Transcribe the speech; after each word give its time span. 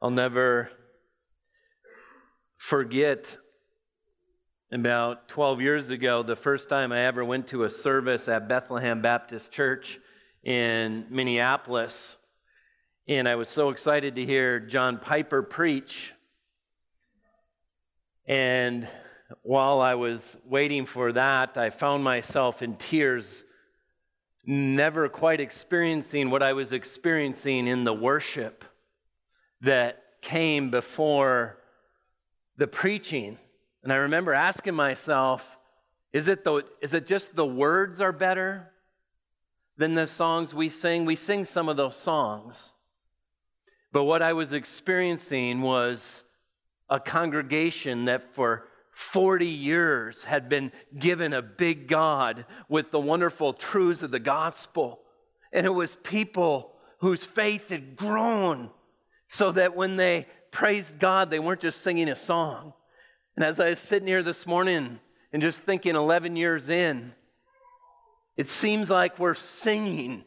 I'll 0.00 0.10
never 0.10 0.70
forget 2.56 3.36
about 4.70 5.28
12 5.28 5.60
years 5.60 5.90
ago, 5.90 6.22
the 6.22 6.36
first 6.36 6.68
time 6.68 6.92
I 6.92 7.06
ever 7.06 7.24
went 7.24 7.48
to 7.48 7.64
a 7.64 7.70
service 7.70 8.28
at 8.28 8.48
Bethlehem 8.48 9.02
Baptist 9.02 9.50
Church 9.50 9.98
in 10.44 11.04
Minneapolis. 11.10 12.16
And 13.08 13.28
I 13.28 13.34
was 13.34 13.48
so 13.48 13.70
excited 13.70 14.14
to 14.14 14.24
hear 14.24 14.60
John 14.60 14.98
Piper 14.98 15.42
preach. 15.42 16.12
And 18.24 18.86
while 19.42 19.80
I 19.80 19.96
was 19.96 20.38
waiting 20.44 20.86
for 20.86 21.10
that, 21.10 21.56
I 21.56 21.70
found 21.70 22.04
myself 22.04 22.62
in 22.62 22.76
tears, 22.76 23.44
never 24.46 25.08
quite 25.08 25.40
experiencing 25.40 26.30
what 26.30 26.44
I 26.44 26.52
was 26.52 26.72
experiencing 26.72 27.66
in 27.66 27.82
the 27.82 27.94
worship 27.94 28.64
that 29.60 30.02
came 30.20 30.70
before 30.70 31.58
the 32.56 32.66
preaching. 32.66 33.38
And 33.82 33.92
I 33.92 33.96
remember 33.96 34.34
asking 34.34 34.74
myself, 34.74 35.48
is 36.12 36.28
it, 36.28 36.44
the, 36.44 36.64
is 36.80 36.94
it 36.94 37.06
just 37.06 37.36
the 37.36 37.46
words 37.46 38.00
are 38.00 38.12
better 38.12 38.70
than 39.76 39.94
the 39.94 40.08
songs 40.08 40.54
we 40.54 40.68
sing? 40.68 41.04
We 41.04 41.16
sing 41.16 41.44
some 41.44 41.68
of 41.68 41.76
those 41.76 41.96
songs. 41.96 42.74
But 43.92 44.04
what 44.04 44.22
I 44.22 44.32
was 44.32 44.52
experiencing 44.52 45.62
was 45.62 46.24
a 46.90 47.00
congregation 47.00 48.06
that 48.06 48.34
for 48.34 48.68
40 48.92 49.46
years 49.46 50.24
had 50.24 50.48
been 50.48 50.72
given 50.98 51.32
a 51.32 51.42
big 51.42 51.86
God 51.86 52.46
with 52.68 52.90
the 52.90 52.98
wonderful 52.98 53.52
truths 53.52 54.02
of 54.02 54.10
the 54.10 54.18
gospel. 54.18 55.00
And 55.52 55.64
it 55.64 55.70
was 55.70 55.94
people 55.96 56.74
whose 56.98 57.24
faith 57.24 57.68
had 57.68 57.96
grown 57.96 58.70
so 59.28 59.52
that 59.52 59.76
when 59.76 59.96
they 59.96 60.26
praised 60.50 60.98
God, 60.98 61.30
they 61.30 61.38
weren't 61.38 61.60
just 61.60 61.82
singing 61.82 62.08
a 62.08 62.16
song. 62.16 62.72
And 63.36 63.44
as 63.44 63.60
I 63.60 63.70
was 63.70 63.78
sitting 63.78 64.08
here 64.08 64.22
this 64.22 64.46
morning 64.46 64.98
and 65.32 65.42
just 65.42 65.60
thinking 65.60 65.94
11 65.94 66.34
years 66.36 66.70
in, 66.70 67.12
it 68.36 68.48
seems 68.48 68.88
like 68.90 69.18
we're 69.18 69.34
singing 69.34 70.24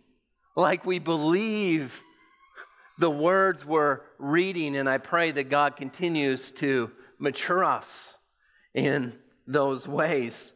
like 0.55 0.85
we 0.85 0.99
believe 0.99 2.02
the 2.99 3.09
words 3.09 3.66
we're 3.66 4.02
reading. 4.19 4.75
And 4.75 4.88
I 4.88 4.97
pray 4.97 5.31
that 5.31 5.49
God 5.49 5.75
continues 5.75 6.52
to 6.53 6.91
mature 7.17 7.63
us 7.63 8.17
in 8.73 9.13
those 9.47 9.88
ways. 9.88 10.53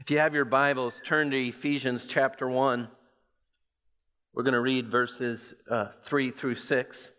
If 0.00 0.10
you 0.10 0.18
have 0.18 0.34
your 0.34 0.44
Bibles, 0.44 1.02
turn 1.04 1.30
to 1.30 1.48
Ephesians 1.48 2.06
chapter 2.06 2.48
1. 2.48 2.88
We're 4.32 4.44
going 4.44 4.54
to 4.54 4.60
read 4.60 4.88
verses 4.88 5.54
uh, 5.68 5.86
3 6.04 6.30
through 6.30 6.54
6. 6.54 7.12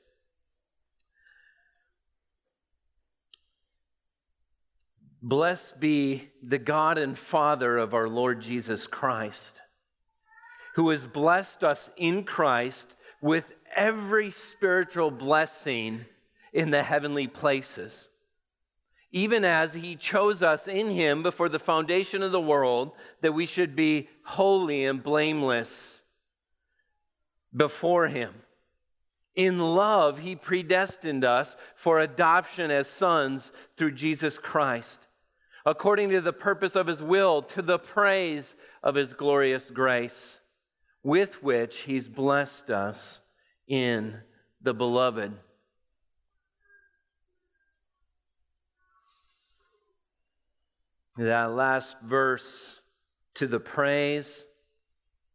Blessed 5.22 5.80
be 5.80 6.30
the 6.42 6.58
God 6.58 6.98
and 6.98 7.17
Father 7.17 7.78
of 7.78 7.94
our 7.94 8.08
Lord 8.08 8.42
Jesus 8.42 8.88
Christ, 8.88 9.62
who 10.76 10.89
has 10.89 11.06
blessed 11.06 11.64
us 11.64 11.92
in 11.98 12.23
Christ 12.23 12.95
with 13.22 13.45
every 13.76 14.32
spiritual 14.32 15.12
blessing 15.12 16.06
in 16.54 16.72
the 16.72 16.82
heavenly 16.82 17.28
places, 17.28 18.09
even 19.12 19.44
as 19.44 19.73
he 19.73 19.95
chose 19.95 20.42
us 20.42 20.67
in 20.67 20.89
him 20.89 21.23
before 21.23 21.50
the 21.50 21.59
foundation 21.59 22.23
of 22.23 22.32
the 22.32 22.42
world, 22.42 22.94
that 23.22 23.34
we 23.34 23.45
should 23.45 23.76
be 23.76 24.09
holy 24.23 24.86
and 24.86 25.04
blameless 25.04 26.01
before 27.56 28.08
Him. 28.08 28.34
In 29.36 29.60
love, 29.60 30.20
He 30.20 30.36
predestined 30.36 31.24
us 31.24 31.56
for 31.76 32.00
adoption 32.00 32.72
as 32.72 32.88
sons 32.88 33.52
through 33.78 33.92
Jesus 33.92 34.38
Christ, 34.38 35.08
according 35.66 36.10
to 36.10 36.22
the 36.22 36.34
purpose 36.34 36.76
of 36.76 36.88
His 36.88 37.02
will, 37.02 37.42
to 37.44 37.61
the 37.61 37.80
praise 37.80 38.56
of 38.84 38.95
His 38.95 39.14
glorious 39.14 39.72
grace, 39.72 40.42
with 41.04 41.42
which 41.42 41.80
He's 41.80 42.08
blessed 42.08 42.70
us 42.70 43.22
in 43.67 44.20
the 44.61 44.73
Beloved. 44.73 45.34
That 51.17 51.52
last 51.52 51.98
verse, 52.02 52.82
to 53.36 53.48
the 53.48 53.60
praise 53.60 54.48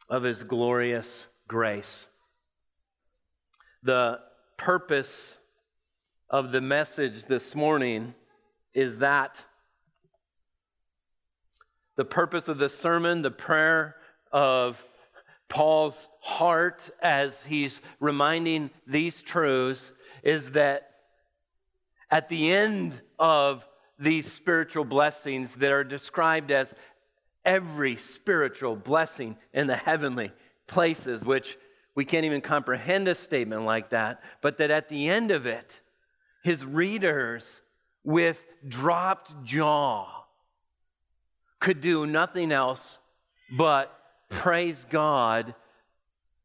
of 0.09 0.23
His 0.23 0.43
glorious 0.43 1.29
grace. 1.49 2.09
The 3.83 4.21
purpose 4.57 5.39
of 6.29 6.53
the 6.53 6.61
message 6.61 7.25
this 7.25 7.55
morning 7.55 8.15
is 8.75 8.99
that 8.99 9.45
the 11.97 12.05
purpose 12.05 12.49
of 12.49 12.59
the 12.59 12.69
sermon, 12.69 13.23
the 13.23 13.31
prayer 13.31 13.97
of 14.33 14.83
Paul's 15.49 16.09
heart 16.21 16.91
as 17.01 17.45
he's 17.45 17.81
reminding 18.01 18.71
these 18.87 19.23
truths 19.23 19.93
is 20.23 20.51
that 20.51 20.91
at 22.11 22.29
the 22.29 22.53
end 22.53 23.01
of 23.19 23.67
these 23.99 24.31
spiritual 24.31 24.85
blessings 24.85 25.53
that 25.53 25.73
are 25.73 25.85
described 25.85 26.51
as 26.51 26.75
every 27.45 27.97
spiritual 27.97 28.77
blessing 28.77 29.37
in 29.55 29.67
the 29.67 29.77
heavenly 29.77 30.33
places, 30.67 31.25
which 31.25 31.59
we 31.95 32.05
can't 32.05 32.25
even 32.25 32.41
comprehend 32.41 33.09
a 33.09 33.15
statement 33.15 33.65
like 33.65 33.91
that, 33.91 34.23
but 34.43 34.59
that 34.59 34.71
at 34.71 34.89
the 34.89 35.09
end 35.09 35.31
of 35.31 35.47
it, 35.47 35.81
his 36.43 36.65
readers 36.65 37.63
with 38.05 38.41
dropped 38.69 39.45
jaw 39.45 40.25
could 41.59 41.81
do 41.81 42.07
nothing 42.07 42.53
else 42.53 42.99
but 43.57 43.99
praise 44.29 44.87
God 44.89 45.55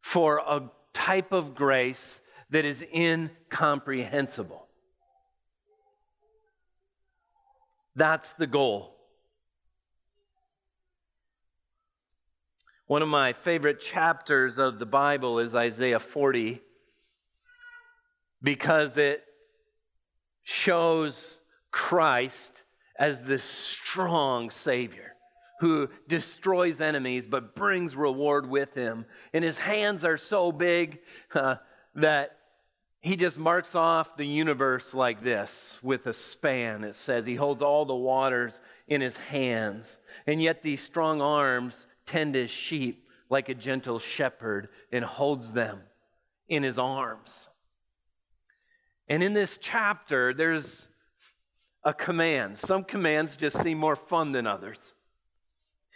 for 0.02 0.38
a 0.38 0.64
type 0.94 1.32
of 1.32 1.54
grace 1.56 2.22
that 2.50 2.66
is 2.66 2.84
incomprehensible. 2.94 4.68
That's 7.96 8.32
the 8.34 8.48
goal. 8.48 8.96
One 12.92 13.02
of 13.02 13.08
my 13.08 13.32
favorite 13.32 13.80
chapters 13.80 14.58
of 14.58 14.78
the 14.78 14.86
Bible 14.86 15.40
is 15.40 15.56
Isaiah 15.56 15.98
40 15.98 16.62
because 18.44 18.98
it 18.98 19.24
shows 20.44 21.40
Christ 21.72 22.64
as 23.00 23.22
the 23.22 23.40
strong 23.40 24.50
Savior 24.52 25.16
who 25.62 25.88
destroys 26.10 26.82
enemies 26.82 27.26
but 27.26 27.56
brings 27.56 27.96
reward 27.96 28.50
with 28.50 28.74
him. 28.74 29.06
And 29.32 29.42
his 29.42 29.58
hands 29.58 30.04
are 30.04 30.18
so 30.18 30.52
big 30.52 31.00
uh, 31.34 31.56
that 31.96 32.40
he 33.00 33.16
just 33.16 33.40
marks 33.40 33.74
off 33.74 34.18
the 34.18 34.28
universe 34.28 34.94
like 34.94 35.24
this 35.24 35.80
with 35.82 36.08
a 36.08 36.14
span. 36.14 36.84
It 36.84 36.98
says 36.98 37.26
he 37.26 37.36
holds 37.36 37.62
all 37.62 37.86
the 37.86 37.96
waters 37.96 38.60
in 38.90 39.00
his 39.00 39.16
hands. 39.16 40.02
And 40.28 40.42
yet 40.44 40.62
these 40.62 40.84
strong 40.84 41.22
arms 41.22 41.88
tend 42.12 42.36
his 42.36 42.52
sheep 42.52 43.08
like 43.30 43.48
a 43.48 43.54
gentle 43.54 44.00
shepherd 44.00 44.68
and 44.92 45.06
holds 45.06 45.54
them 45.54 45.80
in 46.50 46.62
his 46.64 46.78
arms. 46.78 47.50
And 49.08 49.24
in 49.24 49.34
this 49.34 49.58
chapter, 49.62 50.34
there's 50.34 50.90
a 51.84 51.94
command. 51.94 52.58
Some 52.58 52.84
commands 52.84 53.36
just 53.38 53.58
seem 53.62 53.78
more 53.78 53.96
fun 53.96 54.34
than 54.34 54.46
others. 54.46 54.94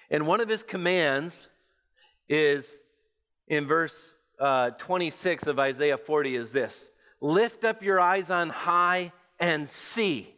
And 0.10 0.26
one 0.26 0.40
of 0.40 0.48
his 0.48 0.64
commands 0.64 1.50
is 2.30 2.78
in 3.48 3.68
verse 3.68 4.18
uh, 4.40 4.72
26 4.72 5.48
of 5.48 5.60
Isaiah 5.60 5.98
40 5.98 6.36
is 6.36 6.52
this 6.52 6.90
Lift 7.20 7.66
up 7.66 7.84
your 7.84 8.00
eyes 8.00 8.30
on 8.30 8.50
high 8.50 9.12
and 9.40 9.68
see. 9.68 10.34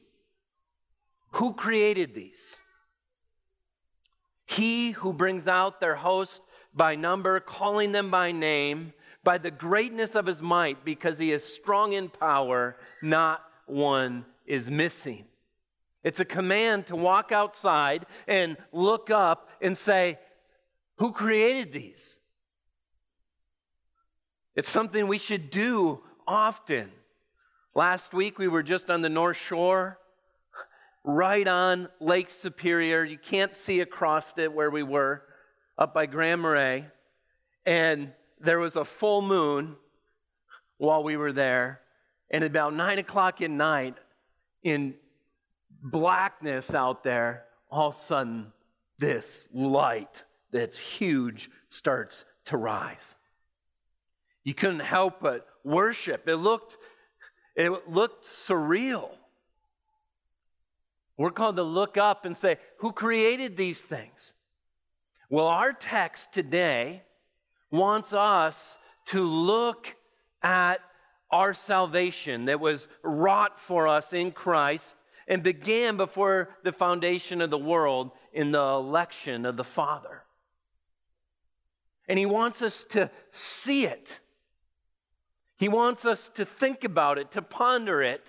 Who 1.31 1.53
created 1.53 2.15
these? 2.15 2.61
He 4.47 4.91
who 4.91 5.13
brings 5.13 5.47
out 5.47 5.79
their 5.79 5.95
host 5.95 6.41
by 6.73 6.95
number, 6.95 7.39
calling 7.39 7.91
them 7.91 8.09
by 8.09 8.31
name, 8.31 8.93
by 9.23 9.37
the 9.37 9.51
greatness 9.51 10.15
of 10.15 10.25
his 10.25 10.41
might, 10.41 10.85
because 10.85 11.19
he 11.19 11.31
is 11.31 11.43
strong 11.43 11.93
in 11.93 12.09
power, 12.09 12.77
not 13.01 13.43
one 13.65 14.25
is 14.45 14.71
missing. 14.71 15.25
It's 16.03 16.21
a 16.21 16.25
command 16.25 16.87
to 16.87 16.95
walk 16.95 17.33
outside 17.33 18.05
and 18.25 18.55
look 18.71 19.09
up 19.09 19.49
and 19.61 19.77
say, 19.77 20.17
Who 20.97 21.11
created 21.11 21.73
these? 21.73 22.21
It's 24.55 24.69
something 24.69 25.07
we 25.07 25.17
should 25.17 25.49
do 25.49 26.01
often. 26.25 26.89
Last 27.75 28.13
week 28.13 28.39
we 28.39 28.47
were 28.47 28.63
just 28.63 28.89
on 28.89 29.01
the 29.01 29.09
North 29.09 29.37
Shore 29.37 29.99
right 31.07 31.47
on 31.47 31.87
Lake 32.01 32.29
Superior. 32.29 33.05
You 33.05 33.17
can't 33.17 33.53
see 33.53 33.79
across 33.79 34.37
it 34.37 34.51
where 34.51 34.69
we 34.69 34.83
were, 34.83 35.23
up 35.77 35.93
by 35.93 36.05
Grand 36.05 36.41
Marais. 36.41 36.85
And 37.65 38.11
there 38.41 38.59
was 38.59 38.75
a 38.75 38.83
full 38.83 39.21
moon 39.21 39.77
while 40.77 41.03
we 41.03 41.15
were 41.15 41.31
there. 41.31 41.79
And 42.29 42.43
about 42.43 42.73
nine 42.73 42.99
o'clock 42.99 43.41
at 43.41 43.49
night, 43.49 43.95
in 44.63 44.95
blackness 45.81 46.73
out 46.73 47.05
there, 47.05 47.45
all 47.71 47.89
of 47.89 47.95
a 47.95 47.97
sudden, 47.97 48.51
this 48.99 49.47
light 49.53 50.25
that's 50.51 50.77
huge 50.77 51.49
starts 51.69 52.25
to 52.45 52.57
rise. 52.57 53.15
You 54.43 54.53
couldn't 54.53 54.81
help 54.81 55.21
but 55.21 55.47
worship. 55.63 56.27
It 56.27 56.35
looked, 56.35 56.77
it 57.55 57.89
looked 57.89 58.25
surreal. 58.25 59.11
We're 61.17 61.31
called 61.31 61.55
to 61.55 61.63
look 61.63 61.97
up 61.97 62.25
and 62.25 62.37
say, 62.37 62.57
Who 62.77 62.91
created 62.91 63.57
these 63.57 63.81
things? 63.81 64.35
Well, 65.29 65.47
our 65.47 65.73
text 65.73 66.31
today 66.31 67.01
wants 67.71 68.13
us 68.13 68.77
to 69.07 69.23
look 69.23 69.95
at 70.41 70.79
our 71.31 71.53
salvation 71.53 72.45
that 72.45 72.59
was 72.59 72.87
wrought 73.03 73.59
for 73.59 73.87
us 73.87 74.13
in 74.13 74.31
Christ 74.31 74.95
and 75.27 75.43
began 75.43 75.97
before 75.97 76.49
the 76.63 76.71
foundation 76.71 77.41
of 77.41 77.49
the 77.49 77.57
world 77.57 78.11
in 78.31 78.51
the 78.51 78.61
election 78.61 79.45
of 79.45 79.57
the 79.57 79.63
Father. 79.63 80.23
And 82.07 82.17
He 82.17 82.25
wants 82.25 82.61
us 82.61 82.85
to 82.91 83.11
see 83.31 83.85
it. 83.85 84.19
He 85.57 85.67
wants 85.67 86.05
us 86.05 86.29
to 86.29 86.45
think 86.45 86.83
about 86.83 87.17
it, 87.17 87.31
to 87.31 87.41
ponder 87.41 88.01
it, 88.01 88.23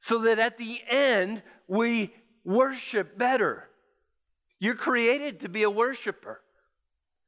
so 0.00 0.18
that 0.20 0.38
at 0.38 0.56
the 0.56 0.80
end 0.88 1.42
we 1.68 2.14
worship 2.44 3.16
better. 3.16 3.68
You're 4.58 4.74
created 4.74 5.40
to 5.40 5.48
be 5.48 5.62
a 5.62 5.70
worshiper. 5.70 6.40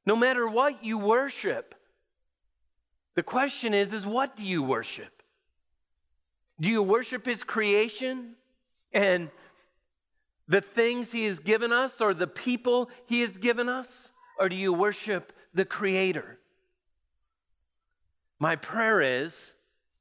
No 0.07 0.17
matter 0.17 0.47
what 0.47 0.85
you 0.85 0.99
worship, 0.99 1.75
the 3.15 3.23
question 3.23 3.75
is 3.75 3.93
is 3.93 4.07
what 4.07 4.37
do 4.37 4.45
you 4.45 4.63
worship? 4.63 5.23
Do 6.61 6.69
you 6.69 6.83
worship 6.83 7.27
his 7.27 7.43
creation 7.43 8.35
and 8.93 9.31
the 10.47 10.61
things 10.61 11.11
he 11.11 11.25
has 11.25 11.39
given 11.39 11.73
us 11.73 12.01
or 12.01 12.15
the 12.15 12.27
people 12.27 12.91
he 13.07 13.21
has 13.23 13.39
given 13.39 13.69
us 13.69 14.13
or 14.39 14.49
do 14.49 14.57
you 14.57 14.73
worship 14.73 15.33
the 15.55 15.65
creator? 15.65 16.39
My 18.39 18.57
prayer 18.57 19.01
is 19.01 19.55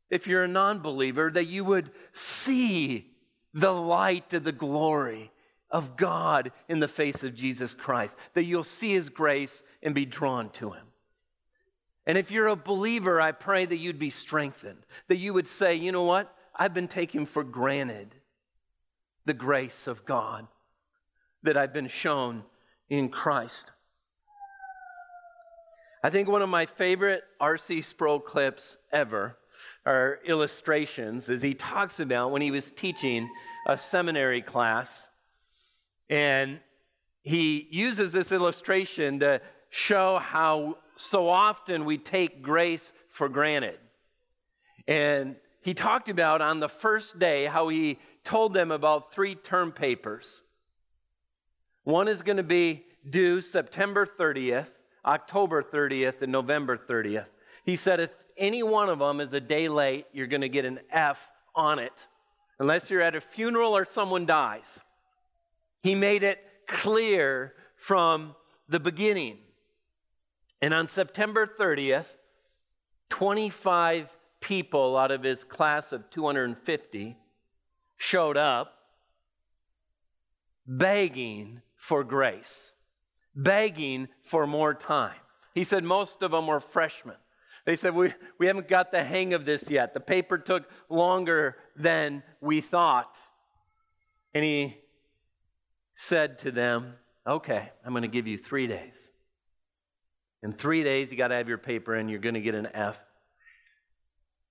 if 0.10 0.28
you're 0.28 0.44
a 0.44 0.48
non-believer 0.48 1.32
that 1.32 1.46
you 1.46 1.64
would 1.64 1.92
see 2.12 3.13
the 3.54 3.74
light 3.74 4.34
of 4.34 4.44
the 4.44 4.52
glory 4.52 5.32
of 5.70 5.96
God 5.98 6.52
in 6.70 6.80
the 6.80 6.88
face 6.88 7.24
of 7.24 7.36
Jesus 7.36 7.74
Christ, 7.74 8.18
that 8.34 8.44
you'll 8.44 8.64
see 8.64 8.92
his 8.92 9.10
grace 9.10 9.64
and 9.82 9.96
be 9.96 10.06
drawn 10.06 10.50
to 10.52 10.72
him. 10.72 10.86
And 12.06 12.18
if 12.18 12.32
you're 12.32 12.48
a 12.48 12.56
believer, 12.56 13.20
I 13.22 13.32
pray 13.32 13.66
that 13.66 13.78
you'd 13.78 14.00
be 14.00 14.10
strengthened, 14.10 14.86
that 15.08 15.18
you 15.18 15.34
would 15.34 15.48
say, 15.48 15.76
you 15.76 15.92
know 15.92 16.04
what? 16.04 16.36
I've 16.56 16.74
been 16.74 16.88
taking 16.88 17.26
for 17.26 17.44
granted 17.44 18.14
the 19.26 19.34
grace 19.34 19.88
of 19.88 20.06
God 20.06 20.48
that 21.44 21.58
I've 21.58 21.74
been 21.74 21.88
shown 21.88 22.44
in 22.90 23.10
Christ. 23.10 23.72
I 26.04 26.10
think 26.10 26.28
one 26.28 26.42
of 26.42 26.50
my 26.50 26.66
favorite 26.66 27.24
R.C. 27.40 27.82
Sproul 27.82 28.20
clips 28.20 28.78
ever 28.92 29.38
are 29.86 30.20
illustrations 30.26 31.30
as 31.30 31.42
he 31.42 31.54
talks 31.54 32.00
about 32.00 32.32
when 32.32 32.42
he 32.42 32.52
was 32.52 32.72
teaching 32.72 33.30
a 33.68 33.78
seminary 33.78 34.42
class. 34.42 35.10
And 36.10 36.60
he 37.22 37.68
uses 37.72 38.12
this 38.12 38.32
illustration 38.32 39.20
to 39.20 39.42
show 39.70 40.20
how 40.20 40.78
so 40.96 41.28
often 41.28 41.86
we 41.86 41.98
take 41.98 42.42
grace 42.42 42.94
for 43.10 43.30
granted. 43.30 43.80
And 44.88 45.36
he 45.62 45.74
talked 45.74 46.10
about 46.10 46.42
on 46.42 46.60
the 46.60 46.70
first 46.70 47.20
day 47.20 47.46
how 47.46 47.70
he 47.70 47.98
told 48.24 48.54
them 48.54 48.72
about 48.72 49.14
three 49.14 49.36
term 49.36 49.72
papers. 49.72 50.44
One 51.84 52.08
is 52.08 52.22
going 52.22 52.38
to 52.38 52.44
be 52.44 52.86
due 53.10 53.42
September 53.42 54.06
30th, 54.06 54.70
October 55.06 55.64
30th, 55.64 56.22
and 56.22 56.32
November 56.32 56.78
30th. 56.78 57.28
He 57.66 57.76
said 57.76 58.00
if 58.00 58.12
any 58.38 58.64
one 58.64 58.90
of 58.90 59.00
them 59.00 59.20
is 59.20 59.34
a 59.34 59.40
day 59.40 59.68
late, 59.70 60.06
you're 60.14 60.28
going 60.28 60.42
to 60.42 60.50
get 60.50 60.66
an 60.66 60.80
F 60.92 61.20
on 61.56 61.80
it, 61.80 62.08
unless 62.60 62.90
you're 62.90 63.02
at 63.02 63.16
a 63.16 63.22
funeral 63.22 63.76
or 63.76 63.86
someone 63.86 64.26
dies. 64.26 64.82
He 65.82 65.96
made 65.96 66.24
it 66.24 66.40
clear 66.68 67.54
from 67.76 68.36
the 68.70 68.80
beginning. 68.80 69.38
And 70.62 70.74
on 70.74 70.88
September 70.88 71.46
30th, 71.46 72.06
25 73.10 74.10
people 74.40 74.98
out 74.98 75.12
of 75.12 75.24
his 75.24 75.44
class 75.44 75.92
of 75.92 76.10
250 76.10 77.18
showed 77.98 78.38
up 78.38 78.74
begging 80.66 81.62
for 81.76 82.04
grace, 82.04 82.74
begging 83.36 84.08
for 84.24 84.48
more 84.48 84.74
time. 84.74 85.16
He 85.54 85.64
said 85.64 85.84
most 85.84 86.24
of 86.24 86.32
them 86.32 86.48
were 86.48 86.60
freshmen. 86.60 87.16
They 87.66 87.76
said, 87.76 87.96
we, 87.96 88.14
we 88.40 88.48
haven't 88.48 88.68
got 88.68 88.92
the 88.92 89.04
hang 89.04 89.34
of 89.34 89.46
this 89.46 89.70
yet. 89.70 89.94
The 89.94 90.00
paper 90.00 90.38
took 90.38 90.70
longer 90.90 91.58
than 91.78 92.24
we 92.42 92.60
thought. 92.60 93.16
And 94.34 94.44
he 94.44 94.78
said 95.96 96.40
to 96.40 96.52
them, 96.52 96.96
Okay, 97.26 97.72
I'm 97.86 97.94
going 97.94 98.02
to 98.02 98.10
give 98.10 98.28
you 98.28 98.38
three 98.38 98.68
days. 98.68 99.12
In 100.42 100.52
three 100.52 100.84
days, 100.84 101.10
you 101.10 101.18
got 101.18 101.30
to 101.30 101.36
have 101.36 101.48
your 101.48 101.58
paper 101.58 101.96
and 101.96 102.10
You're 102.10 102.20
going 102.20 102.36
to 102.36 102.42
get 102.42 102.54
an 102.54 102.68
F. 102.74 103.00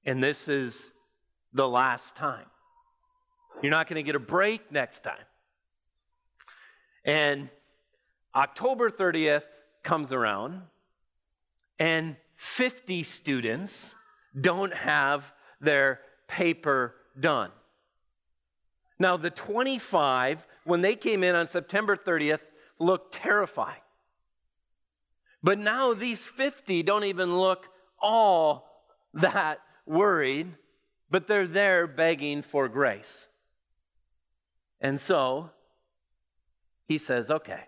And 0.06 0.22
this 0.22 0.48
is 0.48 0.90
the 1.52 1.68
last 1.68 2.16
time. 2.16 2.46
You're 3.62 3.70
not 3.70 3.88
going 3.88 3.96
to 3.96 4.02
get 4.02 4.16
a 4.16 4.20
break 4.20 4.72
next 4.72 5.00
time. 5.00 5.14
And 7.04 7.50
October 8.34 8.90
30th 8.90 9.44
comes 9.82 10.12
around, 10.12 10.62
and 11.78 12.16
50 12.42 13.04
students 13.04 13.94
don't 14.38 14.74
have 14.74 15.32
their 15.60 16.00
paper 16.26 16.96
done. 17.18 17.52
Now, 18.98 19.16
the 19.16 19.30
25, 19.30 20.44
when 20.64 20.80
they 20.80 20.96
came 20.96 21.22
in 21.22 21.36
on 21.36 21.46
September 21.46 21.96
30th, 21.96 22.40
looked 22.80 23.14
terrified. 23.14 23.80
But 25.40 25.60
now 25.60 25.94
these 25.94 26.26
50 26.26 26.82
don't 26.82 27.04
even 27.04 27.38
look 27.38 27.68
all 28.00 28.68
that 29.14 29.60
worried, 29.86 30.48
but 31.10 31.28
they're 31.28 31.46
there 31.46 31.86
begging 31.86 32.42
for 32.42 32.68
grace. 32.68 33.28
And 34.80 34.98
so 34.98 35.50
he 36.88 36.98
says, 36.98 37.30
okay, 37.30 37.62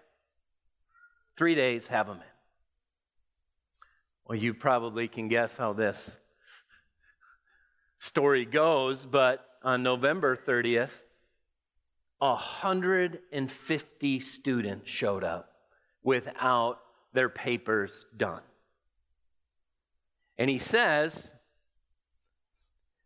three 1.36 1.54
days, 1.54 1.86
have 1.86 2.08
them 2.08 2.16
in. 2.16 2.33
Well, 4.26 4.38
you 4.38 4.54
probably 4.54 5.06
can 5.06 5.28
guess 5.28 5.56
how 5.56 5.74
this 5.74 6.18
story 7.98 8.44
goes, 8.44 9.04
but 9.04 9.46
on 9.62 9.82
November 9.82 10.36
30th, 10.36 10.90
150 12.18 14.20
students 14.20 14.90
showed 14.90 15.24
up 15.24 15.50
without 16.02 16.78
their 17.12 17.28
papers 17.28 18.06
done. 18.16 18.40
And 20.38 20.48
he 20.48 20.58
says 20.58 21.32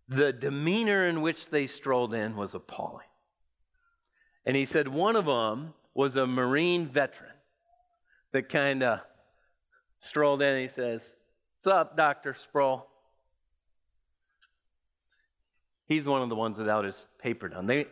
the 0.09 0.33
demeanor 0.33 1.07
in 1.07 1.21
which 1.21 1.49
they 1.49 1.67
strolled 1.67 2.15
in 2.15 2.37
was 2.37 2.55
appalling. 2.55 3.07
And 4.47 4.57
he 4.57 4.65
said 4.65 4.89
one 4.89 5.17
of 5.17 5.27
them 5.27 5.75
was 5.95 6.17
a 6.17 6.27
Marine 6.27 6.87
veteran 6.87 7.33
that 8.33 8.49
kind 8.49 8.83
of 8.83 9.01
strolled 10.00 10.43
in 10.43 10.61
he 10.61 10.69
says, 10.69 11.19
What's 11.59 11.67
up, 11.67 11.97
Dr. 11.97 12.35
Sproul? 12.35 12.87
He's 15.87 16.07
one 16.07 16.23
of 16.23 16.28
the 16.28 16.37
ones 16.37 16.59
without 16.59 16.85
his 16.85 17.07
paper 17.19 17.49
done. 17.49 17.67
They, 17.67 17.87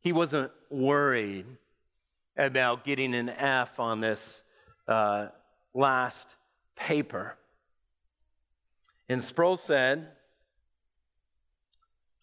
he 0.00 0.12
wasn't 0.12 0.50
worried 0.70 1.46
about 2.36 2.84
getting 2.84 3.14
an 3.14 3.28
F 3.28 3.78
on 3.78 4.00
this 4.00 4.42
uh, 4.88 5.26
last 5.74 6.36
paper. 6.76 7.36
And 9.08 9.22
Sproul 9.22 9.56
said, 9.56 10.08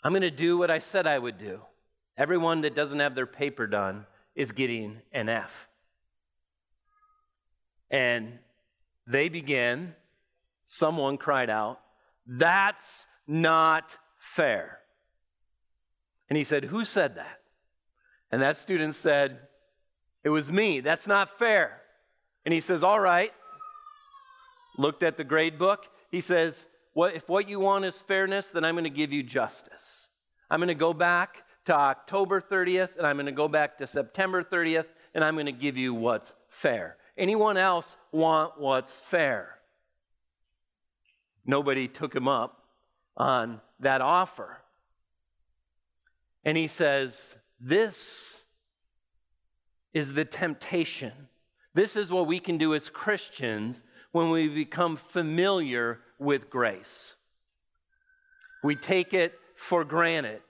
I'm 0.03 0.13
going 0.13 0.21
to 0.21 0.31
do 0.31 0.57
what 0.57 0.71
I 0.71 0.79
said 0.79 1.05
I 1.05 1.19
would 1.19 1.37
do. 1.37 1.59
Everyone 2.17 2.61
that 2.61 2.73
doesn't 2.73 2.99
have 2.99 3.13
their 3.13 3.27
paper 3.27 3.67
done 3.67 4.05
is 4.35 4.51
getting 4.51 4.97
an 5.11 5.29
F. 5.29 5.67
And 7.89 8.39
they 9.07 9.29
began, 9.29 9.95
someone 10.65 11.17
cried 11.17 11.49
out, 11.49 11.79
That's 12.25 13.07
not 13.27 13.97
fair. 14.17 14.79
And 16.29 16.37
he 16.37 16.43
said, 16.43 16.65
Who 16.65 16.85
said 16.85 17.15
that? 17.15 17.39
And 18.31 18.41
that 18.41 18.57
student 18.57 18.95
said, 18.95 19.39
It 20.23 20.29
was 20.29 20.51
me. 20.51 20.79
That's 20.79 21.07
not 21.07 21.37
fair. 21.37 21.81
And 22.45 22.53
he 22.53 22.61
says, 22.61 22.83
All 22.83 22.99
right, 22.99 23.33
looked 24.77 25.03
at 25.03 25.17
the 25.17 25.23
grade 25.23 25.57
book. 25.57 25.85
He 26.09 26.21
says, 26.21 26.67
if 26.95 27.29
what 27.29 27.47
you 27.47 27.59
want 27.59 27.85
is 27.85 28.01
fairness, 28.01 28.49
then 28.49 28.65
I'm 28.65 28.75
going 28.75 28.83
to 28.83 28.89
give 28.89 29.13
you 29.13 29.23
justice. 29.23 30.09
I'm 30.49 30.59
going 30.59 30.67
to 30.67 30.75
go 30.75 30.93
back 30.93 31.37
to 31.65 31.75
October 31.75 32.41
30th, 32.41 32.97
and 32.97 33.07
I'm 33.07 33.15
going 33.15 33.27
to 33.27 33.31
go 33.31 33.47
back 33.47 33.77
to 33.77 33.87
September 33.87 34.43
30th, 34.43 34.87
and 35.13 35.23
I'm 35.23 35.35
going 35.35 35.45
to 35.45 35.51
give 35.51 35.77
you 35.77 35.93
what's 35.93 36.33
fair. 36.49 36.97
Anyone 37.21 37.55
else 37.55 37.97
want 38.11 38.59
what's 38.59 38.97
fair? 38.97 39.59
Nobody 41.45 41.87
took 41.87 42.15
him 42.15 42.27
up 42.27 42.63
on 43.15 43.61
that 43.79 44.01
offer. 44.01 44.57
And 46.43 46.57
he 46.57 46.65
says, 46.65 47.37
This 47.59 48.45
is 49.93 50.13
the 50.13 50.25
temptation. 50.25 51.11
This 51.75 51.95
is 51.95 52.11
what 52.11 52.25
we 52.25 52.39
can 52.39 52.57
do 52.57 52.73
as 52.73 52.89
Christians 52.89 53.83
when 54.13 54.31
we 54.31 54.47
become 54.47 54.97
familiar 54.97 55.99
with 56.17 56.49
grace. 56.49 57.17
We 58.63 58.75
take 58.75 59.13
it 59.13 59.37
for 59.55 59.83
granted. 59.83 60.41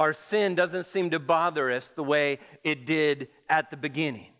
Our 0.00 0.14
sin 0.14 0.54
doesn't 0.54 0.86
seem 0.86 1.10
to 1.10 1.18
bother 1.18 1.70
us 1.70 1.90
the 1.90 2.02
way 2.02 2.38
it 2.64 2.86
did 2.86 3.28
at 3.50 3.70
the 3.70 3.76
beginning. 3.76 4.32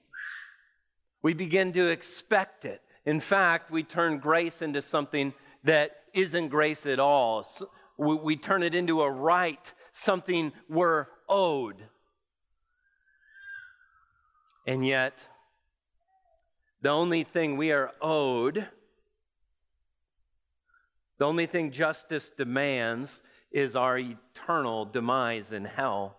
We 1.21 1.35
begin 1.35 1.75
to 1.75 1.89
expect 1.89 2.65
it. 2.65 2.81
In 3.05 3.21
fact, 3.21 3.71
we 3.71 3.83
turn 3.83 4.21
grace 4.21 4.63
into 4.63 4.81
something 4.81 5.35
that 5.65 5.91
isn't 6.15 6.49
grace 6.49 6.87
at 6.87 6.99
all. 6.99 7.47
We 7.99 8.37
turn 8.37 8.63
it 8.63 8.75
into 8.75 9.03
a 9.03 9.11
right, 9.11 9.71
something 9.93 10.53
we're 10.71 11.09
owed. 11.29 11.77
And 14.67 14.87
yet, 14.87 15.29
the 16.81 16.89
only 16.89 17.23
thing 17.23 17.59
we 17.59 17.71
are 17.73 17.93
owed, 18.01 18.67
the 21.19 21.27
only 21.27 21.45
thing 21.45 21.71
justice 21.71 22.31
demands, 22.31 23.21
is 23.51 23.77
our 23.77 23.99
eternal 23.99 24.85
demise 24.85 25.53
in 25.53 25.65
hell 25.65 26.17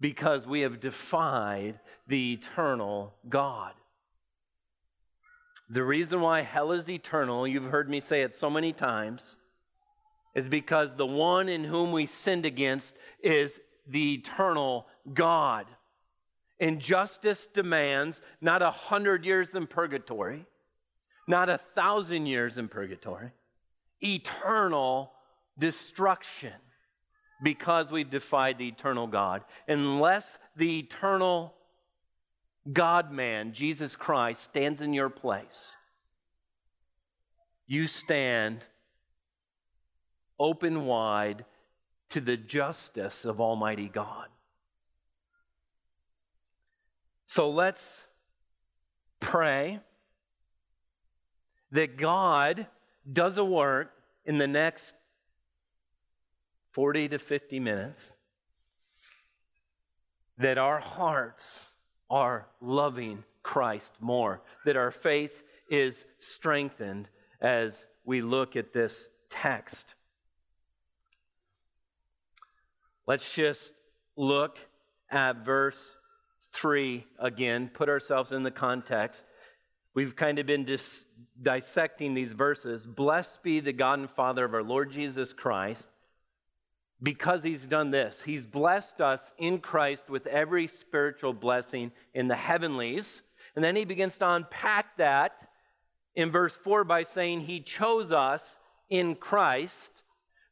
because 0.00 0.46
we 0.46 0.60
have 0.60 0.80
defied 0.80 1.78
the 2.08 2.32
eternal 2.32 3.14
God. 3.28 3.72
The 5.70 5.82
reason 5.82 6.20
why 6.20 6.42
hell 6.42 6.72
is 6.72 6.90
eternal, 6.90 7.48
you've 7.48 7.64
heard 7.70 7.88
me 7.88 8.00
say 8.00 8.20
it 8.20 8.34
so 8.34 8.50
many 8.50 8.72
times, 8.72 9.38
is 10.34 10.48
because 10.48 10.92
the 10.92 11.06
one 11.06 11.48
in 11.48 11.64
whom 11.64 11.90
we 11.90 12.06
sinned 12.06 12.44
against 12.44 12.98
is 13.22 13.60
the 13.86 14.14
eternal 14.14 14.86
God. 15.12 15.66
And 16.60 16.80
justice 16.80 17.46
demands 17.46 18.20
not 18.40 18.62
a 18.62 18.70
hundred 18.70 19.24
years 19.24 19.54
in 19.54 19.66
purgatory, 19.66 20.44
not 21.26 21.48
a 21.48 21.60
thousand 21.74 22.26
years 22.26 22.58
in 22.58 22.68
purgatory, 22.68 23.30
eternal 24.02 25.13
destruction 25.58 26.52
because 27.42 27.92
we've 27.92 28.10
defied 28.10 28.58
the 28.58 28.68
eternal 28.68 29.06
God. 29.06 29.42
Unless 29.68 30.38
the 30.56 30.78
eternal 30.78 31.54
God 32.72 33.12
man, 33.12 33.52
Jesus 33.52 33.96
Christ, 33.96 34.42
stands 34.42 34.80
in 34.80 34.92
your 34.94 35.10
place, 35.10 35.76
you 37.66 37.86
stand 37.86 38.60
open 40.38 40.86
wide 40.86 41.44
to 42.10 42.20
the 42.20 42.36
justice 42.36 43.24
of 43.24 43.40
Almighty 43.40 43.88
God. 43.88 44.28
So 47.26 47.50
let's 47.50 48.08
pray 49.20 49.80
that 51.72 51.96
God 51.96 52.66
does 53.10 53.38
a 53.38 53.44
work 53.44 53.90
in 54.24 54.38
the 54.38 54.46
next 54.46 54.94
40 56.74 57.08
to 57.10 57.18
50 57.18 57.60
minutes, 57.60 58.16
that 60.38 60.58
our 60.58 60.80
hearts 60.80 61.70
are 62.10 62.46
loving 62.60 63.24
Christ 63.42 63.94
more, 64.00 64.42
that 64.64 64.76
our 64.76 64.90
faith 64.90 65.42
is 65.70 66.04
strengthened 66.20 67.08
as 67.40 67.86
we 68.04 68.20
look 68.20 68.56
at 68.56 68.72
this 68.72 69.08
text. 69.30 69.94
Let's 73.06 73.34
just 73.34 73.74
look 74.16 74.58
at 75.10 75.44
verse 75.44 75.96
3 76.52 77.04
again, 77.18 77.70
put 77.72 77.88
ourselves 77.88 78.32
in 78.32 78.42
the 78.42 78.50
context. 78.50 79.24
We've 79.94 80.16
kind 80.16 80.38
of 80.38 80.46
been 80.46 80.64
dis- 80.64 81.06
dissecting 81.40 82.14
these 82.14 82.32
verses. 82.32 82.86
Blessed 82.86 83.42
be 83.42 83.60
the 83.60 83.72
God 83.72 83.98
and 84.00 84.10
Father 84.10 84.44
of 84.44 84.54
our 84.54 84.62
Lord 84.62 84.90
Jesus 84.90 85.32
Christ, 85.32 85.88
because 87.04 87.42
he's 87.42 87.66
done 87.66 87.90
this. 87.90 88.22
He's 88.22 88.46
blessed 88.46 89.00
us 89.00 89.32
in 89.38 89.58
Christ 89.58 90.08
with 90.08 90.26
every 90.26 90.66
spiritual 90.66 91.34
blessing 91.34 91.92
in 92.14 92.28
the 92.28 92.34
heavenlies. 92.34 93.22
And 93.54 93.64
then 93.64 93.76
he 93.76 93.84
begins 93.84 94.16
to 94.18 94.30
unpack 94.30 94.96
that 94.96 95.46
in 96.16 96.30
verse 96.30 96.56
4 96.56 96.82
by 96.84 97.02
saying, 97.02 97.42
He 97.42 97.60
chose 97.60 98.10
us 98.10 98.58
in 98.88 99.16
Christ 99.16 100.02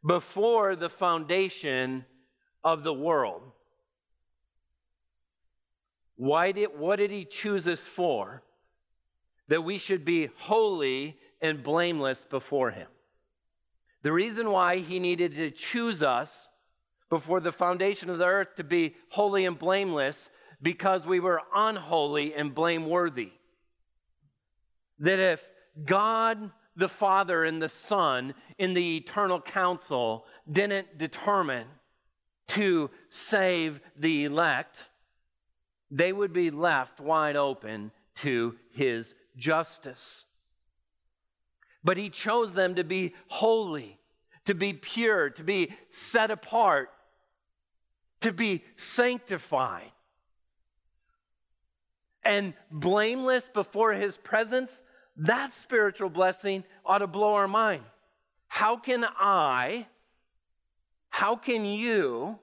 before 0.06 0.76
the 0.76 0.90
foundation 0.90 2.04
of 2.62 2.82
the 2.82 2.94
world. 2.94 3.42
Why 6.16 6.52
did, 6.52 6.68
what 6.76 6.96
did 6.96 7.10
he 7.10 7.24
choose 7.24 7.66
us 7.66 7.84
for? 7.84 8.42
That 9.48 9.62
we 9.64 9.78
should 9.78 10.04
be 10.04 10.28
holy 10.36 11.16
and 11.40 11.62
blameless 11.62 12.24
before 12.24 12.70
him. 12.70 12.88
The 14.02 14.12
reason 14.12 14.50
why 14.50 14.78
he 14.78 14.98
needed 14.98 15.34
to 15.36 15.50
choose 15.50 16.02
us 16.02 16.50
before 17.08 17.40
the 17.40 17.52
foundation 17.52 18.10
of 18.10 18.18
the 18.18 18.26
earth 18.26 18.56
to 18.56 18.64
be 18.64 18.96
holy 19.08 19.44
and 19.46 19.58
blameless 19.58 20.30
because 20.60 21.06
we 21.06 21.20
were 21.20 21.42
unholy 21.54 22.34
and 22.34 22.54
blameworthy. 22.54 23.32
That 24.98 25.18
if 25.18 25.46
God 25.84 26.50
the 26.76 26.88
Father 26.88 27.44
and 27.44 27.60
the 27.60 27.68
Son 27.68 28.34
in 28.58 28.74
the 28.74 28.96
eternal 28.96 29.40
council 29.40 30.26
didn't 30.50 30.98
determine 30.98 31.66
to 32.48 32.90
save 33.10 33.80
the 33.96 34.24
elect, 34.24 34.88
they 35.90 36.12
would 36.12 36.32
be 36.32 36.50
left 36.50 37.00
wide 37.00 37.36
open 37.36 37.90
to 38.16 38.56
his 38.72 39.14
justice. 39.36 40.24
But 41.84 41.96
he 41.96 42.10
chose 42.10 42.52
them 42.52 42.76
to 42.76 42.84
be 42.84 43.14
holy, 43.28 43.98
to 44.44 44.54
be 44.54 44.72
pure, 44.72 45.30
to 45.30 45.42
be 45.42 45.72
set 45.88 46.30
apart, 46.30 46.90
to 48.20 48.32
be 48.32 48.64
sanctified. 48.76 49.90
And 52.24 52.54
blameless 52.70 53.48
before 53.48 53.92
his 53.92 54.16
presence, 54.16 54.82
that 55.16 55.52
spiritual 55.52 56.08
blessing 56.08 56.62
ought 56.86 56.98
to 56.98 57.08
blow 57.08 57.34
our 57.34 57.48
mind. 57.48 57.82
How 58.46 58.76
can 58.76 59.04
I, 59.04 59.86
how 61.10 61.36
can 61.36 61.64
you, 61.64 62.38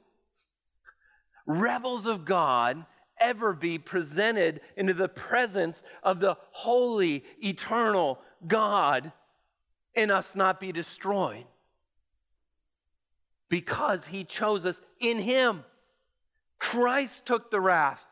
rebels 1.46 2.08
of 2.08 2.26
God, 2.26 2.86
ever 3.20 3.54
be 3.54 3.78
presented 3.78 4.62
into 4.76 4.94
the 4.94 5.08
presence 5.08 5.84
of 6.04 6.20
the 6.20 6.36
holy, 6.52 7.24
eternal 7.42 8.20
God 8.48 9.12
and 10.00 10.12
us 10.12 10.36
not 10.36 10.60
be 10.60 10.72
destroyed. 10.72 11.46
Because 13.50 14.06
he 14.06 14.24
chose 14.24 14.66
us 14.66 14.82
in 15.00 15.20
him. 15.20 15.64
Christ 16.60 17.26
took 17.26 17.52
the 17.52 17.62
wrath 17.62 18.04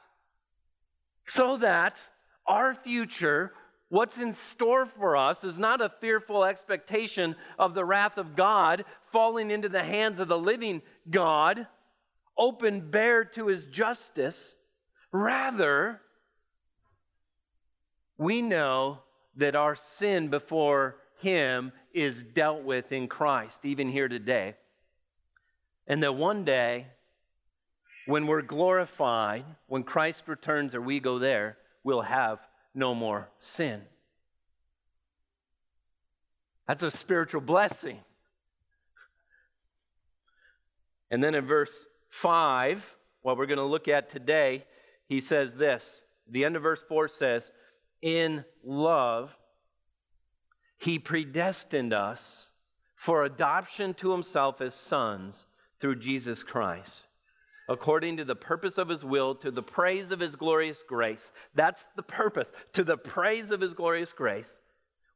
so 1.26 1.58
that 1.58 2.00
our 2.48 2.74
future, 2.74 3.52
what's 3.90 4.18
in 4.18 4.34
store 4.34 4.86
for 4.86 5.16
us, 5.18 5.44
is 5.44 5.60
not 5.60 5.82
a 5.82 5.92
fearful 6.00 6.46
expectation 6.46 7.36
of 7.60 7.74
the 7.74 7.86
wrath 7.86 8.18
of 8.18 8.36
God 8.36 8.86
falling 9.12 9.52
into 9.52 9.70
the 9.70 9.84
hands 9.84 10.20
of 10.20 10.30
the 10.30 10.38
living 10.38 10.82
God, 11.10 11.68
open 12.38 12.90
bare 12.90 13.26
to 13.26 13.48
his 13.48 13.66
justice. 13.66 14.58
Rather, 15.12 16.02
we 18.18 18.42
know 18.42 19.00
that 19.36 19.56
our 19.56 19.76
sin 19.76 20.30
before 20.30 20.98
him 21.20 21.72
is 21.94 22.24
dealt 22.24 22.64
with 22.64 22.92
in 22.92 23.08
Christ, 23.08 23.66
even 23.66 23.90
here 23.90 24.08
today. 24.08 24.56
And 25.88 26.04
that 26.04 26.14
one 26.14 26.44
day, 26.44 26.88
when 28.06 28.28
we're 28.28 28.42
glorified, 28.42 29.46
when 29.68 29.84
Christ 29.84 30.24
returns 30.28 30.76
or 30.76 30.82
we 30.82 31.00
go 31.00 31.20
there, 31.20 31.58
we'll 31.84 32.02
have 32.02 32.40
no 32.74 32.94
more 32.94 33.30
sin. 33.40 33.82
That's 36.68 36.84
a 36.84 36.92
spiritual 36.92 37.42
blessing. 37.42 38.00
And 41.10 41.24
then 41.24 41.36
in 41.36 41.46
verse 41.46 41.88
5, 42.10 42.98
what 43.22 43.38
we're 43.38 43.46
going 43.46 43.58
to 43.58 43.64
look 43.64 43.88
at 43.88 44.10
today, 44.10 44.66
he 45.08 45.20
says 45.20 45.54
this. 45.54 46.04
The 46.30 46.44
end 46.44 46.56
of 46.58 46.64
verse 46.64 46.84
4 46.88 47.08
says, 47.08 47.52
In 48.02 48.44
love, 48.64 49.36
He 50.78 51.00
predestined 51.00 51.94
us 51.94 52.52
for 52.96 53.24
adoption 53.24 53.94
to 53.96 54.12
himself 54.12 54.62
as 54.62 54.74
sons 54.74 55.48
through 55.80 55.98
Jesus 55.98 56.44
Christ, 56.44 57.08
according 57.70 58.18
to 58.18 58.26
the 58.26 58.36
purpose 58.36 58.78
of 58.78 58.90
his 58.90 59.06
will, 59.06 59.36
to 59.36 59.52
the 59.52 59.64
praise 59.64 60.12
of 60.12 60.20
his 60.20 60.36
glorious 60.36 60.84
grace. 60.84 61.32
That's 61.54 61.86
the 61.96 62.04
purpose, 62.04 62.50
to 62.74 62.84
the 62.84 62.98
praise 62.98 63.52
of 63.52 63.62
his 63.62 63.74
glorious 63.74 64.14
grace, 64.14 64.60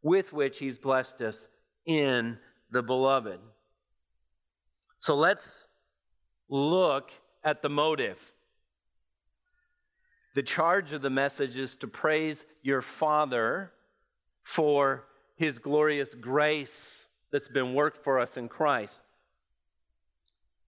with 0.03 0.33
which 0.33 0.59
he's 0.59 0.77
blessed 0.77 1.21
us 1.21 1.47
in 1.85 2.37
the 2.71 2.83
beloved. 2.83 3.39
So 4.99 5.15
let's 5.15 5.67
look 6.49 7.11
at 7.43 7.61
the 7.61 7.69
motive. 7.69 8.19
The 10.35 10.43
charge 10.43 10.93
of 10.93 11.01
the 11.01 11.09
message 11.09 11.57
is 11.57 11.75
to 11.77 11.87
praise 11.87 12.45
your 12.61 12.81
Father 12.81 13.71
for 14.43 15.05
his 15.41 15.57
glorious 15.57 16.13
grace 16.13 17.07
that's 17.31 17.47
been 17.47 17.73
worked 17.73 18.03
for 18.03 18.19
us 18.19 18.37
in 18.37 18.47
Christ. 18.47 19.01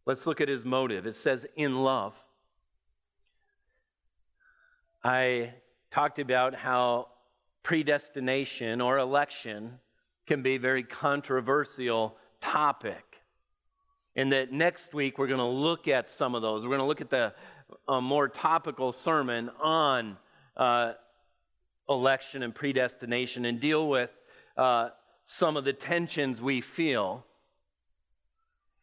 Let's 0.07 0.25
look 0.25 0.41
at 0.41 0.49
his 0.49 0.65
motive. 0.65 1.05
It 1.05 1.15
says, 1.15 1.45
in 1.55 1.83
love. 1.83 2.15
I 5.03 5.53
talked 5.91 6.17
about 6.17 6.55
how 6.55 7.09
predestination 7.61 8.81
or 8.81 8.97
election 8.97 9.77
can 10.25 10.41
be 10.41 10.55
a 10.55 10.59
very 10.59 10.81
controversial 10.81 12.17
topic. 12.41 13.03
And 14.15 14.31
that 14.31 14.51
next 14.51 14.91
week 14.91 15.19
we're 15.19 15.27
going 15.27 15.37
to 15.37 15.45
look 15.45 15.87
at 15.87 16.09
some 16.09 16.33
of 16.33 16.41
those. 16.41 16.63
We're 16.63 16.69
going 16.69 16.79
to 16.79 16.85
look 16.87 17.01
at 17.01 17.11
the 17.11 17.35
a 17.87 18.01
more 18.01 18.27
topical 18.27 18.91
sermon 18.91 19.51
on 19.61 20.17
uh, 20.57 20.93
election 21.87 22.41
and 22.41 22.55
predestination 22.55 23.45
and 23.45 23.59
deal 23.59 23.87
with 23.87 24.09
uh, 24.57 24.89
some 25.23 25.57
of 25.57 25.63
the 25.63 25.73
tensions 25.73 26.41
we 26.41 26.61
feel. 26.61 27.25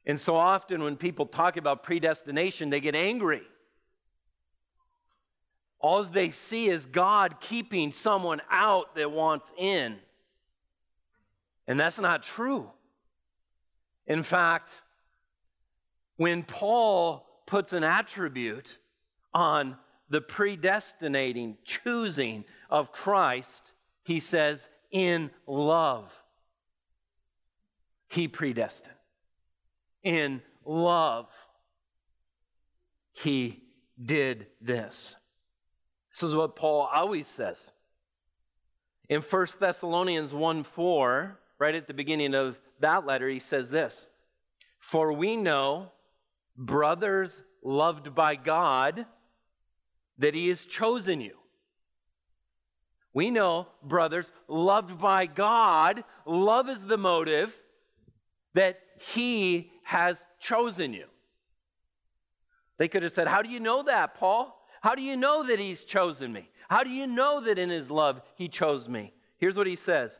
And 0.07 0.19
so 0.19 0.37
often 0.37 0.83
when 0.83 0.97
people 0.97 1.27
talk 1.27 1.57
about 1.57 1.83
predestination, 1.83 2.71
they 2.71 2.81
get 2.81 2.95
angry. 2.95 3.43
All 5.79 6.03
they 6.03 6.31
see 6.31 6.69
is 6.69 6.87
God 6.87 7.37
keeping 7.41 7.93
someone 7.93 8.43
out 8.51 8.95
that 8.97 9.11
wants 9.11 9.53
in. 9.57 9.97
And 11.67 11.79
that's 11.79 11.99
not 11.99 12.23
true. 12.23 12.71
In 14.07 14.23
fact, 14.23 14.73
when 16.17 16.43
Paul 16.43 17.27
puts 17.47 17.73
an 17.73 17.85
attribute 17.85 18.79
on 19.33 19.77
the 20.09 20.21
predestinating, 20.21 21.57
choosing 21.65 22.45
of 22.69 22.93
Christ, 22.93 23.73
he 24.03 24.21
says, 24.21 24.69
in 24.91 25.31
love. 25.47 26.13
He 28.09 28.29
predestined. 28.29 28.95
In 30.03 30.43
love, 30.65 31.29
he 33.13 33.63
did 34.03 34.47
this. 34.61 35.17
This 36.13 36.23
is 36.29 36.35
what 36.35 36.57
Paul 36.57 36.89
always 36.93 37.27
says. 37.27 37.73
In 39.09 39.23
1 39.23 39.47
Thessalonians 39.59 40.33
1 40.33 40.65
4, 40.65 41.39
right 41.59 41.75
at 41.75 41.87
the 41.87 41.95
beginning 41.95 42.35
of 42.35 42.59
that 42.81 43.07
letter, 43.07 43.29
he 43.29 43.41
says 43.41 43.69
this 43.69 44.07
For 44.79 45.13
we 45.13 45.37
know, 45.37 45.93
brothers 46.57 47.45
loved 47.63 48.15
by 48.15 48.37
God, 48.37 49.07
that 50.19 50.35
he 50.35 50.49
has 50.49 50.65
chosen 50.65 51.21
you. 51.21 51.40
We 53.13 53.31
know, 53.31 53.67
brothers, 53.83 54.33
loved 54.47 54.99
by 54.99 55.27
God, 55.27 56.05
love 56.25 56.69
is 56.69 56.83
the 56.83 56.99
motive 56.99 57.59
that 58.55 58.81
he 58.99 59.71
has 59.83 60.25
chosen 60.39 60.93
you. 60.93 61.07
They 62.79 62.89
could 62.89 63.03
have 63.03 63.13
said, 63.13 63.27
How 63.27 63.43
do 63.43 63.51
you 63.51 63.61
know 63.61 63.83
that, 63.83 64.15
Paul? 64.15 64.57
How 64.81 64.95
do 64.95 65.03
you 65.03 65.17
know 65.17 65.43
that 65.47 65.59
he's 65.59 65.85
chosen 65.85 66.33
me? 66.33 66.49
How 66.69 66.85
do 66.85 66.91
you 66.91 67.07
know 67.07 67.41
that 67.41 67.59
in 67.59 67.69
his 67.69 67.91
love 67.91 68.23
he 68.37 68.49
chose 68.49 68.89
me? 68.89 69.13
Here's 69.39 69.57
what 69.57 69.67
he 69.67 69.77
says 69.77 70.19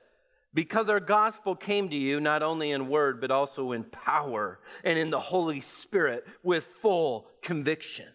Because 0.53 0.89
our 0.89 1.01
gospel 1.01 1.55
came 1.55 1.89
to 1.91 1.97
you 1.97 2.21
not 2.21 2.43
only 2.43 2.73
in 2.73 2.89
word, 2.89 3.21
but 3.21 3.31
also 3.31 3.73
in 3.73 3.85
power 3.85 4.61
and 4.83 4.99
in 4.99 5.11
the 5.11 5.21
Holy 5.21 5.61
Spirit 5.61 6.27
with 6.43 6.67
full 6.83 7.29
conviction. 7.41 8.09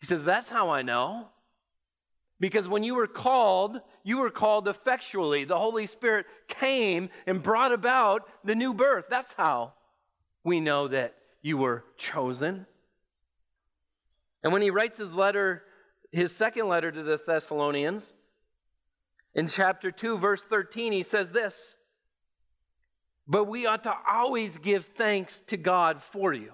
He 0.00 0.06
says, 0.06 0.22
That's 0.22 0.48
how 0.48 0.70
I 0.70 0.82
know. 0.82 1.28
Because 2.40 2.66
when 2.66 2.82
you 2.82 2.94
were 2.94 3.06
called, 3.06 3.80
you 4.02 4.18
were 4.18 4.30
called 4.30 4.66
effectually. 4.66 5.44
The 5.44 5.58
Holy 5.58 5.86
Spirit 5.86 6.24
came 6.48 7.10
and 7.26 7.42
brought 7.42 7.70
about 7.70 8.26
the 8.44 8.54
new 8.54 8.72
birth. 8.72 9.04
That's 9.10 9.34
how 9.34 9.74
we 10.42 10.58
know 10.58 10.88
that 10.88 11.14
you 11.42 11.58
were 11.58 11.84
chosen. 11.98 12.66
And 14.42 14.54
when 14.54 14.62
he 14.62 14.70
writes 14.70 14.98
his 14.98 15.12
letter, 15.12 15.62
his 16.12 16.34
second 16.34 16.66
letter 16.66 16.90
to 16.90 17.02
the 17.02 17.20
Thessalonians, 17.24 18.14
in 19.34 19.46
chapter 19.46 19.90
2, 19.90 20.16
verse 20.18 20.42
13, 20.42 20.92
he 20.92 21.02
says 21.02 21.28
this 21.28 21.76
But 23.28 23.44
we 23.44 23.66
ought 23.66 23.82
to 23.82 23.94
always 24.10 24.56
give 24.56 24.86
thanks 24.86 25.40
to 25.48 25.58
God 25.58 26.02
for 26.02 26.32
you. 26.32 26.52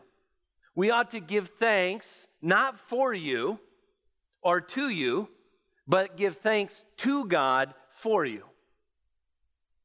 We 0.74 0.90
ought 0.90 1.12
to 1.12 1.20
give 1.20 1.50
thanks 1.60 2.26
not 2.42 2.78
for 2.80 3.14
you 3.14 3.60
or 4.42 4.60
to 4.60 4.88
you 4.88 5.28
but 5.86 6.16
give 6.16 6.36
thanks 6.38 6.84
to 6.98 7.24
God 7.26 7.74
for 7.92 8.24
you. 8.24 8.44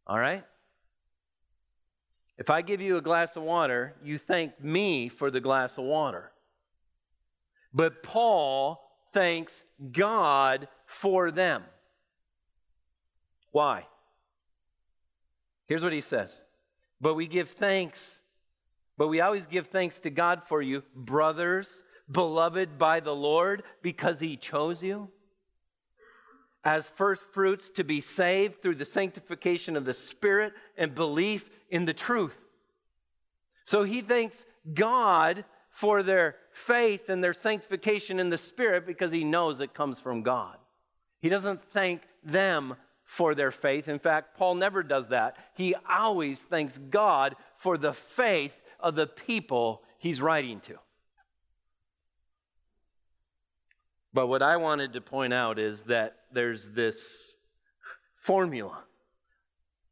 All 0.07 0.19
right? 0.19 0.43
If 2.37 2.49
I 2.49 2.61
give 2.61 2.81
you 2.81 2.97
a 2.97 3.01
glass 3.01 3.35
of 3.35 3.43
water, 3.43 3.95
you 4.03 4.17
thank 4.17 4.61
me 4.63 5.09
for 5.09 5.29
the 5.29 5.39
glass 5.39 5.77
of 5.77 5.83
water. 5.83 6.31
But 7.73 8.01
Paul 8.01 8.81
thanks 9.13 9.63
God 9.91 10.67
for 10.85 11.29
them. 11.29 11.63
Why? 13.51 13.85
Here's 15.67 15.83
what 15.83 15.93
he 15.93 16.01
says 16.01 16.43
But 16.99 17.13
we 17.13 17.27
give 17.27 17.51
thanks, 17.51 18.21
but 18.97 19.07
we 19.07 19.21
always 19.21 19.45
give 19.45 19.67
thanks 19.67 19.99
to 19.99 20.09
God 20.09 20.41
for 20.47 20.61
you, 20.61 20.83
brothers, 20.95 21.83
beloved 22.09 22.79
by 22.79 23.01
the 23.01 23.15
Lord, 23.15 23.63
because 23.83 24.19
he 24.19 24.35
chose 24.35 24.81
you 24.81 25.09
as 26.63 26.87
first 26.87 27.25
fruits 27.25 27.69
to 27.71 27.83
be 27.83 28.01
saved 28.01 28.61
through 28.61 28.75
the 28.75 28.85
sanctification 28.85 29.75
of 29.75 29.85
the 29.85 29.93
Spirit 29.93 30.53
and 30.77 30.93
belief 30.93 31.49
in 31.69 31.85
the 31.85 31.93
truth. 31.93 32.37
So 33.63 33.83
he 33.83 34.01
thanks 34.01 34.45
God 34.73 35.45
for 35.69 36.03
their 36.03 36.35
faith 36.51 37.09
and 37.09 37.23
their 37.23 37.33
sanctification 37.33 38.19
in 38.19 38.29
the 38.29 38.37
Spirit 38.37 38.85
because 38.85 39.11
he 39.11 39.23
knows 39.23 39.59
it 39.59 39.73
comes 39.73 39.99
from 39.99 40.21
God. 40.21 40.57
He 41.19 41.29
doesn't 41.29 41.63
thank 41.71 42.03
them 42.23 42.75
for 43.03 43.35
their 43.35 43.51
faith. 43.51 43.87
In 43.87 43.99
fact, 43.99 44.37
Paul 44.37 44.55
never 44.55 44.83
does 44.83 45.07
that. 45.07 45.37
He 45.55 45.75
always 45.89 46.41
thanks 46.41 46.77
God 46.77 47.35
for 47.57 47.77
the 47.77 47.93
faith 47.93 48.61
of 48.79 48.95
the 48.95 49.07
people 49.07 49.81
he's 49.97 50.21
writing 50.21 50.59
to. 50.61 50.77
But 54.13 54.27
what 54.27 54.41
I 54.41 54.57
wanted 54.57 54.93
to 54.93 55.01
point 55.01 55.33
out 55.33 55.57
is 55.57 55.83
that 55.83 56.17
there's 56.33 56.71
this 56.71 57.37
formula. 58.15 58.83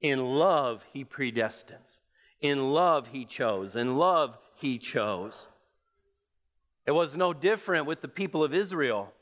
In 0.01 0.19
love, 0.19 0.83
he 0.91 1.05
predestines. 1.05 2.01
In 2.41 2.71
love, 2.71 3.07
he 3.07 3.25
chose. 3.25 3.75
In 3.75 3.97
love, 3.97 4.37
he 4.55 4.77
chose. 4.77 5.47
It 6.85 6.91
was 6.91 7.15
no 7.15 7.33
different 7.33 7.85
with 7.85 8.01
the 8.01 8.07
people 8.07 8.43
of 8.43 8.53
Israel. 8.53 9.13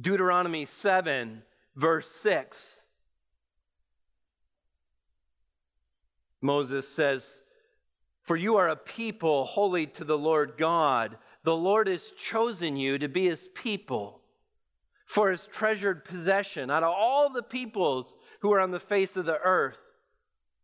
Deuteronomy 0.00 0.64
7, 0.64 1.42
verse 1.76 2.10
6. 2.10 2.84
Moses 6.40 6.88
says, 6.88 7.42
For 8.22 8.36
you 8.36 8.56
are 8.56 8.70
a 8.70 8.76
people 8.76 9.44
holy 9.44 9.86
to 9.88 10.04
the 10.04 10.18
Lord 10.18 10.54
God. 10.58 11.18
The 11.44 11.56
Lord 11.56 11.86
has 11.86 12.10
chosen 12.12 12.76
you 12.76 12.98
to 12.98 13.08
be 13.08 13.26
his 13.26 13.48
people 13.54 14.21
for 15.12 15.30
his 15.30 15.46
treasured 15.46 16.06
possession 16.06 16.70
out 16.70 16.82
of 16.82 16.94
all 16.96 17.28
the 17.28 17.42
peoples 17.42 18.16
who 18.40 18.50
are 18.50 18.60
on 18.60 18.70
the 18.70 18.80
face 18.80 19.14
of 19.14 19.26
the 19.26 19.38
earth. 19.38 19.76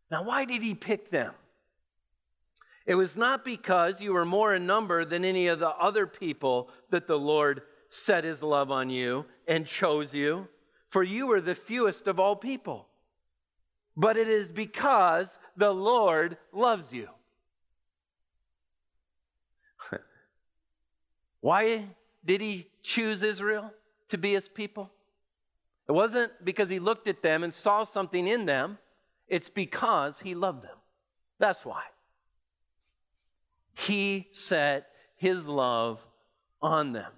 Now, 0.09 0.23
why 0.23 0.45
did 0.45 0.63
he 0.63 0.73
pick 0.73 1.11
them? 1.11 1.35
It 2.87 2.95
was 2.95 3.15
not 3.15 3.45
because 3.45 4.01
you 4.01 4.11
were 4.11 4.25
more 4.25 4.55
in 4.55 4.65
number 4.65 5.05
than 5.05 5.23
any 5.23 5.45
of 5.49 5.59
the 5.59 5.69
other 5.69 6.07
people 6.07 6.71
that 6.89 7.05
the 7.05 7.19
Lord 7.19 7.61
set 7.91 8.23
his 8.23 8.41
love 8.41 8.71
on 8.71 8.89
you 8.89 9.23
and 9.47 9.67
chose 9.67 10.15
you, 10.15 10.47
for 10.87 11.03
you 11.03 11.27
were 11.27 11.41
the 11.41 11.53
fewest 11.53 12.07
of 12.07 12.19
all 12.19 12.35
people. 12.35 12.87
But 13.95 14.17
it 14.17 14.27
is 14.27 14.49
because 14.49 15.37
the 15.57 15.69
Lord 15.71 16.39
loves 16.51 16.91
you. 16.91 17.07
Why 21.39 21.85
did 22.25 22.41
he 22.41 22.65
choose 22.81 23.21
Israel? 23.21 23.71
To 24.09 24.17
be 24.17 24.33
his 24.33 24.47
people? 24.47 24.91
It 25.87 25.93
wasn't 25.93 26.31
because 26.43 26.69
he 26.69 26.79
looked 26.79 27.07
at 27.07 27.23
them 27.23 27.43
and 27.43 27.53
saw 27.53 27.83
something 27.83 28.27
in 28.27 28.45
them, 28.45 28.77
it's 29.27 29.49
because 29.49 30.19
he 30.19 30.35
loved 30.35 30.63
them. 30.63 30.77
That's 31.39 31.65
why. 31.65 31.83
He 33.73 34.27
set 34.33 34.87
his 35.15 35.47
love 35.47 36.05
on 36.61 36.91
them. 36.93 37.11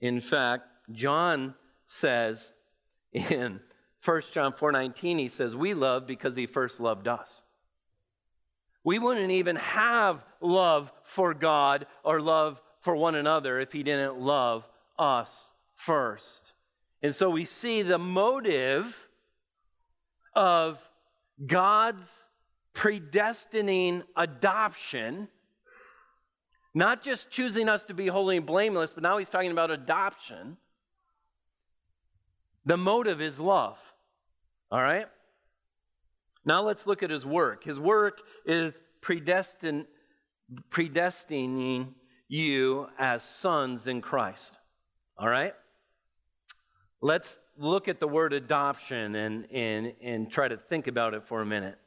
In 0.00 0.20
fact, 0.20 0.64
John 0.90 1.54
says 1.86 2.54
in 3.12 3.60
1 4.04 4.22
John 4.32 4.52
4:19 4.52 5.18
he 5.18 5.28
says 5.28 5.56
we 5.56 5.74
love 5.74 6.06
because 6.06 6.36
he 6.36 6.46
first 6.46 6.80
loved 6.80 7.08
us. 7.08 7.42
We 8.84 8.98
wouldn't 8.98 9.32
even 9.32 9.56
have 9.56 10.24
love 10.40 10.92
for 11.02 11.34
God 11.34 11.86
or 12.04 12.20
love 12.20 12.60
for 12.80 12.94
one 12.94 13.16
another 13.16 13.58
if 13.58 13.72
he 13.72 13.82
didn't 13.82 14.18
love 14.18 14.68
us 14.98 15.52
first. 15.74 16.52
And 17.02 17.14
so 17.14 17.30
we 17.30 17.44
see 17.44 17.82
the 17.82 17.98
motive 17.98 19.08
of 20.34 20.78
God's 21.44 22.28
predestining 22.74 24.02
adoption, 24.16 25.28
not 26.74 27.02
just 27.02 27.30
choosing 27.30 27.68
us 27.68 27.84
to 27.84 27.94
be 27.94 28.06
holy 28.06 28.36
and 28.36 28.46
blameless, 28.46 28.92
but 28.92 29.02
now 29.02 29.18
he's 29.18 29.30
talking 29.30 29.50
about 29.50 29.70
adoption. 29.70 30.56
The 32.64 32.76
motive 32.76 33.20
is 33.20 33.38
love. 33.38 33.78
All 34.70 34.80
right? 34.80 35.06
Now 36.44 36.62
let's 36.62 36.86
look 36.86 37.02
at 37.02 37.10
his 37.10 37.24
work. 37.24 37.64
His 37.64 37.78
work 37.78 38.20
is 38.44 38.80
predestin- 39.02 39.86
predestining 40.70 41.94
you 42.28 42.88
as 42.98 43.22
sons 43.22 43.86
in 43.86 44.00
Christ. 44.00 44.58
All 45.18 45.28
right? 45.28 45.54
Let's 47.00 47.38
look 47.58 47.88
at 47.88 48.00
the 48.00 48.08
word 48.08 48.32
adoption 48.32 49.14
and, 49.14 49.46
and, 49.50 49.92
and 50.02 50.30
try 50.30 50.48
to 50.48 50.56
think 50.56 50.86
about 50.86 51.14
it 51.14 51.26
for 51.26 51.40
a 51.40 51.46
minute. 51.46 51.78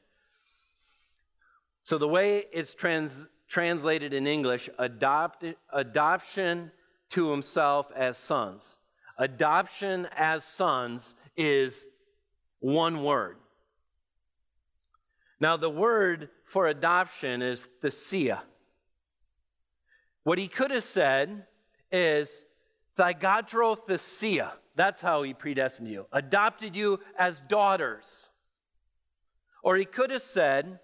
So, 1.84 1.98
the 1.98 2.08
way 2.08 2.46
it's 2.52 2.74
trans, 2.74 3.28
translated 3.48 4.13
in 4.13 4.28
English, 4.28 4.70
adopt, 4.78 5.44
adoption 5.74 6.72
to 7.10 7.32
himself 7.32 7.92
as 7.96 8.18
sons. 8.18 8.78
Adoption 9.18 10.08
as 10.15 10.44
sons 10.44 11.15
is 11.36 11.86
one 12.60 13.04
word. 13.04 13.38
Now, 15.39 15.58
the 15.58 15.70
word 15.70 16.30
for 16.46 16.68
adoption 16.68 17.42
is 17.42 17.68
thesia. 17.82 18.39
What 20.24 20.38
he 20.38 20.48
could 20.48 20.72
have 20.72 20.84
said 20.84 21.46
is 21.92 22.46
thesia. 23.00 24.52
That's 24.76 25.02
how 25.02 25.24
he 25.24 25.34
predestined 25.34 25.90
you, 25.90 26.06
adopted 26.12 26.76
you 26.76 27.00
as 27.18 27.42
daughters. 27.42 28.32
Or 29.64 29.76
he 29.76 29.86
could 29.86 30.12
have 30.12 30.22
said 30.22 30.80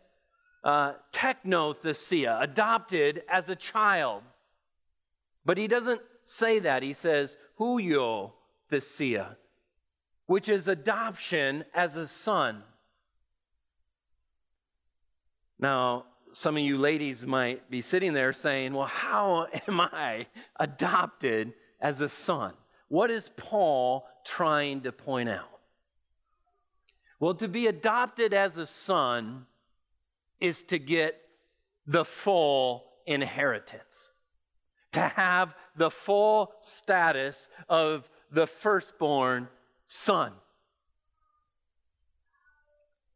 uh, 0.63 0.93
technothesia, 1.13 2.41
adopted 2.41 3.23
as 3.30 3.49
a 3.49 3.56
child. 3.56 4.23
But 5.45 5.58
he 5.58 5.67
doesn't 5.67 6.01
say 6.25 6.60
that. 6.60 6.84
He 6.84 6.93
says 6.93 7.38
huio 7.60 8.32
thesia, 8.71 9.36
which 10.25 10.49
is 10.49 10.67
adoption 10.67 11.63
as 11.73 11.95
a 11.95 12.08
son. 12.08 12.63
Now, 15.60 16.06
some 16.34 16.58
of 16.58 16.63
you 16.63 16.78
ladies 16.78 17.25
might 17.25 17.69
be 17.69 17.82
sitting 17.82 18.13
there 18.13 18.34
saying, 18.34 18.73
Well, 18.73 18.88
how 18.88 19.47
am 19.67 19.80
I 19.80 20.25
adopted 20.60 21.54
as 21.85 22.01
a 22.01 22.09
son? 22.09 22.51
What 22.87 23.11
is 23.11 23.29
Paul 23.37 24.07
trying 24.25 24.81
to 24.81 24.91
point 24.91 25.29
out? 25.29 25.59
Well, 27.19 27.35
to 27.35 27.47
be 27.47 27.67
adopted 27.67 28.33
as 28.33 28.57
a 28.57 28.65
son 28.65 29.45
is 30.39 30.63
to 30.63 30.79
get 30.79 31.21
the 31.85 32.03
full 32.03 32.85
inheritance, 33.05 34.11
to 34.93 35.01
have 35.01 35.53
the 35.75 35.91
full 35.91 36.53
status 36.61 37.49
of 37.69 38.09
the 38.31 38.47
firstborn 38.47 39.47
son. 39.85 40.31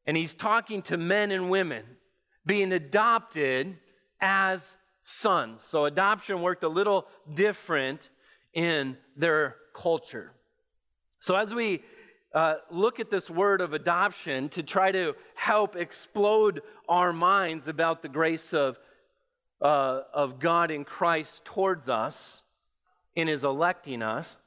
And 0.05 0.15
he's 0.15 0.35
talking 0.35 0.83
to 0.83 0.97
men 0.97 1.31
and 1.31 1.49
women 1.49 1.85
being 2.45 2.71
adopted 2.71 3.77
as 4.21 4.77
sons. 5.01 5.63
So 5.63 5.85
adoption 5.85 6.43
worked 6.43 6.63
a 6.63 6.69
little 6.69 7.07
different 7.33 8.09
in 8.53 8.97
their 9.15 9.55
culture. 9.73 10.31
So 11.19 11.35
as 11.35 11.53
we 11.53 11.83
uh, 12.33 12.55
look 12.69 12.99
at 12.99 13.09
this 13.09 13.29
word 13.29 13.61
of 13.61 13.73
adoption 13.73 14.49
to 14.49 14.63
try 14.63 14.91
to 14.91 15.15
help 15.35 15.75
explode 15.75 16.61
our 16.87 17.11
minds 17.11 17.67
about 17.67 18.01
the 18.01 18.09
grace 18.09 18.53
of, 18.53 18.77
uh, 19.61 20.01
of 20.13 20.39
God 20.39 20.71
in 20.71 20.85
Christ 20.85 21.45
towards 21.45 21.89
us 21.89 22.43
in 23.15 23.27
His 23.27 23.43
electing 23.43 24.01
us, 24.01 24.39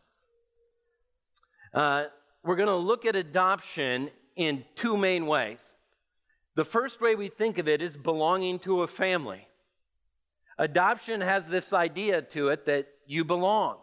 uh, 1.74 2.04
we're 2.44 2.56
going 2.56 2.68
to 2.68 2.76
look 2.76 3.06
at 3.06 3.16
adoption 3.16 4.10
in 4.36 4.64
two 4.74 4.96
main 4.96 5.26
ways. 5.26 5.74
The 6.54 6.64
first 6.64 7.00
way 7.00 7.14
we 7.14 7.28
think 7.28 7.58
of 7.58 7.68
it 7.68 7.80
is 7.80 7.96
belonging 7.96 8.58
to 8.60 8.82
a 8.82 8.86
family. 8.86 9.46
Adoption 10.58 11.20
has 11.20 11.46
this 11.46 11.72
idea 11.72 12.22
to 12.22 12.48
it 12.48 12.66
that 12.66 12.86
you 13.06 13.24
belong, 13.24 13.78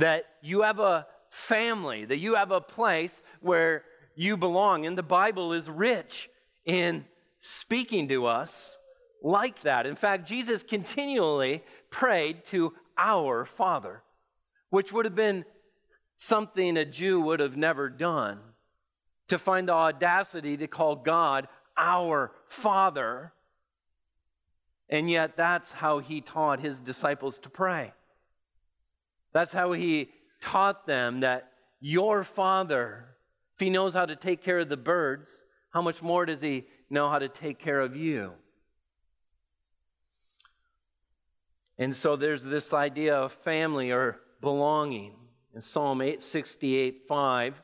that 0.00 0.26
you 0.42 0.62
have 0.62 0.78
a 0.78 1.06
family, 1.30 2.04
that 2.04 2.18
you 2.18 2.34
have 2.34 2.50
a 2.50 2.60
place 2.60 3.22
where 3.40 3.84
you 4.14 4.36
belong. 4.36 4.86
And 4.86 4.96
the 4.96 5.02
Bible 5.02 5.52
is 5.52 5.68
rich 5.68 6.28
in 6.64 7.04
speaking 7.40 8.08
to 8.08 8.26
us 8.26 8.78
like 9.22 9.62
that. 9.62 9.86
In 9.86 9.96
fact, 9.96 10.26
Jesus 10.26 10.62
continually 10.62 11.62
prayed 11.90 12.44
to 12.46 12.72
our 12.96 13.44
Father, 13.44 14.02
which 14.70 14.92
would 14.92 15.04
have 15.04 15.14
been 15.14 15.44
something 16.16 16.76
a 16.76 16.84
Jew 16.84 17.20
would 17.20 17.40
have 17.40 17.56
never 17.56 17.88
done 17.88 18.38
to 19.28 19.38
find 19.38 19.68
the 19.68 19.72
audacity 19.72 20.56
to 20.56 20.66
call 20.66 20.96
God 20.96 21.46
our 21.76 22.32
Father. 22.48 23.32
And 24.88 25.10
yet, 25.10 25.36
that's 25.36 25.72
how 25.72 26.00
he 26.00 26.20
taught 26.20 26.60
his 26.60 26.80
disciples 26.80 27.38
to 27.40 27.50
pray. 27.50 27.92
That's 29.32 29.52
how 29.52 29.72
he 29.72 30.10
taught 30.40 30.86
them 30.86 31.20
that 31.20 31.52
your 31.80 32.24
Father, 32.24 33.06
if 33.54 33.60
he 33.60 33.70
knows 33.70 33.94
how 33.94 34.06
to 34.06 34.16
take 34.16 34.42
care 34.42 34.58
of 34.58 34.68
the 34.68 34.76
birds, 34.76 35.44
how 35.70 35.82
much 35.82 36.02
more 36.02 36.26
does 36.26 36.40
he 36.40 36.66
know 36.88 37.08
how 37.08 37.18
to 37.18 37.28
take 37.28 37.58
care 37.58 37.80
of 37.80 37.96
you? 37.96 38.32
And 41.78 41.96
so 41.96 42.16
there's 42.16 42.44
this 42.44 42.74
idea 42.74 43.16
of 43.16 43.32
family 43.32 43.90
or 43.90 44.20
belonging. 44.40 45.14
In 45.54 45.62
Psalm 45.62 46.02
868 46.02 47.02
5, 47.08 47.62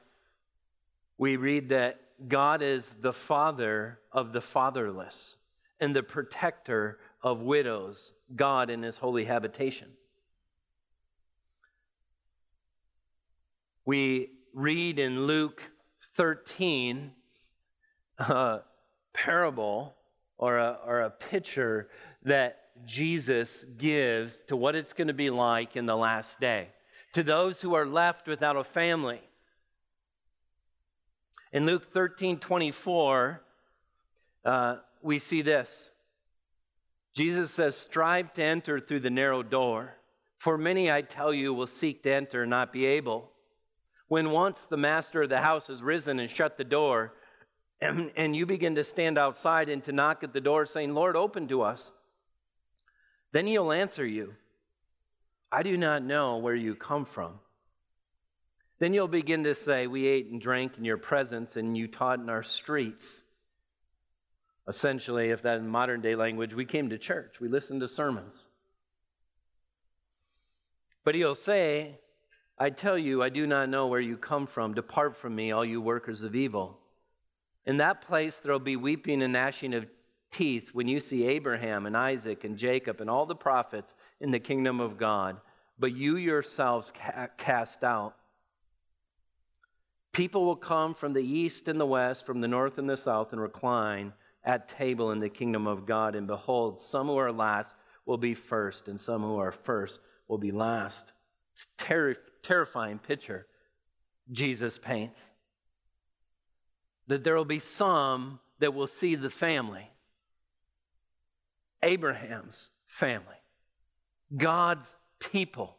we 1.19 1.37
read 1.37 1.69
that 1.69 2.01
God 2.27 2.63
is 2.63 2.87
the 3.01 3.13
father 3.13 4.01
of 4.13 4.33
the 4.33 4.41
fatherless 4.41 5.37
and 5.81 5.95
the 5.95 6.03
protector 6.03 6.99
of 7.23 7.43
widows, 7.43 8.15
God 8.35 8.71
in 8.71 8.83
his 8.83 8.97
holy 8.97 9.25
habitation. 9.25 9.89
We 13.87 14.33
read 14.53 14.99
in 14.99 15.27
Luke 15.27 15.63
13 16.17 17.13
a 18.19 18.61
parable 19.15 19.95
or 20.39 20.59
a, 20.59 20.79
or 20.85 21.03
a 21.03 21.11
picture 21.11 21.89
that 22.25 22.63
Jesus 22.85 23.65
gives 23.79 24.43
to 24.45 24.57
what 24.57 24.75
it's 24.75 24.93
going 24.93 25.07
to 25.07 25.15
be 25.15 25.31
like 25.31 25.77
in 25.77 25.87
the 25.87 25.97
last 25.97 26.41
day. 26.41 26.69
To 27.13 27.23
those 27.23 27.61
who 27.61 27.75
are 27.75 27.87
left 27.87 28.27
without 28.27 28.57
a 28.57 28.65
family, 28.65 29.21
in 31.53 31.65
Luke 31.65 31.93
13 31.93 32.41
24, 32.41 33.41
uh, 34.45 34.77
we 35.01 35.21
see 35.21 35.43
this. 35.43 35.93
Jesus 37.15 37.53
says, 37.53 37.77
Strive 37.77 38.35
to 38.35 38.43
enter 38.43 38.81
through 38.81 39.01
the 39.01 39.11
narrow 39.11 39.45
door, 39.45 39.95
for 40.39 40.59
many, 40.59 40.91
I 40.91 41.03
tell 41.03 41.33
you, 41.33 41.55
will 41.55 41.69
seek 41.69 42.03
to 42.03 42.13
enter 42.13 42.43
and 42.43 42.51
not 42.51 42.73
be 42.73 42.85
able. 42.85 43.31
When 44.09 44.31
once 44.31 44.65
the 44.65 44.77
master 44.77 45.23
of 45.23 45.29
the 45.29 45.41
house 45.41 45.67
has 45.67 45.83
risen 45.83 46.21
and 46.21 46.31
shut 46.31 46.57
the 46.57 46.65
door, 46.65 47.15
and, 47.81 48.11
and 48.17 48.35
you 48.35 48.47
begin 48.47 48.77
to 48.77 48.85
stand 48.85 49.19
outside 49.19 49.69
and 49.69 49.83
to 49.85 49.93
knock 49.93 50.23
at 50.23 50.33
the 50.33 50.41
door, 50.41 50.65
saying, 50.67 50.95
Lord, 50.95 51.17
open 51.17 51.49
to 51.49 51.63
us, 51.63 51.91
then 53.33 53.47
he'll 53.47 53.73
answer 53.73 54.07
you, 54.07 54.35
I 55.51 55.63
do 55.63 55.77
not 55.77 56.03
know 56.03 56.39
where 56.39 56.55
you 56.55 56.75
come 56.75 57.05
from. 57.05 57.39
Then 58.79 58.93
you'll 58.93 59.09
begin 59.09 59.45
to 59.45 59.55
say, 59.55 59.87
We 59.87 60.07
ate 60.07 60.31
and 60.31 60.41
drank 60.41 60.79
in 60.79 60.85
your 60.85 60.99
presence, 60.99 61.57
and 61.57 61.77
you 61.77 61.89
taught 61.89 62.21
in 62.21 62.29
our 62.29 62.43
streets. 62.43 63.25
Essentially, 64.69 65.31
if 65.31 65.43
that 65.43 65.59
in 65.59 65.69
modern 65.69 66.01
day 66.01 66.15
language, 66.15 66.53
we 66.53 66.65
came 66.65 66.91
to 66.91 66.99
church, 66.99 67.41
we 67.41 67.49
listened 67.49 67.81
to 67.81 67.89
sermons. 67.89 68.49
But 71.05 71.15
he'll 71.15 71.37
say, 71.37 72.01
I 72.59 72.71
tell 72.71 72.97
you, 72.97 73.23
I 73.23 73.29
do 73.29 73.47
not 73.47 73.69
know 73.69 73.87
where 73.87 74.01
you 74.01 74.17
come 74.17 74.47
from. 74.47 74.75
Depart 74.75 75.17
from 75.17 75.35
me, 75.35 75.53
all 75.53 75.65
you 75.65 75.81
workers 75.81 76.23
of 76.23 76.35
evil. 76.35 76.79
In 77.67 77.79
that 77.79 78.03
place 78.03 78.37
there 78.37 78.53
will 78.53 78.61
be 78.61 78.77
weeping 78.77 79.23
and 79.23 79.33
gnashing 79.33 79.75
of 79.75 79.87
teeth 80.31 80.71
when 80.73 80.89
you 80.89 81.01
see 81.01 81.27
Abraham 81.27 81.87
and 81.87 81.97
Isaac 81.97 82.45
and 82.45 82.57
Jacob 82.57 83.01
and 83.01 83.11
all 83.11 83.27
the 83.27 83.35
prophets 83.35 83.95
in 84.21 84.31
the 84.31 84.39
kingdom 84.39 84.81
of 84.81 84.99
God, 84.99 85.37
but 85.79 85.95
you 85.95 86.17
yourselves 86.17 86.93
ca- 86.93 87.29
cast 87.37 87.85
out. 87.85 88.15
People 90.13 90.47
will 90.47 90.57
come 90.57 90.95
from 90.95 91.13
the 91.13 91.23
east 91.23 91.69
and 91.69 91.79
the 91.79 91.85
west, 91.85 92.25
from 92.25 92.41
the 92.41 92.49
north 92.49 92.79
and 92.79 92.89
the 92.89 92.97
south, 92.97 93.33
and 93.33 93.41
recline 93.41 94.15
at 94.45 94.69
table 94.69 95.11
in 95.11 95.21
the 95.21 95.29
kingdom 95.29 95.67
of 95.67 95.85
God. 95.85 96.15
And 96.15 96.27
behold, 96.27 96.81
some 96.81 97.09
who 97.09 97.17
are 97.19 97.33
last 97.33 97.75
will 98.07 98.17
be 98.17 98.33
first, 98.33 98.89
and 98.89 98.99
some 98.99 99.21
who 99.21 99.37
are 99.37 99.53
first 99.53 100.01
will 100.27 100.39
be 100.39 100.53
last. 100.53 101.13
It's 101.53 101.67
a 101.79 101.83
ter- 101.83 102.17
terrifying 102.47 102.99
picture 102.99 103.47
Jesus 104.31 104.79
paints. 104.79 105.31
That 107.09 107.25
there 107.25 107.37
will 107.37 107.45
be 107.45 107.59
some 107.59 108.41
that 108.59 108.75
will 108.75 108.87
see 108.87 109.15
the 109.15 109.31
family, 109.31 109.89
Abraham's 111.83 112.71
family, 112.87 113.37
God's 114.37 114.97
people 115.19 115.77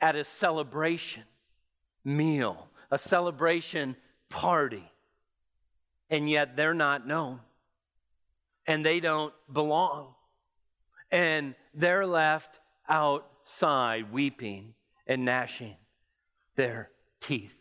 at 0.00 0.16
a 0.16 0.24
celebration 0.24 1.24
meal, 2.04 2.68
a 2.90 2.98
celebration 2.98 3.96
party, 4.28 4.84
and 6.10 6.28
yet 6.28 6.56
they're 6.56 6.74
not 6.74 7.06
known. 7.06 7.40
And 8.66 8.84
they 8.84 9.00
don't 9.00 9.34
belong. 9.52 10.14
And 11.10 11.54
they're 11.74 12.06
left 12.06 12.60
outside 12.88 14.10
weeping 14.10 14.74
and 15.06 15.24
gnashing 15.24 15.76
their 16.56 16.90
teeth. 17.20 17.54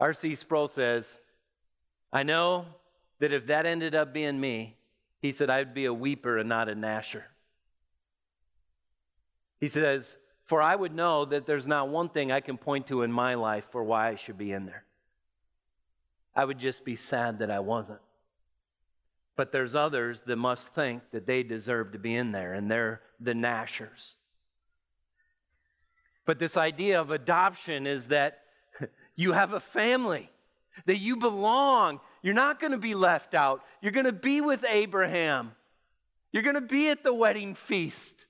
R.C. 0.00 0.34
Sproul 0.34 0.66
says, 0.66 1.20
I 2.12 2.22
know 2.22 2.66
that 3.20 3.32
if 3.32 3.46
that 3.46 3.66
ended 3.66 3.94
up 3.94 4.12
being 4.12 4.40
me, 4.40 4.76
he 5.20 5.30
said, 5.30 5.48
I'd 5.48 5.74
be 5.74 5.84
a 5.84 5.94
weeper 5.94 6.38
and 6.38 6.48
not 6.48 6.68
a 6.68 6.74
gnasher. 6.74 7.22
He 9.60 9.68
says, 9.68 10.16
For 10.42 10.60
I 10.60 10.74
would 10.74 10.92
know 10.92 11.24
that 11.26 11.46
there's 11.46 11.68
not 11.68 11.88
one 11.88 12.08
thing 12.08 12.32
I 12.32 12.40
can 12.40 12.58
point 12.58 12.88
to 12.88 13.02
in 13.02 13.12
my 13.12 13.34
life 13.34 13.64
for 13.70 13.84
why 13.84 14.08
I 14.08 14.16
should 14.16 14.36
be 14.36 14.50
in 14.50 14.66
there. 14.66 14.84
I 16.34 16.44
would 16.44 16.58
just 16.58 16.84
be 16.84 16.96
sad 16.96 17.38
that 17.38 17.50
I 17.50 17.60
wasn't. 17.60 18.00
But 19.36 19.52
there's 19.52 19.76
others 19.76 20.22
that 20.22 20.36
must 20.36 20.74
think 20.74 21.02
that 21.12 21.26
they 21.26 21.42
deserve 21.42 21.92
to 21.92 21.98
be 21.98 22.16
in 22.16 22.32
there, 22.32 22.54
and 22.54 22.70
they're 22.70 23.02
the 23.20 23.34
gnashers. 23.34 24.16
But 26.24 26.38
this 26.38 26.56
idea 26.56 27.00
of 27.00 27.10
adoption 27.10 27.86
is 27.86 28.06
that 28.06 28.40
you 29.16 29.32
have 29.32 29.52
a 29.52 29.60
family, 29.60 30.30
that 30.86 30.98
you 30.98 31.16
belong. 31.16 32.00
You're 32.22 32.34
not 32.34 32.60
going 32.60 32.72
to 32.72 32.78
be 32.78 32.94
left 32.94 33.34
out. 33.34 33.62
You're 33.80 33.92
going 33.92 34.06
to 34.06 34.12
be 34.12 34.40
with 34.40 34.64
Abraham. 34.68 35.52
You're 36.30 36.44
going 36.44 36.54
to 36.54 36.60
be 36.60 36.88
at 36.88 37.02
the 37.02 37.12
wedding 37.12 37.54
feast. 37.54 38.26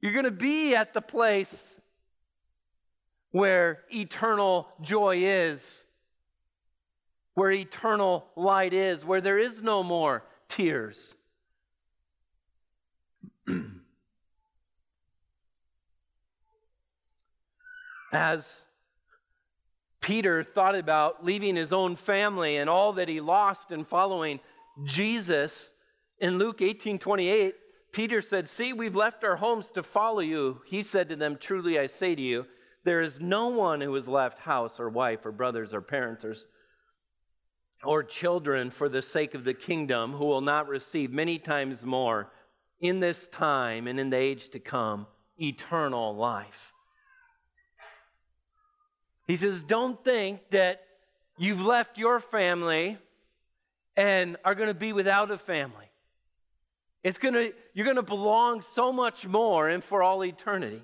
You're 0.00 0.12
going 0.12 0.24
to 0.24 0.30
be 0.30 0.74
at 0.74 0.94
the 0.94 1.02
place 1.02 1.80
where 3.30 3.80
eternal 3.90 4.68
joy 4.80 5.18
is 5.18 5.86
where 7.38 7.52
eternal 7.52 8.26
light 8.34 8.74
is, 8.74 9.04
where 9.04 9.20
there 9.20 9.38
is 9.38 9.62
no 9.62 9.84
more 9.84 10.24
tears. 10.48 11.14
As 18.12 18.64
Peter 20.00 20.42
thought 20.42 20.74
about 20.74 21.24
leaving 21.24 21.56
his 21.56 21.72
own 21.72 21.96
family 21.96 22.56
and 22.56 22.70
all 22.70 22.92
that 22.94 23.08
he 23.08 23.20
lost 23.20 23.72
in 23.72 23.84
following 23.84 24.40
Jesus, 24.84 25.72
in 26.20 26.38
Luke 26.38 26.62
18 26.62 26.98
28, 26.98 27.54
Peter 27.92 28.22
said, 28.22 28.48
See, 28.48 28.72
we've 28.72 28.96
left 28.96 29.24
our 29.24 29.36
homes 29.36 29.70
to 29.72 29.82
follow 29.82 30.20
you. 30.20 30.60
He 30.66 30.82
said 30.82 31.08
to 31.08 31.16
them, 31.16 31.36
Truly 31.36 31.78
I 31.78 31.86
say 31.86 32.14
to 32.14 32.22
you, 32.22 32.46
there 32.84 33.00
is 33.00 33.20
no 33.20 33.48
one 33.48 33.80
who 33.80 33.92
has 33.94 34.06
left 34.06 34.38
house 34.38 34.78
or 34.78 34.88
wife 34.88 35.26
or 35.26 35.32
brothers 35.32 35.74
or 35.74 35.80
parents 35.80 36.24
or 36.24 36.34
or 37.84 38.02
children 38.02 38.70
for 38.70 38.88
the 38.88 39.02
sake 39.02 39.34
of 39.34 39.44
the 39.44 39.54
kingdom 39.54 40.12
who 40.12 40.24
will 40.24 40.40
not 40.40 40.68
receive 40.68 41.12
many 41.12 41.38
times 41.38 41.84
more 41.84 42.32
in 42.80 42.98
this 42.98 43.28
time 43.28 43.86
and 43.86 44.00
in 44.00 44.10
the 44.10 44.16
age 44.16 44.48
to 44.48 44.58
come 44.58 45.06
eternal 45.40 46.16
life. 46.16 46.72
He 49.28 49.36
says, 49.36 49.62
Don't 49.62 50.02
think 50.02 50.40
that 50.50 50.82
you've 51.36 51.60
left 51.60 51.98
your 51.98 52.18
family 52.18 52.98
and 53.96 54.36
are 54.44 54.56
going 54.56 54.68
to 54.68 54.74
be 54.74 54.92
without 54.92 55.30
a 55.30 55.38
family. 55.38 55.86
It's 57.04 57.18
going 57.18 57.34
to, 57.34 57.52
you're 57.74 57.84
going 57.84 57.96
to 57.96 58.02
belong 58.02 58.62
so 58.62 58.92
much 58.92 59.26
more 59.26 59.68
and 59.68 59.84
for 59.84 60.02
all 60.02 60.24
eternity. 60.24 60.82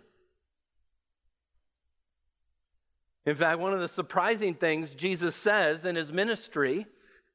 In 3.26 3.35
fact, 3.35 3.59
one 3.59 3.72
of 3.72 3.80
the 3.80 3.88
surprising 3.88 4.54
things 4.54 4.94
Jesus 4.94 5.35
says 5.35 5.85
in 5.85 5.96
his 5.96 6.12
ministry 6.12 6.87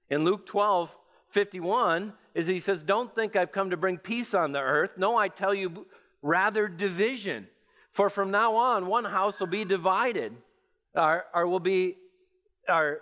in 0.10 0.24
Luke 0.24 0.46
12 0.46 0.96
51 1.30 2.14
is 2.34 2.48
he 2.48 2.60
says, 2.60 2.84
Don't 2.84 3.14
think 3.14 3.36
I've 3.36 3.52
come 3.52 3.70
to 3.70 3.78
bring 3.78 3.98
peace 3.98 4.34
on 4.34 4.52
the 4.52 4.62
earth. 4.62 4.92
No, 4.98 5.16
I 5.16 5.28
tell 5.28 5.54
you, 5.54 5.86
rather 6.22 6.68
division. 6.68 7.48
For 7.92 8.10
from 8.10 8.32
now 8.32 8.56
on, 8.56 8.88
one 8.88 9.06
house 9.06 9.40
will 9.40 9.48
be 9.48 9.66
divided, 9.66 10.36
or, 10.96 11.48
will 11.48 11.60
be, 11.60 11.98
or 12.68 13.02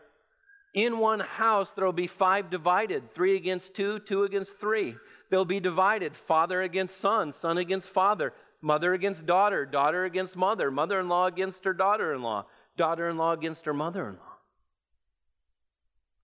in 0.74 1.00
one 1.00 1.20
house 1.20 1.72
there 1.72 1.86
will 1.86 1.94
be 1.94 2.08
five 2.08 2.50
divided 2.50 3.14
three 3.14 3.36
against 3.36 3.76
two, 3.76 4.00
two 4.00 4.24
against 4.24 4.60
three. 4.60 4.96
They'll 5.30 5.46
be 5.46 5.60
divided 5.60 6.16
father 6.16 6.62
against 6.62 6.98
son, 6.98 7.32
son 7.32 7.58
against 7.58 7.90
father, 7.90 8.34
mother 8.62 8.94
against 8.94 9.26
daughter, 9.26 9.66
daughter 9.66 10.06
against 10.06 10.38
mother, 10.38 10.72
mother 10.72 11.00
in 11.00 11.10
law 11.10 11.26
against 11.26 11.64
her 11.66 11.74
daughter 11.74 12.14
in 12.14 12.22
law 12.22 12.46
daughter 12.78 13.10
in 13.10 13.18
law 13.18 13.34
against 13.34 13.66
her 13.66 13.74
mother 13.74 14.08
in 14.08 14.14
law. 14.16 14.22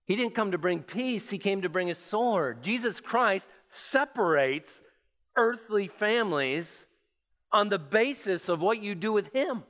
He 0.05 0.15
didn't 0.15 0.35
come 0.35 0.51
to 0.51 0.57
bring 0.57 0.83
peace, 0.83 1.29
he 1.29 1.37
came 1.37 1.63
to 1.63 1.69
bring 1.69 1.89
a 1.89 1.95
sword. 1.95 2.61
Jesus 2.61 2.99
Christ 2.99 3.49
separates 3.69 4.81
earthly 5.35 5.87
families 5.87 6.87
on 7.51 7.69
the 7.69 7.79
basis 7.79 8.49
of 8.49 8.61
what 8.61 8.81
you 8.81 8.95
do 8.95 9.11
with 9.11 9.33
him. 9.33 9.63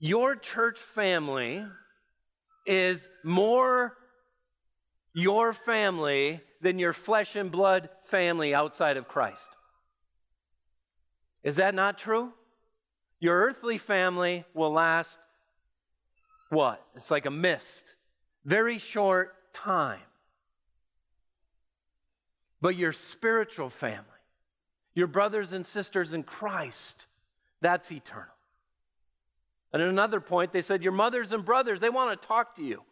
Your 0.00 0.36
church 0.36 0.78
family 0.78 1.64
is 2.66 3.08
more 3.24 3.96
your 5.12 5.52
family 5.52 6.40
than 6.60 6.78
your 6.78 6.92
flesh 6.92 7.34
and 7.34 7.50
blood 7.50 7.88
family 8.04 8.54
outside 8.54 8.96
of 8.96 9.08
Christ. 9.08 9.50
Is 11.42 11.56
that 11.56 11.74
not 11.74 11.98
true? 11.98 12.32
Your 13.20 13.36
earthly 13.40 13.78
family 13.78 14.44
will 14.54 14.72
last 14.72 15.18
what? 16.50 16.84
It's 16.94 17.10
like 17.10 17.26
a 17.26 17.30
mist, 17.30 17.94
very 18.44 18.78
short 18.78 19.34
time. 19.52 20.00
But 22.60 22.76
your 22.76 22.92
spiritual 22.92 23.70
family, 23.70 24.04
your 24.94 25.06
brothers 25.06 25.52
and 25.52 25.64
sisters 25.64 26.12
in 26.12 26.22
Christ, 26.22 27.06
that's 27.60 27.90
eternal. 27.92 28.37
And 29.72 29.82
at 29.82 29.88
another 29.88 30.20
point, 30.20 30.52
they 30.52 30.62
said, 30.62 30.82
Your 30.82 30.92
mothers 30.92 31.32
and 31.32 31.44
brothers, 31.44 31.80
they 31.80 31.90
want 31.90 32.20
to 32.20 32.26
talk 32.28 32.56
to 32.56 32.62
you. 32.62 32.82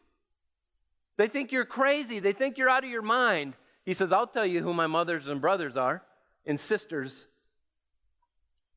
They 1.17 1.29
think 1.29 1.53
you're 1.53 1.65
crazy. 1.65 2.19
They 2.19 2.33
think 2.33 2.59
you're 2.59 2.69
out 2.69 2.85
of 2.85 2.91
your 2.91 3.03
mind. 3.03 3.55
He 3.85 3.95
says, 3.95 4.13
I'll 4.13 4.27
tell 4.27 4.45
you 4.45 4.63
who 4.63 4.75
my 4.75 4.87
mothers 4.87 5.29
and 5.29 5.41
brothers 5.41 5.77
are 5.77 6.03
and 6.45 6.61
sisters 6.61 7.27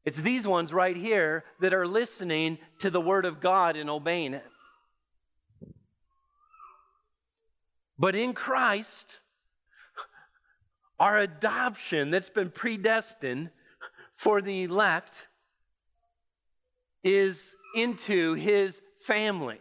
it's 0.06 0.18
these 0.22 0.48
ones 0.48 0.74
right 0.74 0.96
here 0.96 1.44
that 1.60 1.74
are 1.74 1.88
listening 1.88 2.58
to 2.80 2.90
the 2.90 3.02
Word 3.02 3.26
of 3.26 3.40
God 3.40 3.76
and 3.76 3.90
obeying 3.90 4.34
it. 4.34 4.46
But 7.98 8.16
in 8.16 8.34
Christ, 8.34 9.20
our 11.00 11.18
adoption 11.18 12.12
that's 12.12 12.30
been 12.30 12.50
predestined 12.50 13.50
for 14.16 14.42
the 14.42 14.64
elect 14.64 15.28
is 17.04 17.56
into 17.76 18.34
his 18.34 18.82
family. 19.02 19.60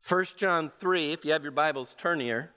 First 0.00 0.38
John 0.38 0.72
3, 0.80 1.12
if 1.12 1.24
you 1.24 1.32
have 1.32 1.42
your 1.42 1.52
Bibles, 1.52 1.94
turn 1.98 2.18
here. 2.20 2.50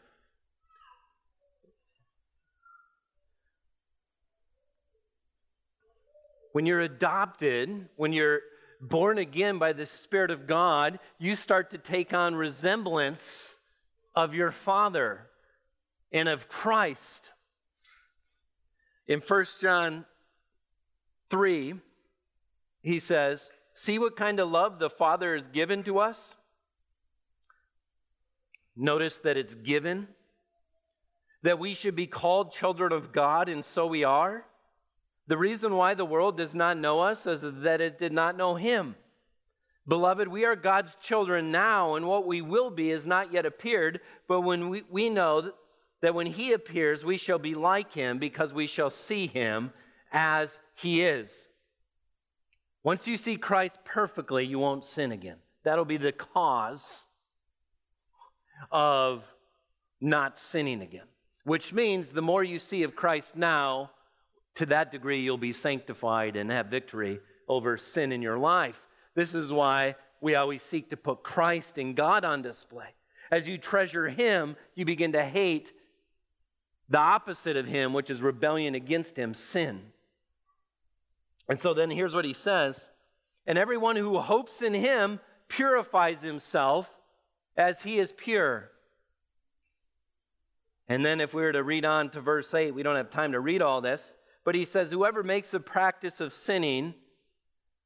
When 6.53 6.65
you're 6.65 6.81
adopted, 6.81 7.89
when 7.95 8.13
you're 8.13 8.39
born 8.81 9.17
again 9.17 9.57
by 9.57 9.73
the 9.73 9.85
Spirit 9.85 10.31
of 10.31 10.47
God, 10.47 10.99
you 11.17 11.35
start 11.35 11.71
to 11.71 11.77
take 11.77 12.13
on 12.13 12.35
resemblance 12.35 13.57
of 14.15 14.33
your 14.33 14.51
Father. 14.51 15.27
and 16.11 16.27
of 16.27 16.49
Christ. 16.49 17.31
In 19.11 19.19
1 19.19 19.45
John 19.59 20.05
3, 21.31 21.73
he 22.81 22.99
says, 22.99 23.51
See 23.73 23.99
what 23.99 24.15
kind 24.15 24.39
of 24.39 24.49
love 24.49 24.79
the 24.79 24.89
Father 24.89 25.35
has 25.35 25.49
given 25.49 25.83
to 25.83 25.99
us? 25.99 26.37
Notice 28.73 29.17
that 29.17 29.35
it's 29.35 29.53
given, 29.53 30.07
that 31.43 31.59
we 31.59 31.73
should 31.73 31.93
be 31.93 32.07
called 32.07 32.53
children 32.53 32.93
of 32.93 33.11
God, 33.11 33.49
and 33.49 33.65
so 33.65 33.85
we 33.85 34.05
are. 34.05 34.45
The 35.27 35.37
reason 35.37 35.75
why 35.75 35.93
the 35.93 36.05
world 36.05 36.37
does 36.37 36.55
not 36.55 36.77
know 36.77 37.01
us 37.01 37.27
is 37.27 37.41
that 37.41 37.81
it 37.81 37.99
did 37.99 38.13
not 38.13 38.37
know 38.37 38.55
Him. 38.55 38.95
Beloved, 39.89 40.29
we 40.29 40.45
are 40.45 40.55
God's 40.55 40.95
children 41.01 41.51
now, 41.51 41.95
and 41.95 42.07
what 42.07 42.25
we 42.25 42.41
will 42.41 42.69
be 42.69 42.91
is 42.91 43.05
not 43.05 43.33
yet 43.33 43.45
appeared, 43.45 43.99
but 44.29 44.39
when 44.39 44.69
we, 44.69 44.83
we 44.89 45.09
know 45.09 45.51
that 46.01 46.15
when 46.15 46.27
He 46.27 46.53
appears, 46.53 47.05
we 47.05 47.17
shall 47.17 47.39
be 47.39 47.53
like 47.53 47.93
Him 47.93 48.17
because 48.17 48.53
we 48.53 48.67
shall 48.67 48.89
see 48.89 49.27
Him 49.27 49.71
as 50.11 50.59
He 50.75 51.01
is. 51.01 51.49
Once 52.83 53.07
you 53.07 53.17
see 53.17 53.37
Christ 53.37 53.77
perfectly, 53.85 54.45
you 54.45 54.59
won't 54.59 54.85
sin 54.85 55.11
again. 55.11 55.37
That'll 55.63 55.85
be 55.85 55.97
the 55.97 56.11
cause 56.11 57.05
of 58.71 59.23
not 59.99 60.39
sinning 60.39 60.81
again, 60.81 61.05
which 61.43 61.73
means 61.73 62.09
the 62.09 62.21
more 62.21 62.43
you 62.43 62.59
see 62.59 62.83
of 62.83 62.95
Christ 62.95 63.35
now, 63.35 63.91
to 64.55 64.65
that 64.65 64.91
degree, 64.91 65.21
you'll 65.21 65.37
be 65.37 65.53
sanctified 65.53 66.35
and 66.35 66.51
have 66.51 66.67
victory 66.67 67.19
over 67.47 67.77
sin 67.77 68.11
in 68.11 68.21
your 68.21 68.37
life. 68.37 68.79
This 69.15 69.33
is 69.33 69.51
why 69.51 69.95
we 70.19 70.35
always 70.35 70.61
seek 70.61 70.89
to 70.89 70.97
put 70.97 71.23
Christ 71.23 71.77
and 71.77 71.95
God 71.95 72.25
on 72.25 72.41
display. 72.41 72.87
As 73.31 73.47
you 73.47 73.57
treasure 73.57 74.09
Him, 74.09 74.55
you 74.75 74.85
begin 74.85 75.13
to 75.13 75.23
hate 75.23 75.71
the 76.91 76.99
opposite 76.99 77.55
of 77.55 77.65
Him, 77.65 77.93
which 77.93 78.09
is 78.09 78.21
rebellion 78.21 78.75
against 78.75 79.17
Him, 79.17 79.33
sin. 79.33 79.81
And 81.47 81.57
so 81.57 81.73
then 81.73 81.89
here's 81.89 82.13
what 82.13 82.25
He 82.25 82.33
says 82.33 82.91
And 83.47 83.57
everyone 83.57 83.95
who 83.95 84.19
hopes 84.19 84.61
in 84.61 84.73
Him 84.73 85.21
purifies 85.47 86.21
himself 86.21 86.93
as 87.55 87.81
He 87.81 87.97
is 87.97 88.11
pure. 88.11 88.69
And 90.89 91.05
then 91.05 91.21
if 91.21 91.33
we 91.33 91.41
were 91.41 91.53
to 91.53 91.63
read 91.63 91.85
on 91.85 92.09
to 92.09 92.19
verse 92.19 92.53
8, 92.53 92.75
we 92.75 92.83
don't 92.83 92.97
have 92.97 93.09
time 93.09 93.31
to 93.31 93.39
read 93.39 93.61
all 93.61 93.79
this, 93.79 94.13
but 94.43 94.53
He 94.53 94.65
says, 94.65 94.91
Whoever 94.91 95.23
makes 95.23 95.53
a 95.53 95.61
practice 95.61 96.19
of 96.19 96.33
sinning, 96.33 96.93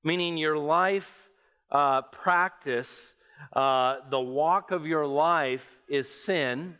meaning 0.04 0.36
your 0.36 0.58
life 0.58 1.30
uh, 1.70 2.02
practice, 2.02 3.16
uh, 3.54 3.98
the 4.10 4.20
walk 4.20 4.72
of 4.72 4.88
your 4.88 5.06
life 5.06 5.80
is 5.88 6.10
sin. 6.10 6.76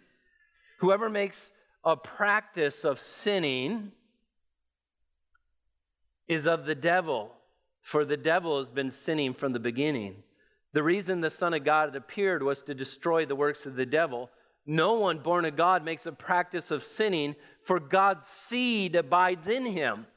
Whoever 0.80 1.08
makes 1.08 1.52
a 1.86 1.96
practice 1.96 2.84
of 2.84 3.00
sinning 3.00 3.92
is 6.28 6.48
of 6.48 6.66
the 6.66 6.76
devil, 6.76 7.32
for 7.82 8.04
the 8.04 8.18
devil 8.18 8.58
has 8.58 8.70
been 8.70 8.92
sinning 8.92 9.34
from 9.34 9.54
the 9.54 9.60
beginning. 9.60 10.24
The 10.74 10.84
reason 10.84 11.22
the 11.22 11.32
Son 11.32 11.54
of 11.54 11.64
God 11.64 11.96
appeared 11.96 12.44
was 12.44 12.64
to 12.64 12.74
destroy 12.74 13.26
the 13.26 13.36
works 13.36 13.66
of 13.66 13.76
the 13.76 13.86
devil. 13.86 14.30
No 14.66 14.96
one 14.96 15.20
born 15.20 15.46
of 15.46 15.56
God 15.56 15.86
makes 15.86 16.06
a 16.06 16.12
practice 16.12 16.72
of 16.72 16.84
sinning, 16.84 17.36
for 17.64 17.80
God's 17.80 18.28
seed 18.28 18.96
abides 18.96 19.48
in 19.48 19.66
him 19.66 20.08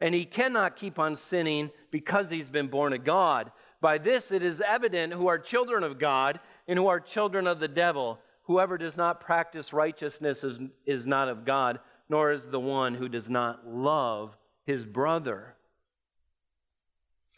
and 0.00 0.14
he 0.14 0.24
cannot 0.24 0.76
keep 0.76 0.98
on 0.98 1.16
sinning 1.16 1.70
because 1.90 2.30
he's 2.30 2.48
been 2.48 2.68
born 2.68 2.92
of 2.92 3.04
God. 3.04 3.50
By 3.80 3.98
this 3.98 4.30
it 4.30 4.42
is 4.42 4.60
evident 4.60 5.12
who 5.12 5.26
are 5.26 5.38
children 5.38 5.82
of 5.82 5.98
God 5.98 6.40
and 6.66 6.78
who 6.78 6.86
are 6.86 7.00
children 7.00 7.46
of 7.46 7.60
the 7.60 7.68
devil. 7.68 8.18
Whoever 8.48 8.78
does 8.78 8.96
not 8.96 9.20
practice 9.20 9.74
righteousness 9.74 10.42
is, 10.42 10.58
is 10.86 11.06
not 11.06 11.28
of 11.28 11.44
God, 11.44 11.80
nor 12.08 12.32
is 12.32 12.46
the 12.46 12.58
one 12.58 12.94
who 12.94 13.06
does 13.06 13.28
not 13.28 13.68
love 13.68 14.34
his 14.64 14.86
brother. 14.86 15.54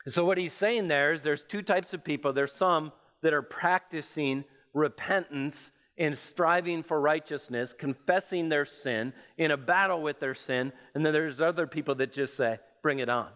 So, 0.06 0.24
what 0.24 0.38
he's 0.38 0.52
saying 0.52 0.86
there 0.86 1.12
is 1.12 1.22
there's 1.22 1.42
two 1.42 1.62
types 1.62 1.94
of 1.94 2.04
people. 2.04 2.32
There's 2.32 2.52
some 2.52 2.92
that 3.22 3.34
are 3.34 3.42
practicing 3.42 4.44
repentance 4.72 5.72
and 5.98 6.16
striving 6.16 6.80
for 6.84 7.00
righteousness, 7.00 7.72
confessing 7.72 8.48
their 8.48 8.64
sin, 8.64 9.12
in 9.36 9.50
a 9.50 9.56
battle 9.56 10.00
with 10.00 10.20
their 10.20 10.36
sin. 10.36 10.72
And 10.94 11.04
then 11.04 11.12
there's 11.12 11.40
other 11.40 11.66
people 11.66 11.96
that 11.96 12.12
just 12.12 12.36
say, 12.36 12.60
bring 12.82 13.00
it 13.00 13.08
on. 13.08 13.28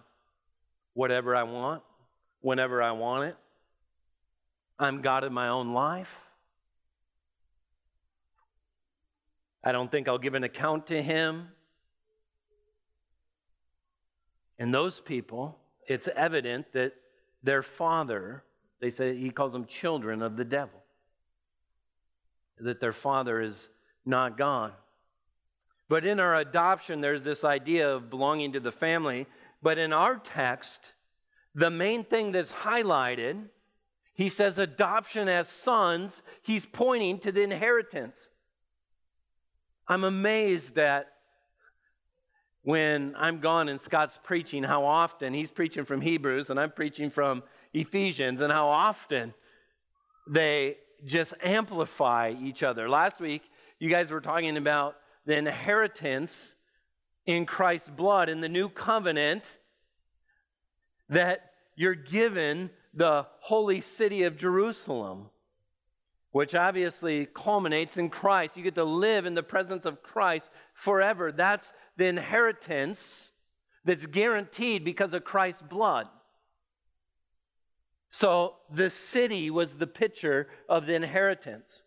Whatever 0.94 1.34
I 1.34 1.42
want, 1.42 1.82
whenever 2.40 2.80
I 2.80 2.92
want 2.92 3.24
it. 3.24 3.37
I'm 4.78 5.02
God 5.02 5.24
in 5.24 5.32
my 5.32 5.48
own 5.48 5.74
life. 5.74 6.20
I 9.64 9.72
don't 9.72 9.90
think 9.90 10.07
I'll 10.07 10.18
give 10.18 10.35
an 10.35 10.44
account 10.44 10.87
to 10.88 11.03
Him. 11.03 11.48
And 14.59 14.72
those 14.72 15.00
people, 15.00 15.59
it's 15.88 16.09
evident 16.14 16.72
that 16.72 16.92
their 17.42 17.62
father, 17.62 18.44
they 18.81 18.90
say 18.90 19.16
he 19.16 19.31
calls 19.31 19.53
them 19.53 19.66
children 19.66 20.22
of 20.22 20.37
the 20.37 20.44
devil 20.44 20.81
that 22.59 22.81
their 22.81 22.92
father 22.92 23.40
is 23.40 23.68
not 24.07 24.38
gone. 24.38 24.72
But 25.88 26.07
in 26.07 26.20
our 26.20 26.37
adoption, 26.37 27.00
there's 27.00 27.24
this 27.24 27.44
idea 27.44 27.92
of 27.92 28.11
belonging 28.11 28.53
to 28.53 28.61
the 28.61 28.72
family. 28.72 29.27
But 29.62 29.79
in 29.79 29.92
our 29.92 30.16
text, 30.16 30.92
the 31.55 31.70
main 31.70 32.05
thing 32.05 32.33
that's 32.33 32.53
highlighted, 32.53 33.44
he 34.14 34.29
says 34.29 34.59
adoption 34.59 35.29
as 35.29 35.48
sons, 35.48 36.22
he's 36.42 36.64
pointing 36.64 37.18
to 37.20 37.33
the 37.33 37.42
inheritance. 37.42 38.31
I'm 39.87 40.05
amazed 40.05 40.79
at 40.79 41.09
when 42.62 43.14
I'm 43.18 43.40
gone 43.40 43.68
and 43.68 43.81
Scott's 43.81 44.18
preaching, 44.23 44.62
how 44.62 44.85
often 44.85 45.35
he's 45.35 45.51
preaching 45.51 45.85
from 45.85 46.01
Hebrews 46.01 46.49
and 46.49 46.59
I'm 46.59 46.70
preaching 46.70 47.11
from 47.11 47.42
Ephesians, 47.75 48.40
and 48.40 48.53
how 48.53 48.68
often 48.68 49.35
they 50.29 50.77
just 51.05 51.35
amplify 51.42 52.33
each 52.40 52.62
other. 52.62 52.88
Last 52.88 53.20
week, 53.20 53.42
you 53.79 53.90
guys 53.90 54.11
were 54.11 54.20
talking 54.20 54.57
about 54.57 54.97
the 55.27 55.37
inheritance 55.37 56.57
in 57.27 57.47
Christ's 57.47 57.88
blood 57.88 58.29
in 58.29 58.40
the 58.40 58.49
new 58.49 58.68
covenant 58.68 59.59
that 61.09 61.53
you're 61.77 61.94
given 61.94 62.70
the 62.94 63.27
holy 63.40 63.81
city 63.81 64.23
of 64.23 64.37
Jerusalem, 64.37 65.29
which 66.35 66.57
obviously 66.57 67.27
culminates 67.27 67.97
in 67.97 68.11
Christ. 68.11 68.57
You 68.57 68.64
get 68.64 68.75
to 68.75 68.83
live 68.83 69.25
in 69.25 69.35
the 69.35 69.42
presence 69.44 69.85
of 69.85 70.03
Christ 70.03 70.51
forever. 70.75 71.31
That's 71.31 71.73
the 71.97 72.07
inheritance 72.07 73.31
that's 73.85 74.05
guaranteed 74.07 74.85
because 74.85 75.14
of 75.14 75.23
Christ's 75.23 75.62
blood. 75.62 76.09
So 78.11 78.57
the 78.68 78.90
city 78.90 79.49
was 79.49 79.75
the 79.75 79.87
picture 79.87 80.49
of 80.68 80.87
the 80.87 80.94
inheritance. 80.94 81.85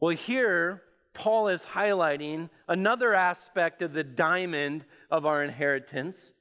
Well, 0.00 0.16
here, 0.16 0.82
Paul 1.12 1.46
is 1.46 1.62
highlighting 1.62 2.50
another 2.66 3.14
aspect 3.14 3.80
of 3.82 3.92
the 3.92 4.02
diamond 4.02 4.84
of 5.08 5.24
our 5.24 5.44
inheritance 5.44 6.34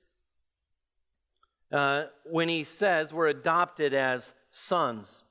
uh, 1.72 2.06
when 2.26 2.50
he 2.50 2.64
says 2.64 3.14
we're 3.14 3.28
adopted 3.28 3.94
as 3.94 4.34
sons. 4.50 5.26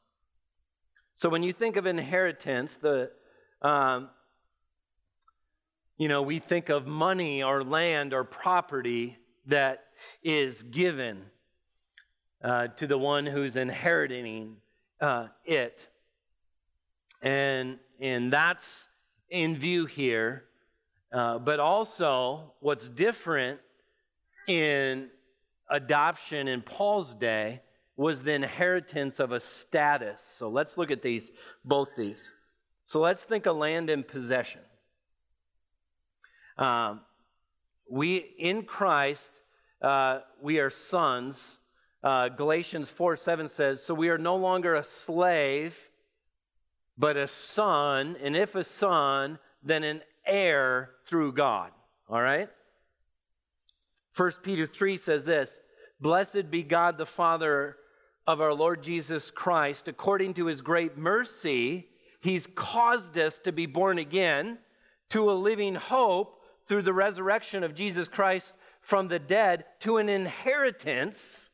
So 1.14 1.28
when 1.28 1.42
you 1.42 1.52
think 1.52 1.76
of 1.76 1.86
inheritance, 1.86 2.74
the 2.74 3.10
um, 3.60 4.10
you 5.98 6.08
know 6.08 6.22
we 6.22 6.38
think 6.38 6.68
of 6.68 6.86
money 6.86 7.42
or 7.42 7.62
land 7.62 8.12
or 8.12 8.24
property 8.24 9.18
that 9.46 9.84
is 10.22 10.62
given 10.62 11.22
uh, 12.42 12.68
to 12.68 12.86
the 12.86 12.98
one 12.98 13.26
who's 13.26 13.56
inheriting 13.56 14.56
uh, 15.00 15.26
it. 15.44 15.86
And, 17.22 17.78
and 18.00 18.32
that's 18.32 18.84
in 19.30 19.56
view 19.56 19.86
here. 19.86 20.44
Uh, 21.12 21.38
but 21.38 21.60
also, 21.60 22.52
what's 22.60 22.88
different 22.88 23.60
in 24.48 25.08
adoption 25.68 26.48
in 26.48 26.62
Paul's 26.62 27.14
day 27.14 27.60
was 27.96 28.22
the 28.22 28.32
inheritance 28.32 29.20
of 29.20 29.32
a 29.32 29.40
status. 29.40 30.22
So 30.22 30.48
let's 30.48 30.76
look 30.76 30.90
at 30.90 31.02
these, 31.02 31.30
both 31.64 31.90
these. 31.96 32.32
So 32.84 33.00
let's 33.00 33.22
think 33.22 33.46
of 33.46 33.56
land 33.56 33.90
and 33.90 34.06
possession. 34.06 34.60
Um, 36.58 37.00
we, 37.90 38.16
in 38.16 38.64
Christ, 38.64 39.30
uh, 39.80 40.20
we 40.40 40.58
are 40.58 40.70
sons 40.70 41.60
uh, 42.02 42.28
Galatians 42.30 42.88
4 42.90 43.16
7 43.16 43.48
says, 43.48 43.82
So 43.82 43.94
we 43.94 44.08
are 44.08 44.18
no 44.18 44.36
longer 44.36 44.74
a 44.74 44.84
slave, 44.84 45.76
but 46.98 47.16
a 47.16 47.28
son, 47.28 48.16
and 48.22 48.36
if 48.36 48.54
a 48.54 48.64
son, 48.64 49.38
then 49.62 49.84
an 49.84 50.02
heir 50.26 50.90
through 51.06 51.32
God. 51.32 51.70
All 52.08 52.20
right? 52.20 52.48
1 54.16 54.32
Peter 54.42 54.66
3 54.66 54.96
says 54.96 55.24
this 55.24 55.60
Blessed 56.00 56.50
be 56.50 56.62
God 56.62 56.98
the 56.98 57.06
Father 57.06 57.76
of 58.26 58.40
our 58.40 58.54
Lord 58.54 58.82
Jesus 58.82 59.30
Christ. 59.30 59.88
According 59.88 60.34
to 60.34 60.46
his 60.46 60.60
great 60.60 60.96
mercy, 60.96 61.88
he's 62.20 62.46
caused 62.46 63.18
us 63.18 63.38
to 63.40 63.52
be 63.52 63.66
born 63.66 63.98
again 63.98 64.58
to 65.10 65.30
a 65.30 65.32
living 65.32 65.74
hope 65.74 66.40
through 66.66 66.82
the 66.82 66.92
resurrection 66.92 67.64
of 67.64 67.74
Jesus 67.74 68.08
Christ 68.08 68.56
from 68.80 69.08
the 69.08 69.18
dead 69.18 69.64
to 69.80 69.98
an 69.98 70.08
inheritance. 70.08 71.50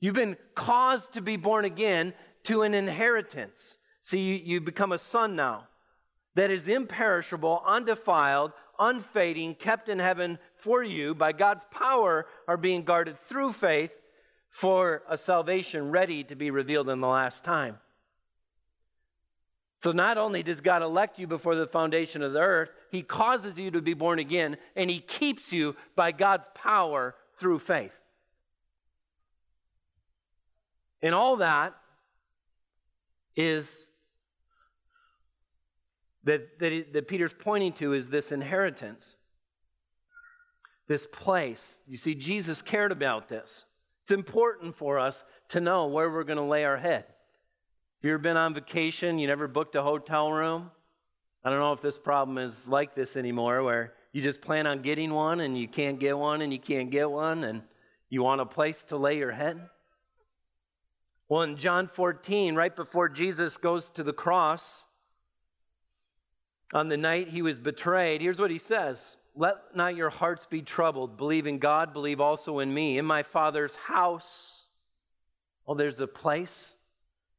You've 0.00 0.14
been 0.14 0.36
caused 0.54 1.14
to 1.14 1.20
be 1.20 1.36
born 1.36 1.64
again 1.64 2.14
to 2.44 2.62
an 2.62 2.74
inheritance. 2.74 3.78
See, 4.02 4.20
you, 4.20 4.34
you 4.34 4.60
become 4.60 4.92
a 4.92 4.98
son 4.98 5.36
now 5.36 5.68
that 6.34 6.50
is 6.50 6.68
imperishable, 6.68 7.62
undefiled, 7.66 8.52
unfading, 8.78 9.56
kept 9.56 9.88
in 9.88 9.98
heaven 9.98 10.38
for 10.56 10.82
you 10.82 11.14
by 11.14 11.32
God's 11.32 11.64
power, 11.70 12.26
are 12.46 12.56
being 12.56 12.84
guarded 12.84 13.18
through 13.26 13.52
faith 13.52 13.92
for 14.58 15.04
a 15.08 15.16
salvation 15.16 15.92
ready 15.92 16.24
to 16.24 16.34
be 16.34 16.50
revealed 16.50 16.88
in 16.88 17.00
the 17.00 17.06
last 17.06 17.44
time. 17.44 17.78
So, 19.84 19.92
not 19.92 20.18
only 20.18 20.42
does 20.42 20.60
God 20.60 20.82
elect 20.82 21.20
you 21.20 21.28
before 21.28 21.54
the 21.54 21.68
foundation 21.68 22.22
of 22.22 22.32
the 22.32 22.40
earth, 22.40 22.70
He 22.90 23.02
causes 23.02 23.56
you 23.56 23.70
to 23.70 23.80
be 23.80 23.94
born 23.94 24.18
again, 24.18 24.56
and 24.74 24.90
He 24.90 24.98
keeps 24.98 25.52
you 25.52 25.76
by 25.94 26.10
God's 26.10 26.42
power 26.56 27.14
through 27.36 27.60
faith. 27.60 27.92
And 31.02 31.14
all 31.14 31.36
that 31.36 31.76
is 33.36 33.86
that, 36.24 36.58
that, 36.58 36.92
that 36.94 37.06
Peter's 37.06 37.32
pointing 37.32 37.74
to 37.74 37.92
is 37.92 38.08
this 38.08 38.32
inheritance, 38.32 39.14
this 40.88 41.06
place. 41.06 41.80
You 41.86 41.96
see, 41.96 42.16
Jesus 42.16 42.60
cared 42.60 42.90
about 42.90 43.28
this. 43.28 43.64
It's 44.08 44.14
important 44.14 44.74
for 44.74 44.98
us 44.98 45.22
to 45.50 45.60
know 45.60 45.88
where 45.88 46.08
we're 46.08 46.24
going 46.24 46.38
to 46.38 46.42
lay 46.42 46.64
our 46.64 46.78
head. 46.78 47.04
If 47.98 48.08
you've 48.08 48.22
been 48.22 48.38
on 48.38 48.54
vacation, 48.54 49.18
you 49.18 49.26
never 49.26 49.46
booked 49.46 49.74
a 49.74 49.82
hotel 49.82 50.32
room. 50.32 50.70
I 51.44 51.50
don't 51.50 51.58
know 51.58 51.74
if 51.74 51.82
this 51.82 51.98
problem 51.98 52.38
is 52.38 52.66
like 52.66 52.94
this 52.94 53.18
anymore, 53.18 53.62
where 53.62 53.92
you 54.14 54.22
just 54.22 54.40
plan 54.40 54.66
on 54.66 54.80
getting 54.80 55.12
one 55.12 55.40
and 55.40 55.58
you 55.58 55.68
can't 55.68 56.00
get 56.00 56.16
one 56.16 56.40
and 56.40 56.54
you 56.54 56.58
can't 56.58 56.88
get 56.88 57.10
one 57.10 57.44
and 57.44 57.60
you 58.08 58.22
want 58.22 58.40
a 58.40 58.46
place 58.46 58.82
to 58.84 58.96
lay 58.96 59.18
your 59.18 59.32
head. 59.32 59.60
Well, 61.28 61.42
in 61.42 61.58
John 61.58 61.86
14, 61.86 62.54
right 62.54 62.74
before 62.74 63.10
Jesus 63.10 63.58
goes 63.58 63.90
to 63.90 64.02
the 64.02 64.14
cross, 64.14 64.86
on 66.72 66.88
the 66.88 66.96
night 66.96 67.28
he 67.28 67.42
was 67.42 67.58
betrayed, 67.58 68.22
here's 68.22 68.40
what 68.40 68.50
he 68.50 68.58
says 68.58 69.18
let 69.38 69.76
not 69.76 69.94
your 69.94 70.10
hearts 70.10 70.44
be 70.46 70.62
troubled. 70.62 71.16
Believe 71.16 71.46
in 71.46 71.60
God, 71.60 71.92
believe 71.92 72.20
also 72.20 72.58
in 72.58 72.74
me. 72.74 72.98
In 72.98 73.04
my 73.04 73.22
Father's 73.22 73.76
house, 73.76 74.66
well, 75.64 75.76
there's 75.76 76.00
a 76.00 76.08
place. 76.08 76.74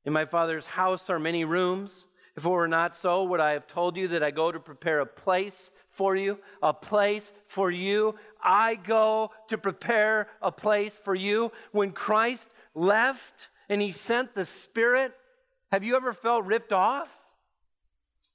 In 0.06 0.14
my 0.14 0.24
Father's 0.24 0.66
house 0.66 1.10
are 1.10 1.20
many 1.20 1.44
rooms. 1.44 2.08
If 2.38 2.46
it 2.46 2.50
were 2.50 2.70
not 2.70 2.96
so, 2.96 3.26
would 3.26 3.42
I 3.42 3.52
have 3.52 3.68
told 3.68 3.98
you 3.98 4.08
that 4.10 4.24
I 4.24 4.32
go 4.32 4.50
to 4.50 4.62
prepare 4.62 5.02
a 5.02 5.06
place 5.06 5.72
for 5.90 6.16
you? 6.16 6.40
A 6.64 6.74
place 6.74 7.34
for 7.48 7.70
you. 7.70 8.16
I 8.42 8.76
go 8.76 9.32
to 9.50 9.58
prepare 9.58 10.30
a 10.42 10.54
place 10.54 10.98
for 10.98 11.14
you. 11.14 11.52
When 11.74 11.92
Christ 11.92 12.48
left 12.76 13.50
and 13.68 13.82
he 13.82 13.92
sent 13.92 14.34
the 14.36 14.46
Spirit, 14.46 15.12
have 15.70 15.84
you 15.84 15.98
ever 15.98 16.14
felt 16.14 16.46
ripped 16.46 16.72
off? 16.72 17.10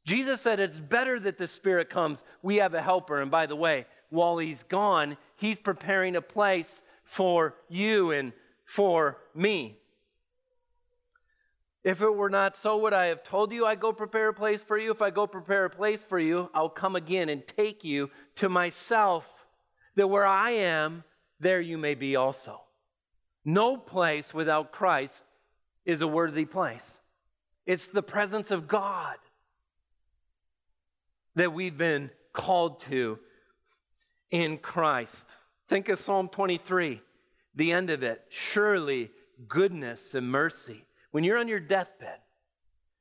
Jesus 0.04 0.40
said 0.40 0.60
it's 0.60 0.80
better 0.80 1.18
that 1.20 1.38
the 1.38 1.46
Spirit 1.46 1.88
comes. 1.88 2.22
We 2.42 2.56
have 2.56 2.74
a 2.74 2.82
helper. 2.82 3.20
And 3.20 3.30
by 3.30 3.46
the 3.46 3.56
way, 3.56 3.86
while 4.10 4.38
he's 4.38 4.62
gone, 4.62 5.16
he's 5.36 5.58
preparing 5.58 6.16
a 6.16 6.22
place 6.22 6.82
for 7.04 7.54
you 7.68 8.10
and 8.10 8.32
for 8.64 9.18
me. 9.34 9.78
If 11.82 12.00
it 12.00 12.14
were 12.14 12.30
not 12.30 12.56
so, 12.56 12.78
would 12.78 12.94
I 12.94 13.06
have 13.06 13.22
told 13.22 13.52
you 13.52 13.66
I 13.66 13.74
go 13.74 13.92
prepare 13.92 14.28
a 14.28 14.34
place 14.34 14.62
for 14.62 14.78
you? 14.78 14.90
If 14.90 15.02
I 15.02 15.10
go 15.10 15.26
prepare 15.26 15.66
a 15.66 15.70
place 15.70 16.02
for 16.02 16.18
you, 16.18 16.48
I'll 16.54 16.70
come 16.70 16.96
again 16.96 17.28
and 17.28 17.46
take 17.46 17.84
you 17.84 18.10
to 18.36 18.48
myself, 18.48 19.26
that 19.96 20.08
where 20.08 20.26
I 20.26 20.52
am, 20.52 21.04
there 21.40 21.60
you 21.60 21.76
may 21.76 21.94
be 21.94 22.16
also. 22.16 22.62
No 23.44 23.76
place 23.76 24.32
without 24.32 24.72
Christ 24.72 25.24
is 25.84 26.00
a 26.00 26.06
worthy 26.06 26.46
place. 26.46 27.02
It's 27.66 27.88
the 27.88 28.02
presence 28.02 28.50
of 28.50 28.66
God 28.66 29.16
that 31.36 31.52
we've 31.52 31.76
been 31.76 32.10
called 32.32 32.80
to 32.80 33.18
in 34.30 34.58
Christ. 34.58 35.34
Think 35.68 35.88
of 35.88 36.00
Psalm 36.00 36.28
23, 36.28 37.00
the 37.54 37.72
end 37.72 37.90
of 37.90 38.02
it. 38.02 38.24
Surely 38.28 39.10
goodness 39.48 40.14
and 40.14 40.30
mercy. 40.30 40.84
When 41.10 41.24
you're 41.24 41.38
on 41.38 41.48
your 41.48 41.60
deathbed, 41.60 42.18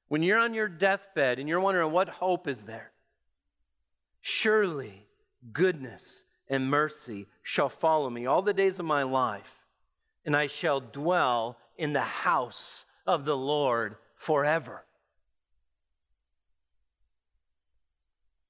when 0.07 0.21
you're 0.21 0.39
on 0.39 0.53
your 0.53 0.67
deathbed 0.67 1.39
and 1.39 1.49
you're 1.49 1.59
wondering 1.59 1.91
what 1.91 2.09
hope 2.09 2.47
is 2.47 2.61
there, 2.61 2.91
surely 4.21 5.07
goodness 5.51 6.25
and 6.47 6.69
mercy 6.69 7.27
shall 7.41 7.69
follow 7.69 8.09
me 8.09 8.25
all 8.25 8.41
the 8.41 8.53
days 8.53 8.79
of 8.79 8.86
my 8.86 9.03
life, 9.03 9.65
and 10.25 10.36
I 10.36 10.47
shall 10.47 10.79
dwell 10.79 11.57
in 11.77 11.93
the 11.93 12.01
house 12.01 12.86
of 13.07 13.25
the 13.25 13.36
Lord 13.36 13.95
forever. 14.15 14.86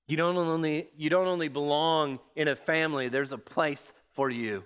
You 0.08 0.18
don't 0.18 0.36
only, 0.36 0.89
you 0.97 1.10
don't 1.10 1.28
only 1.28 1.47
belong 1.47 2.20
in 2.36 2.49
a 2.49 2.56
family, 2.56 3.08
there's 3.08 3.32
a 3.32 3.38
place 3.38 3.93
for 4.12 4.30
you 4.30 4.64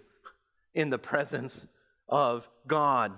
in 0.73 0.89
the 0.89 0.97
presence 0.97 1.67
of 2.09 2.49
God. 2.67 3.13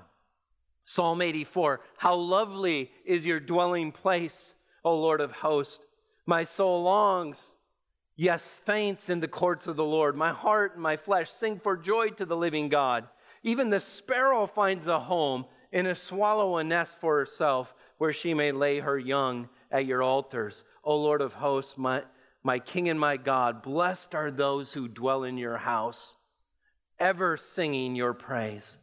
Psalm 0.83 1.21
84 1.21 1.81
How 1.97 2.15
lovely 2.15 2.91
is 3.05 3.25
your 3.25 3.39
dwelling 3.39 3.91
place, 3.91 4.55
O 4.83 4.95
Lord 4.95 5.21
of 5.21 5.31
hosts! 5.31 5.85
My 6.25 6.43
soul 6.43 6.83
longs, 6.83 7.55
yes, 8.15 8.61
faints 8.65 9.09
in 9.09 9.19
the 9.19 9.27
courts 9.27 9.67
of 9.67 9.77
the 9.77 9.83
Lord. 9.83 10.15
My 10.15 10.31
heart 10.31 10.73
and 10.73 10.83
my 10.83 10.97
flesh 10.97 11.31
sing 11.31 11.59
for 11.59 11.77
joy 11.77 12.09
to 12.09 12.25
the 12.25 12.37
living 12.37 12.69
God. 12.69 13.07
Even 13.43 13.69
the 13.69 13.79
sparrow 13.79 14.45
finds 14.45 14.87
a 14.87 14.99
home, 14.99 15.45
and 15.71 15.87
a 15.87 15.95
swallow 15.95 16.57
a 16.57 16.63
nest 16.63 16.99
for 16.99 17.17
herself, 17.17 17.73
where 17.97 18.11
she 18.11 18.33
may 18.33 18.51
lay 18.51 18.79
her 18.79 18.99
young 18.99 19.47
at 19.71 19.85
your 19.85 20.03
altars. 20.03 20.63
O 20.83 20.95
Lord 20.95 21.21
of 21.21 21.33
hosts, 21.33 21.77
my, 21.77 22.03
my 22.43 22.59
King 22.59 22.89
and 22.89 22.99
my 22.99 23.17
God, 23.17 23.61
blessed 23.61 24.15
are 24.15 24.31
those 24.31 24.73
who 24.73 24.87
dwell 24.87 25.23
in 25.23 25.37
your 25.37 25.57
house, 25.57 26.17
ever 26.99 27.37
singing 27.37 27.95
your 27.95 28.13
praise. 28.13 28.79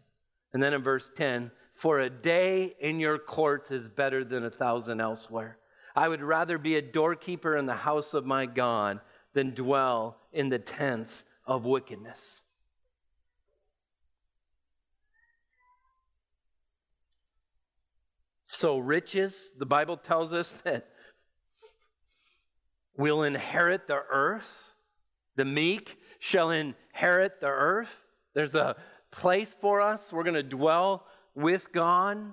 And 0.53 0.63
then 0.63 0.75
in 0.75 0.83
verse 0.83 1.11
10, 1.17 1.51
for 1.75 2.01
a 2.01 2.11
day 2.11 2.75
in 2.81 2.99
your 3.01 3.19
courts 3.19 3.71
is 3.71 3.89
better 3.89 4.25
than 4.25 4.45
a 4.45 4.51
thousand 4.51 5.01
elsewhere. 5.01 5.59
I 5.95 6.09
would 6.09 6.23
rather 6.23 6.59
be 6.59 6.77
a 6.77 6.83
doorkeeper 6.83 7.57
in 7.57 7.67
the 7.67 7.75
house 7.75 8.15
of 8.15 8.27
my 8.27 8.47
God 8.47 9.01
than 9.35 9.55
dwell 9.55 10.19
in 10.33 10.49
the 10.49 10.59
tents 10.59 11.25
of 11.47 11.65
wickedness. 11.65 12.45
So, 18.57 18.79
riches, 18.79 19.53
the 19.59 19.67
Bible 19.67 19.99
tells 19.99 20.33
us 20.33 20.55
that 20.65 20.87
we'll 22.97 23.25
inherit 23.25 23.87
the 23.87 24.01
earth. 24.11 24.49
The 25.37 25.45
meek 25.45 25.99
shall 26.21 26.49
inherit 26.49 27.39
the 27.43 27.49
earth. 27.49 27.91
There's 28.35 28.55
a 28.55 28.77
place 29.11 29.55
for 29.61 29.83
us. 29.83 30.11
We're 30.11 30.23
going 30.23 30.37
to 30.37 30.43
dwell 30.43 31.07
with 31.35 31.71
God. 31.71 32.33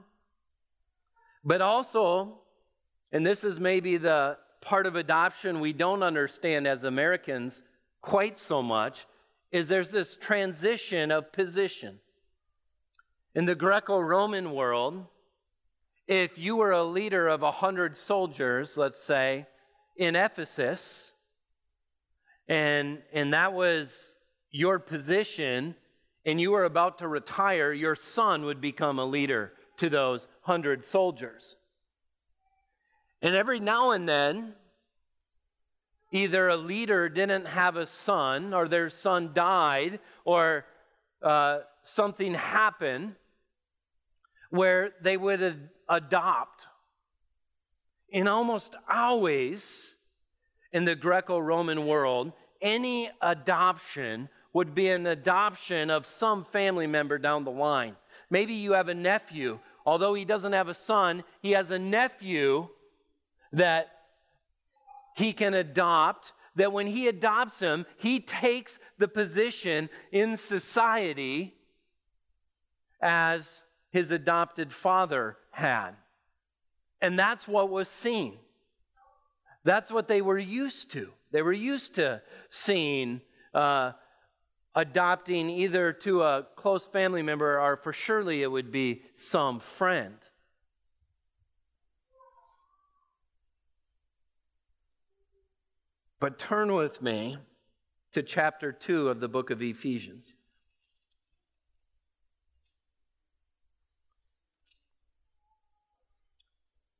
But 1.44 1.62
also, 1.62 2.38
and 3.12 3.26
this 3.26 3.44
is 3.44 3.60
maybe 3.60 3.98
the 3.98 4.38
part 4.62 4.86
of 4.86 4.96
adoption 4.96 5.60
we 5.60 5.74
don't 5.74 6.04
understand 6.04 6.66
as 6.66 6.86
Americans 6.86 7.62
quite 8.02 8.40
so 8.40 8.64
much, 8.64 9.06
is 9.52 9.68
there's 9.68 9.92
this 9.92 10.16
transition 10.16 11.12
of 11.12 11.34
position. 11.34 12.00
In 13.36 13.44
the 13.44 13.56
Greco 13.56 14.00
Roman 14.00 14.54
world, 14.54 15.06
if 16.08 16.38
you 16.38 16.56
were 16.56 16.72
a 16.72 16.84
leader 16.84 17.28
of 17.28 17.44
a 17.44 17.52
hundred 17.52 17.96
soldiers, 17.96 18.78
let's 18.78 19.02
say, 19.02 19.46
in 19.96 20.16
Ephesus, 20.16 21.14
and, 22.48 23.02
and 23.14 23.34
that 23.34 23.54
was 23.54 24.16
your 24.52 24.80
position, 24.80 25.76
and 26.26 26.40
you 26.40 26.52
were 26.52 26.66
about 26.66 27.00
to 27.00 27.08
retire, 27.08 27.72
your 27.72 27.96
son 27.96 28.44
would 28.46 28.60
become 28.60 29.00
a 29.00 29.06
leader 29.06 29.54
to 29.78 29.90
those 29.90 30.28
hundred 30.42 30.84
soldiers. 30.84 31.56
And 33.22 33.36
every 33.36 33.60
now 33.60 33.92
and 33.92 34.08
then, 34.08 34.54
either 36.12 36.50
a 36.50 36.58
leader 36.58 37.08
didn't 37.08 37.46
have 37.46 37.78
a 37.78 37.88
son, 37.88 38.54
or 38.54 38.68
their 38.68 38.90
son 38.90 39.32
died, 39.34 40.00
or 40.26 40.66
uh, 41.22 41.60
something 41.84 42.34
happened 42.34 43.16
where 44.50 44.92
they 45.02 45.18
would 45.18 45.70
adopt. 45.94 46.68
And 48.12 48.28
almost 48.28 48.76
always 48.92 49.96
in 50.72 50.86
the 50.86 50.96
Greco 50.96 51.40
Roman 51.40 51.86
world, 51.86 52.34
any 52.62 53.10
adoption 53.22 54.30
would 54.54 54.76
be 54.76 54.90
an 54.90 55.08
adoption 55.08 55.90
of 55.90 56.06
some 56.06 56.44
family 56.46 56.88
member 56.88 57.18
down 57.18 57.44
the 57.44 57.52
line. 57.52 57.96
Maybe 58.30 58.54
you 58.54 58.74
have 58.74 58.88
a 58.88 58.94
nephew, 58.94 59.60
although 59.86 60.14
he 60.14 60.26
doesn't 60.26 60.54
have 60.54 60.68
a 60.68 60.74
son, 60.74 61.24
he 61.42 61.52
has 61.52 61.72
a 61.72 61.80
nephew 61.80 62.68
that 63.52 63.90
he 65.16 65.34
can 65.34 65.54
adopt, 65.54 66.34
that 66.56 66.72
when 66.72 66.88
he 66.88 67.08
adopts 67.08 67.60
him, 67.60 67.86
he 67.98 68.20
takes 68.20 68.80
the 68.98 69.08
position 69.08 69.90
in 70.12 70.38
society 70.38 71.56
as 73.02 73.64
his 73.92 74.12
adopted 74.12 74.74
father 74.74 75.38
had. 75.54 75.92
And 77.02 77.18
that's 77.18 77.48
what 77.48 77.70
was 77.70 77.88
seen. 77.88 78.38
That's 79.64 79.92
what 79.92 80.08
they 80.08 80.22
were 80.22 80.38
used 80.38 80.92
to. 80.92 81.10
They 81.32 81.42
were 81.42 81.54
used 81.54 81.96
to 81.96 82.22
seeing 82.50 83.22
uh, 83.54 83.94
adopting 84.76 85.50
either 85.50 85.94
to 85.94 86.24
a 86.24 86.48
close 86.56 86.88
family 86.88 87.22
member 87.22 87.60
or 87.60 87.78
for 87.78 87.94
surely 87.94 88.42
it 88.42 88.48
would 88.48 88.72
be 88.72 89.04
some 89.16 89.60
friend. 89.60 90.18
But 96.20 96.40
turn 96.40 96.74
with 96.74 97.02
me 97.02 97.38
to 98.14 98.24
chapter 98.24 98.72
2 98.72 99.10
of 99.10 99.20
the 99.20 99.28
book 99.28 99.50
of 99.50 99.62
Ephesians. 99.62 100.36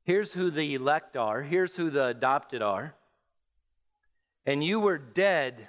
Here's 0.04 0.32
who 0.32 0.50
the 0.50 0.74
elect 0.74 1.16
are. 1.16 1.42
Here's 1.42 1.74
who 1.74 1.90
the 1.90 2.06
adopted 2.06 2.62
are. 2.62 2.94
And 4.46 4.62
you 4.62 4.78
were 4.78 4.98
dead 4.98 5.68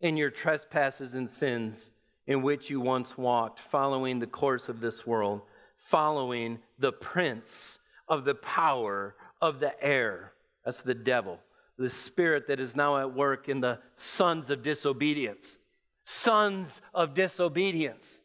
in 0.00 0.16
your 0.16 0.30
trespasses 0.30 1.14
and 1.14 1.28
sins 1.28 1.92
in 2.26 2.42
which 2.42 2.70
you 2.70 2.80
once 2.80 3.18
walked, 3.18 3.58
following 3.58 4.18
the 4.18 4.26
course 4.26 4.68
of 4.68 4.80
this 4.80 5.06
world, 5.06 5.42
following 5.76 6.58
the 6.78 6.92
prince 6.92 7.80
of 8.08 8.24
the 8.24 8.34
power 8.36 9.14
of 9.42 9.60
the 9.60 9.82
air. 9.84 10.32
That's 10.64 10.80
the 10.80 10.94
devil, 10.94 11.38
the 11.76 11.90
spirit 11.90 12.46
that 12.48 12.60
is 12.60 12.74
now 12.74 12.98
at 12.98 13.14
work 13.14 13.48
in 13.48 13.60
the 13.60 13.78
sons 13.94 14.48
of 14.50 14.62
disobedience. 14.62 15.58
Sons 16.04 16.80
of 16.94 17.14
disobedience. 17.14 18.19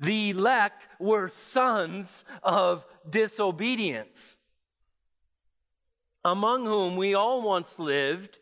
The 0.00 0.30
elect 0.30 0.88
were 0.98 1.28
sons 1.28 2.24
of 2.42 2.84
disobedience, 3.08 4.36
among 6.24 6.66
whom 6.66 6.96
we 6.96 7.14
all 7.14 7.40
once 7.42 7.78
lived 7.78 8.38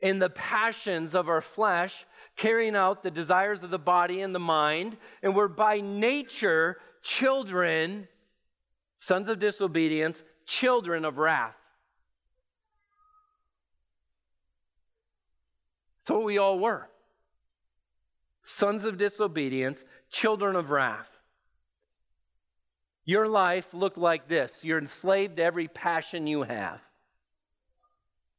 in 0.00 0.18
the 0.18 0.28
passions 0.28 1.14
of 1.14 1.28
our 1.28 1.40
flesh, 1.40 2.04
carrying 2.36 2.76
out 2.76 3.02
the 3.02 3.10
desires 3.10 3.62
of 3.62 3.70
the 3.70 3.78
body 3.78 4.20
and 4.20 4.34
the 4.34 4.40
mind, 4.40 4.98
and 5.22 5.34
we're 5.34 5.48
by 5.48 5.80
nature 5.80 6.76
children, 7.02 8.06
sons 8.98 9.30
of 9.30 9.38
disobedience, 9.38 10.22
children 10.44 11.06
of 11.06 11.16
wrath. 11.16 11.56
That's 16.00 16.10
what 16.10 16.24
we 16.24 16.36
all 16.36 16.58
were 16.58 16.90
sons 18.44 18.84
of 18.84 18.98
disobedience, 18.98 19.84
children 20.14 20.54
of 20.54 20.70
wrath. 20.70 21.18
Your 23.04 23.28
life 23.28 23.66
looked 23.74 23.98
like 23.98 24.28
this 24.28 24.64
you're 24.64 24.78
enslaved 24.78 25.36
to 25.36 25.42
every 25.42 25.68
passion 25.68 26.26
you 26.26 26.42
have. 26.42 26.80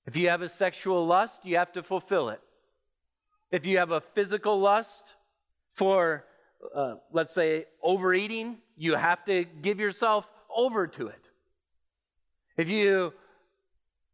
If 0.08 0.16
you 0.16 0.30
have 0.30 0.42
a 0.42 0.50
sexual 0.50 1.06
lust, 1.06 1.46
you 1.46 1.58
have 1.58 1.74
to 1.74 1.84
fulfill 1.84 2.30
it. 2.30 2.42
If 3.52 3.66
you 3.66 3.78
have 3.80 3.92
a 3.92 4.02
physical 4.02 4.60
lust 4.60 5.16
for, 5.74 6.26
uh, 6.74 6.96
let's 7.12 7.34
say, 7.34 7.66
overeating, 7.84 8.58
you 8.78 8.96
have 8.96 9.26
to 9.26 9.46
give 9.62 9.80
yourself 9.80 10.30
over 10.56 10.88
to 10.88 11.08
it. 11.08 11.32
If 12.56 12.70
you 12.70 13.14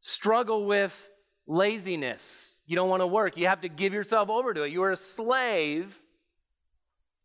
struggle 0.01 0.66
with 0.66 1.12
laziness, 1.45 2.62
you 2.66 2.76
don't 2.76 2.89
want 2.89 3.01
to 3.01 3.07
work, 3.07 3.38
you 3.38 3.47
have 3.47 3.62
to 3.62 3.70
give 3.70 3.93
yourself 3.93 4.30
over 4.30 4.53
to 4.53 4.64
it. 4.64 4.72
You 4.72 4.84
are 4.84 4.91
a 4.91 4.97
slave 4.97 6.01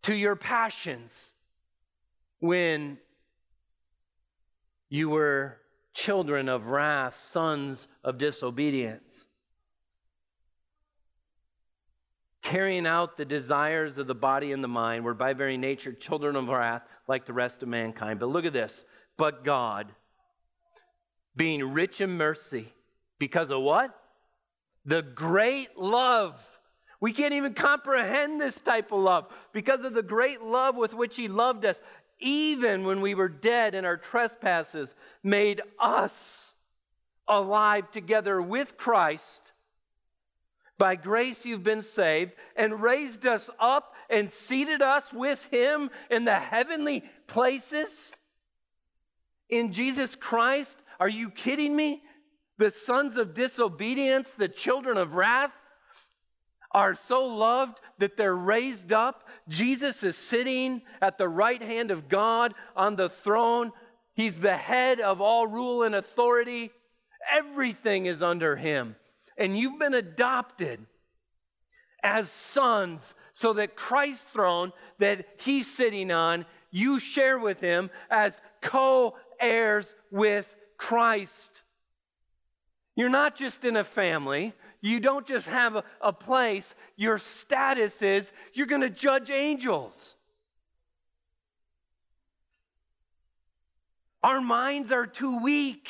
to 0.06 0.14
your 0.14 0.36
passions 0.36 1.34
when 2.38 2.96
you 4.88 5.10
were 5.10 5.58
children 5.92 6.48
of 6.48 6.68
wrath, 6.68 7.18
sons 7.18 7.88
of 8.04 8.16
disobedience. 8.16 9.26
Carrying 12.40 12.86
out 12.86 13.16
the 13.16 13.24
desires 13.24 13.98
of 13.98 14.06
the 14.06 14.14
body 14.14 14.52
and 14.52 14.62
the 14.62 14.68
mind, 14.68 15.04
we're 15.04 15.12
by 15.12 15.32
very 15.32 15.56
nature 15.56 15.92
children 15.92 16.36
of 16.36 16.46
wrath 16.46 16.82
like 17.08 17.26
the 17.26 17.32
rest 17.32 17.64
of 17.64 17.68
mankind. 17.68 18.20
But 18.20 18.28
look 18.28 18.44
at 18.44 18.52
this. 18.52 18.84
But 19.16 19.42
God, 19.42 19.88
being 21.34 21.72
rich 21.72 22.00
in 22.00 22.10
mercy, 22.10 22.72
because 23.18 23.50
of 23.50 23.60
what? 23.60 23.92
The 24.84 25.02
great 25.02 25.76
love. 25.76 26.40
We 27.00 27.12
can't 27.12 27.34
even 27.34 27.54
comprehend 27.54 28.40
this 28.40 28.58
type 28.60 28.92
of 28.92 29.00
love 29.00 29.26
because 29.52 29.84
of 29.84 29.94
the 29.94 30.02
great 30.02 30.42
love 30.42 30.76
with 30.76 30.94
which 30.94 31.16
He 31.16 31.28
loved 31.28 31.64
us 31.64 31.80
even 32.18 32.84
when 32.84 33.00
we 33.00 33.14
were 33.14 33.28
dead 33.28 33.74
in 33.74 33.84
our 33.84 33.96
trespasses, 33.96 34.94
made 35.22 35.60
us 35.78 36.54
alive 37.28 37.90
together 37.90 38.40
with 38.40 38.76
Christ. 38.76 39.52
By 40.78 40.94
grace 40.96 41.46
you've 41.46 41.62
been 41.62 41.82
saved, 41.82 42.32
and 42.54 42.82
raised 42.82 43.26
us 43.26 43.48
up 43.58 43.94
and 44.10 44.30
seated 44.30 44.82
us 44.82 45.12
with 45.12 45.44
Him 45.46 45.90
in 46.10 46.24
the 46.24 46.34
heavenly 46.34 47.04
places 47.26 48.14
in 49.48 49.72
Jesus 49.72 50.14
Christ. 50.14 50.78
Are 51.00 51.08
you 51.08 51.30
kidding 51.30 51.74
me? 51.74 52.02
The 52.58 52.70
sons 52.70 53.16
of 53.16 53.34
disobedience, 53.34 54.30
the 54.30 54.48
children 54.48 54.96
of 54.96 55.14
wrath, 55.14 55.52
are 56.72 56.94
so 56.94 57.26
loved 57.26 57.78
that 57.98 58.16
they're 58.16 58.34
raised 58.34 58.92
up 58.92 59.26
Jesus 59.48 60.02
is 60.02 60.16
sitting 60.16 60.82
at 61.00 61.18
the 61.18 61.28
right 61.28 61.62
hand 61.62 61.90
of 61.90 62.08
God 62.08 62.54
on 62.74 62.96
the 62.96 63.08
throne. 63.08 63.72
He's 64.14 64.38
the 64.38 64.56
head 64.56 65.00
of 65.00 65.20
all 65.20 65.46
rule 65.46 65.82
and 65.82 65.94
authority. 65.94 66.72
Everything 67.30 68.06
is 68.06 68.22
under 68.22 68.56
him. 68.56 68.96
And 69.38 69.56
you've 69.56 69.78
been 69.78 69.94
adopted 69.94 70.84
as 72.02 72.30
sons 72.30 73.14
so 73.32 73.52
that 73.54 73.76
Christ's 73.76 74.24
throne 74.24 74.72
that 74.98 75.26
he's 75.38 75.72
sitting 75.72 76.10
on, 76.10 76.46
you 76.70 76.98
share 76.98 77.38
with 77.38 77.60
him 77.60 77.90
as 78.10 78.40
co 78.62 79.14
heirs 79.40 79.94
with 80.10 80.52
Christ. 80.78 81.62
You're 82.96 83.10
not 83.10 83.36
just 83.36 83.64
in 83.64 83.76
a 83.76 83.84
family, 83.84 84.54
you 84.80 85.00
don't 85.00 85.26
just 85.26 85.46
have 85.46 85.76
a, 85.76 85.84
a 86.00 86.12
place, 86.12 86.74
your 86.96 87.18
status 87.18 88.02
is 88.02 88.32
you're 88.52 88.66
going 88.66 88.82
to 88.82 88.90
judge 88.90 89.30
angels. 89.30 90.16
Our 94.22 94.40
minds 94.40 94.92
are 94.92 95.06
too 95.06 95.38
weak, 95.40 95.88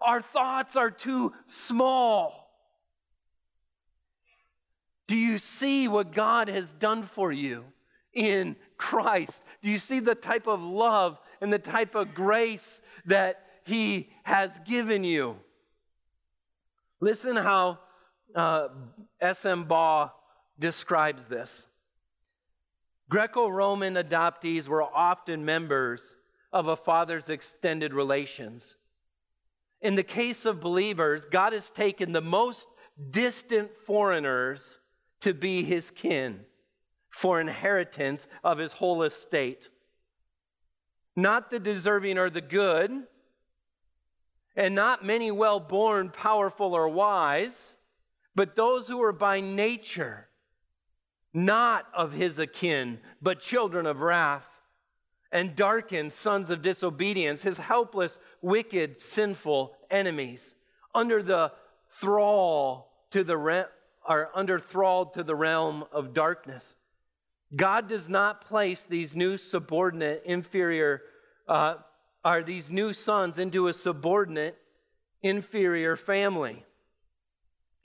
our 0.00 0.20
thoughts 0.20 0.76
are 0.76 0.90
too 0.90 1.32
small. 1.46 2.46
Do 5.08 5.16
you 5.16 5.38
see 5.38 5.88
what 5.88 6.12
God 6.12 6.48
has 6.48 6.72
done 6.72 7.02
for 7.04 7.32
you 7.32 7.64
in 8.12 8.56
Christ? 8.76 9.42
Do 9.62 9.70
you 9.70 9.78
see 9.78 10.00
the 10.00 10.14
type 10.14 10.46
of 10.46 10.62
love 10.62 11.20
and 11.40 11.52
the 11.52 11.58
type 11.58 11.94
of 11.94 12.14
grace 12.14 12.80
that 13.04 13.44
He 13.64 14.10
has 14.24 14.50
given 14.64 15.04
you? 15.04 15.36
Listen 17.00 17.36
how 17.36 17.78
uh, 18.34 18.68
S.M. 19.20 19.64
Baugh 19.64 20.10
describes 20.58 21.26
this. 21.26 21.68
Greco 23.08 23.48
Roman 23.48 23.94
adoptees 23.94 24.66
were 24.66 24.82
often 24.82 25.44
members 25.44 26.16
of 26.52 26.68
a 26.68 26.76
father's 26.76 27.30
extended 27.30 27.94
relations. 27.94 28.76
In 29.80 29.94
the 29.94 30.02
case 30.02 30.46
of 30.46 30.60
believers, 30.60 31.26
God 31.26 31.52
has 31.52 31.70
taken 31.70 32.12
the 32.12 32.20
most 32.20 32.68
distant 33.10 33.70
foreigners 33.84 34.80
to 35.20 35.34
be 35.34 35.62
his 35.62 35.90
kin 35.90 36.40
for 37.10 37.40
inheritance 37.40 38.26
of 38.42 38.58
his 38.58 38.72
whole 38.72 39.02
estate. 39.02 39.68
Not 41.14 41.50
the 41.50 41.58
deserving 41.58 42.18
or 42.18 42.30
the 42.30 42.40
good, 42.40 43.04
and 44.56 44.74
not 44.74 45.04
many 45.04 45.30
well 45.30 45.60
born, 45.60 46.10
powerful, 46.10 46.74
or 46.74 46.88
wise, 46.88 47.76
but 48.36 48.54
those 48.54 48.86
who 48.86 49.02
are 49.02 49.12
by 49.12 49.40
nature 49.40 50.28
not 51.32 51.86
of 51.92 52.12
his 52.12 52.38
akin, 52.38 52.98
but 53.20 53.40
children 53.40 53.86
of 53.86 54.00
wrath, 54.00 54.46
and 55.32 55.56
darkened 55.56 56.12
sons 56.12 56.50
of 56.50 56.62
disobedience, 56.62 57.42
his 57.42 57.58
helpless, 57.58 58.18
wicked, 58.40 59.00
sinful 59.02 59.76
enemies, 59.90 60.54
under 60.94 61.22
the 61.22 61.52
thrall 62.00 62.92
to 63.10 63.24
the 63.24 63.36
re- 63.36 63.64
are 64.04 64.30
under 64.34 64.58
thrall 64.58 65.06
to 65.06 65.22
the 65.22 65.34
realm 65.34 65.84
of 65.92 66.14
darkness. 66.14 66.76
God 67.54 67.88
does 67.88 68.08
not 68.08 68.46
place 68.46 68.84
these 68.84 69.16
new 69.16 69.36
subordinate, 69.36 70.22
inferior, 70.24 71.02
uh, 71.48 71.76
are 72.24 72.42
these 72.42 72.70
new 72.70 72.92
sons 72.92 73.38
into 73.38 73.68
a 73.68 73.74
subordinate 73.74 74.56
inferior 75.22 75.96
family. 75.96 76.65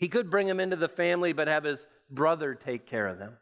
He 0.01 0.09
could 0.09 0.31
bring 0.31 0.47
them 0.47 0.59
into 0.59 0.75
the 0.75 0.89
family, 0.89 1.31
but 1.31 1.47
have 1.47 1.63
his 1.63 1.85
brother 2.09 2.55
take 2.55 2.87
care 2.87 3.07
of 3.07 3.19
them. 3.19 3.37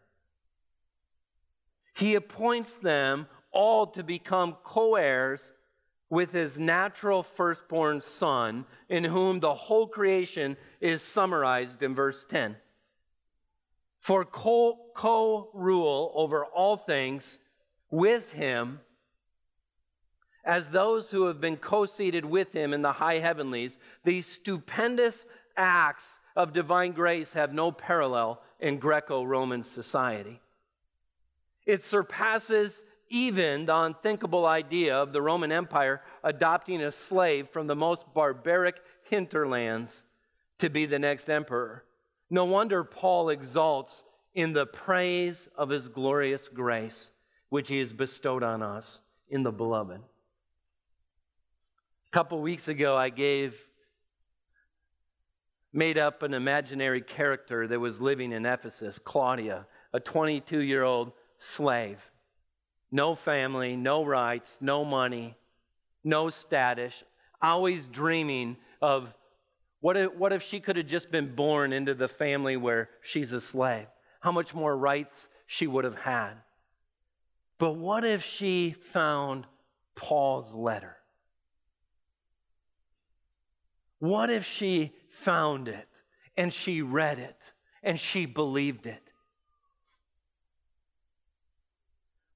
He 1.94 2.16
appoints 2.16 2.74
them 2.74 3.28
all 3.52 3.88
to 3.88 4.04
become 4.04 4.58
co 4.66 4.96
heirs 4.96 5.54
with 6.10 6.34
his 6.34 6.60
natural 6.60 7.24
firstborn 7.24 8.02
son, 8.02 8.66
in 8.90 9.06
whom 9.06 9.40
the 9.40 9.54
whole 9.54 9.88
creation 9.88 10.58
is 10.82 11.02
summarized 11.02 11.82
in 11.82 11.96
verse 11.96 12.26
10. 12.26 12.58
For 14.02 14.26
co 14.26 15.50
rule 15.54 16.12
over 16.14 16.44
all 16.44 16.76
things 16.76 17.40
with 17.90 18.34
him 18.34 18.82
as 20.44 20.68
those 20.68 21.10
who 21.10 21.28
have 21.28 21.40
been 21.40 21.56
co 21.56 21.86
seated 21.86 22.26
with 22.26 22.52
him 22.52 22.74
in 22.74 22.82
the 22.82 22.92
high 22.92 23.20
heavenlies, 23.20 23.78
these 24.04 24.28
stupendous 24.28 25.26
acts 25.56 26.19
of 26.40 26.54
divine 26.54 26.94
grace 26.94 27.34
have 27.34 27.54
no 27.54 27.70
parallel 27.70 28.42
in 28.62 28.80
Greco 28.80 29.24
Roman 29.24 29.62
society. 29.62 30.40
It 31.66 31.84
surpasses 31.84 32.86
even 33.10 33.66
the 33.66 33.76
unthinkable 33.76 34.46
idea 34.46 34.96
of 34.96 35.12
the 35.12 35.22
Roman 35.22 35.52
Empire 35.52 36.02
adopting 36.24 36.82
a 36.82 36.94
slave 36.94 37.50
from 37.50 37.68
the 37.68 37.76
most 37.76 38.06
barbaric 38.14 38.78
hinterlands 39.04 40.06
to 40.60 40.70
be 40.70 40.86
the 40.86 40.98
next 40.98 41.30
emperor. 41.30 41.84
No 42.30 42.46
wonder 42.46 42.86
Paul 42.86 43.32
exalts 43.32 44.06
in 44.34 44.54
the 44.54 44.66
praise 44.66 45.50
of 45.58 45.68
his 45.68 45.90
glorious 45.90 46.48
grace, 46.48 47.12
which 47.50 47.68
he 47.68 47.80
has 47.80 47.92
bestowed 47.92 48.44
on 48.44 48.64
us 48.64 49.02
in 49.28 49.44
the 49.44 49.52
beloved. 49.52 50.00
A 50.00 50.04
couple 52.14 52.42
weeks 52.42 52.70
ago, 52.70 52.96
I 52.96 53.10
gave, 53.10 53.62
made 55.72 55.98
up 55.98 56.24
an 56.24 56.34
imaginary 56.34 57.02
character 57.02 57.68
that 57.68 57.80
was 57.80 58.02
living 58.02 58.32
in 58.32 58.46
Ephesus, 58.46 59.00
Claudia, 59.00 59.66
a 59.94 60.00
22 60.00 60.60
year 60.60 60.84
old 60.84 61.12
slave. 61.38 62.00
No 62.92 63.16
family, 63.16 63.76
no 63.76 64.04
rights, 64.04 64.58
no 64.62 64.84
money, 64.84 65.36
no 66.04 66.30
status, 66.30 67.04
always 67.42 67.88
dreaming 67.88 68.58
of 68.82 69.14
what 69.82 69.96
if, 69.96 70.14
what 70.16 70.34
if 70.34 70.44
she 70.44 70.60
could 70.60 70.76
have 70.76 70.88
just 70.88 71.12
been 71.12 71.36
born 71.36 71.72
into 71.72 71.94
the 71.94 72.08
family 72.08 72.58
where 72.58 72.90
she's 73.02 73.32
a 73.32 73.40
slave? 73.40 73.88
How 74.20 74.32
much 74.32 74.54
more 74.54 74.76
rights 74.76 75.30
she 75.52 75.66
would 75.66 75.84
have 75.84 75.96
had. 75.96 76.34
But 77.58 77.74
what 77.74 78.06
if 78.06 78.24
she 78.24 78.76
found 78.80 79.48
Paul's 79.96 80.54
letter? 80.54 80.96
What 83.98 84.30
if 84.30 84.46
she 84.46 84.94
found 85.20 85.68
it 85.68 85.88
and 86.38 86.54
she 86.54 86.82
read 86.82 87.20
it 87.20 87.54
and 87.84 88.00
she 88.00 88.26
believed 88.26 88.86
it? 88.86 89.04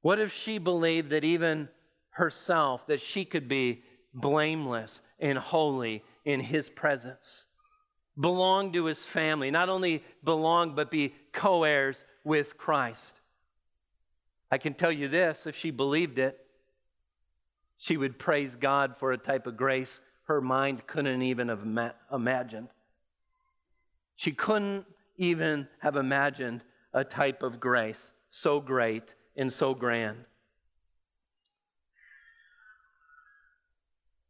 What 0.02 0.20
if 0.20 0.34
she 0.34 0.58
believed 0.58 1.12
that 1.12 1.24
even 1.24 1.70
herself, 2.10 2.86
that 2.88 3.02
she 3.02 3.24
could 3.24 3.48
be 3.48 3.84
blameless 4.14 5.02
and 5.20 5.38
holy 5.38 6.04
in 6.26 6.40
his 6.40 6.70
presence? 6.70 7.48
Belong 8.20 8.74
to 8.74 8.86
his 8.86 9.06
family, 9.06 9.50
not 9.50 9.70
only 9.70 10.04
belong, 10.24 10.76
but 10.76 10.92
be 10.92 11.16
co 11.32 11.64
heirs 11.64 12.04
with 12.24 12.58
Christ. 12.58 13.22
I 14.52 14.58
can 14.58 14.74
tell 14.74 14.92
you 14.92 15.08
this 15.08 15.48
if 15.48 15.56
she 15.56 15.72
believed 15.72 16.20
it, 16.20 16.40
she 17.78 17.98
would 17.98 18.20
praise 18.20 18.56
God 18.56 18.98
for 19.00 19.14
a 19.14 19.18
type 19.18 19.48
of 19.48 19.58
grace 19.58 20.00
her 20.26 20.42
mind 20.42 20.88
couldn't 20.88 21.22
even 21.22 21.50
have 21.50 21.66
imagined. 22.12 22.70
She 24.16 24.32
couldn't 24.32 24.86
even 25.18 25.68
have 25.80 25.96
imagined 25.96 26.62
a 26.94 27.04
type 27.04 27.44
of 27.44 27.60
grace 27.60 28.14
so 28.30 28.60
great 28.60 29.14
and 29.36 29.52
so 29.52 29.74
grand. 29.74 30.26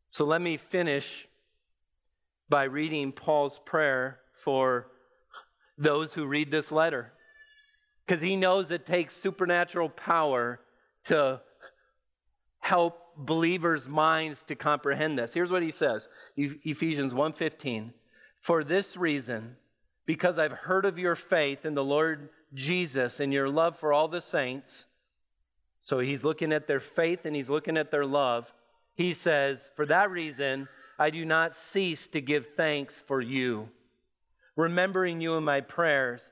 So 0.09 0.25
let 0.25 0.41
me 0.41 0.57
finish 0.57 1.27
by 2.49 2.65
reading 2.65 3.11
Paul's 3.11 3.59
prayer 3.65 4.19
for 4.33 4.87
those 5.77 6.13
who 6.13 6.25
read 6.25 6.51
this 6.51 6.71
letter. 6.71 7.11
Because 8.05 8.21
he 8.21 8.35
knows 8.35 8.69
it 8.69 8.85
takes 8.85 9.15
supernatural 9.15 9.89
power 9.89 10.59
to 11.05 11.41
help 12.59 13.02
believers' 13.17 13.87
minds 13.87 14.43
to 14.43 14.55
comprehend 14.55 15.17
this. 15.17 15.33
Here's 15.33 15.51
what 15.51 15.63
he 15.63 15.71
says 15.71 16.07
Ephesians 16.35 17.13
1:15. 17.13 17.93
For 18.39 18.63
this 18.63 18.97
reason, 18.97 19.55
because 20.05 20.37
I've 20.37 20.51
heard 20.51 20.85
of 20.85 20.99
your 20.99 21.15
faith 21.15 21.65
in 21.65 21.75
the 21.75 21.83
Lord 21.83 22.29
Jesus 22.53 23.19
and 23.19 23.31
your 23.31 23.49
love 23.49 23.77
for 23.77 23.93
all 23.93 24.07
the 24.07 24.21
saints, 24.21 24.85
so 25.81 25.99
he's 25.99 26.23
looking 26.23 26.51
at 26.53 26.67
their 26.67 26.79
faith 26.79 27.25
and 27.25 27.35
he's 27.35 27.49
looking 27.49 27.77
at 27.77 27.91
their 27.91 28.05
love. 28.05 28.51
He 28.95 29.13
says, 29.13 29.69
For 29.75 29.85
that 29.87 30.11
reason, 30.11 30.67
I 30.99 31.09
do 31.09 31.25
not 31.25 31.55
cease 31.55 32.07
to 32.07 32.21
give 32.21 32.47
thanks 32.55 32.99
for 32.99 33.21
you, 33.21 33.69
remembering 34.55 35.19
you 35.19 35.35
in 35.35 35.43
my 35.43 35.61
prayers, 35.61 36.31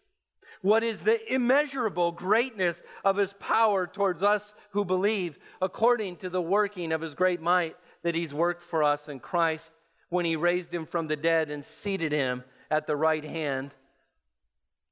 What 0.61 0.83
is 0.83 0.99
the 0.99 1.33
immeasurable 1.33 2.11
greatness 2.11 2.81
of 3.03 3.17
His 3.17 3.33
power 3.33 3.87
towards 3.87 4.21
us 4.21 4.53
who 4.71 4.85
believe, 4.85 5.39
according 5.61 6.17
to 6.17 6.29
the 6.29 6.41
working 6.41 6.91
of 6.91 7.01
His 7.01 7.15
great 7.15 7.41
might 7.41 7.75
that 8.03 8.15
He's 8.15 8.33
worked 8.33 8.63
for 8.63 8.83
us 8.83 9.09
in 9.09 9.19
Christ 9.19 9.73
when 10.09 10.25
He 10.25 10.35
raised 10.35 10.73
Him 10.73 10.85
from 10.85 11.07
the 11.07 11.15
dead 11.15 11.49
and 11.49 11.65
seated 11.65 12.11
Him 12.11 12.43
at 12.69 12.85
the 12.85 12.95
right 12.95 13.23
hand, 13.23 13.71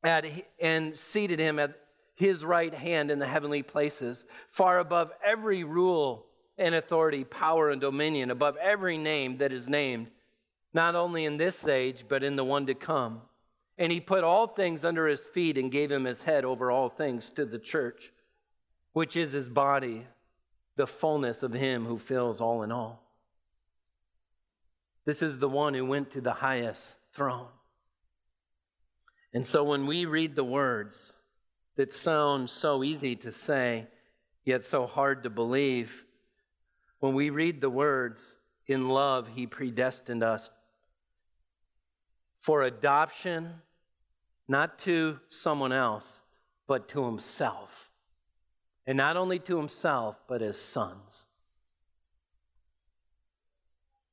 at, 0.03 0.26
and 0.59 0.97
seated 0.97 1.39
Him 1.39 1.59
at 1.59 1.80
His 2.15 2.43
right 2.43 2.74
hand 2.74 3.11
in 3.11 3.20
the 3.20 3.28
heavenly 3.28 3.61
places, 3.61 4.26
far 4.49 4.80
above 4.80 5.11
every 5.24 5.63
rule 5.63 6.26
and 6.57 6.76
authority, 6.76 7.24
power, 7.24 7.70
and 7.70 7.80
dominion 7.80 8.32
above 8.32 8.57
every 8.57 8.97
name 8.97 9.38
that 9.38 9.53
is 9.53 9.70
named, 9.70 10.07
not 10.74 10.95
only 10.95 11.26
in 11.26 11.38
this 11.38 11.67
age, 11.67 12.05
but 12.09 12.24
in 12.24 12.36
the 12.36 12.43
one 12.43 12.65
to 12.65 12.74
come. 12.74 13.22
And 13.80 13.91
he 13.91 14.01
put 14.01 14.23
all 14.23 14.45
things 14.45 14.86
under 14.86 15.07
his 15.07 15.25
feet 15.25 15.57
and 15.57 15.71
gave 15.71 15.89
him 15.89 16.03
his 16.03 16.21
head 16.21 16.45
over 16.45 16.69
all 16.69 16.89
things 16.89 17.32
to 17.32 17.45
the 17.45 17.57
church, 17.57 18.11
which 18.93 19.15
is 19.15 19.32
his 19.32 19.49
body, 19.49 20.05
the 20.75 20.86
fullness 20.86 21.41
of 21.41 21.53
him 21.53 21.86
who 21.86 21.97
fills 21.97 22.41
all 22.41 22.61
in 22.61 22.71
all. 22.71 23.01
This 25.05 25.21
is 25.21 25.38
the 25.38 25.49
one 25.49 25.73
who 25.73 25.86
went 25.86 26.11
to 26.11 26.21
the 26.21 26.34
highest 26.34 26.93
throne. 27.13 27.47
And 29.34 29.45
so 29.45 29.63
when 29.63 29.88
we 29.88 30.05
read 30.05 30.36
the 30.36 30.43
words 30.43 31.17
that 31.77 31.93
sound 31.93 32.49
so 32.49 32.84
easy 32.84 33.15
to 33.15 33.32
say, 33.32 33.88
yet 34.43 34.65
so 34.65 34.86
hard 34.86 35.23
to 35.23 35.30
believe, 35.30 36.03
when 36.99 37.13
we 37.13 37.30
read 37.30 37.61
the 37.61 37.69
words, 37.69 38.36
in 38.67 38.89
love, 38.89 39.27
he 39.34 39.47
predestined 39.47 40.21
us 40.21 40.51
for 42.39 42.63
adoption, 42.63 43.53
not 44.49 44.79
to 44.79 45.19
someone 45.29 45.71
else, 45.71 46.21
but 46.67 46.89
to 46.89 47.05
himself. 47.05 47.89
And 48.85 48.97
not 48.97 49.15
only 49.15 49.39
to 49.39 49.57
himself, 49.57 50.17
but 50.27 50.41
his 50.41 50.59
sons. 50.59 51.27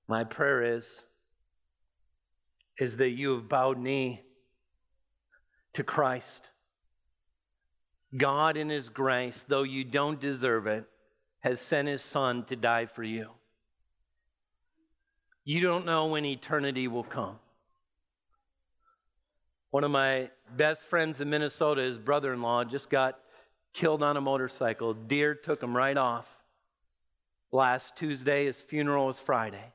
My 0.08 0.24
prayer 0.24 0.76
is, 0.76 1.08
is 2.78 2.96
that 2.98 3.10
you 3.10 3.34
have 3.34 3.48
bowed 3.48 3.78
knee 3.78 4.22
to 5.72 5.82
Christ. 5.82 6.50
God, 8.16 8.56
in 8.56 8.68
His 8.68 8.88
grace, 8.88 9.44
though 9.46 9.62
you 9.62 9.84
don't 9.84 10.20
deserve 10.20 10.66
it, 10.66 10.84
has 11.40 11.60
sent 11.60 11.86
his 11.88 12.02
son 12.02 12.44
to 12.44 12.56
die 12.56 12.86
for 12.86 13.02
you. 13.02 13.30
You 15.44 15.60
don't 15.60 15.86
know 15.86 16.06
when 16.06 16.24
eternity 16.24 16.88
will 16.88 17.04
come. 17.04 17.38
One 19.76 19.84
of 19.84 19.90
my 19.90 20.30
best 20.56 20.86
friends 20.86 21.20
in 21.20 21.28
Minnesota, 21.28 21.82
his 21.82 21.98
brother 21.98 22.32
in 22.32 22.40
law, 22.40 22.64
just 22.64 22.88
got 22.88 23.18
killed 23.74 24.02
on 24.02 24.16
a 24.16 24.22
motorcycle. 24.22 24.94
Deer 24.94 25.34
took 25.34 25.62
him 25.62 25.76
right 25.76 25.98
off. 25.98 26.26
Last 27.52 27.94
Tuesday, 27.94 28.46
his 28.46 28.58
funeral 28.58 29.04
was 29.04 29.20
Friday. 29.20 29.74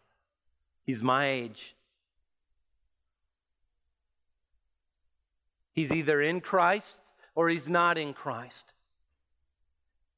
He's 0.86 1.04
my 1.04 1.30
age. 1.30 1.76
He's 5.74 5.91
either 5.91 6.20
in 6.20 6.41
Christ 6.41 6.97
or 7.36 7.47
he's 7.49 7.70
not 7.70 7.99
in 7.99 8.16
Christ. 8.16 8.74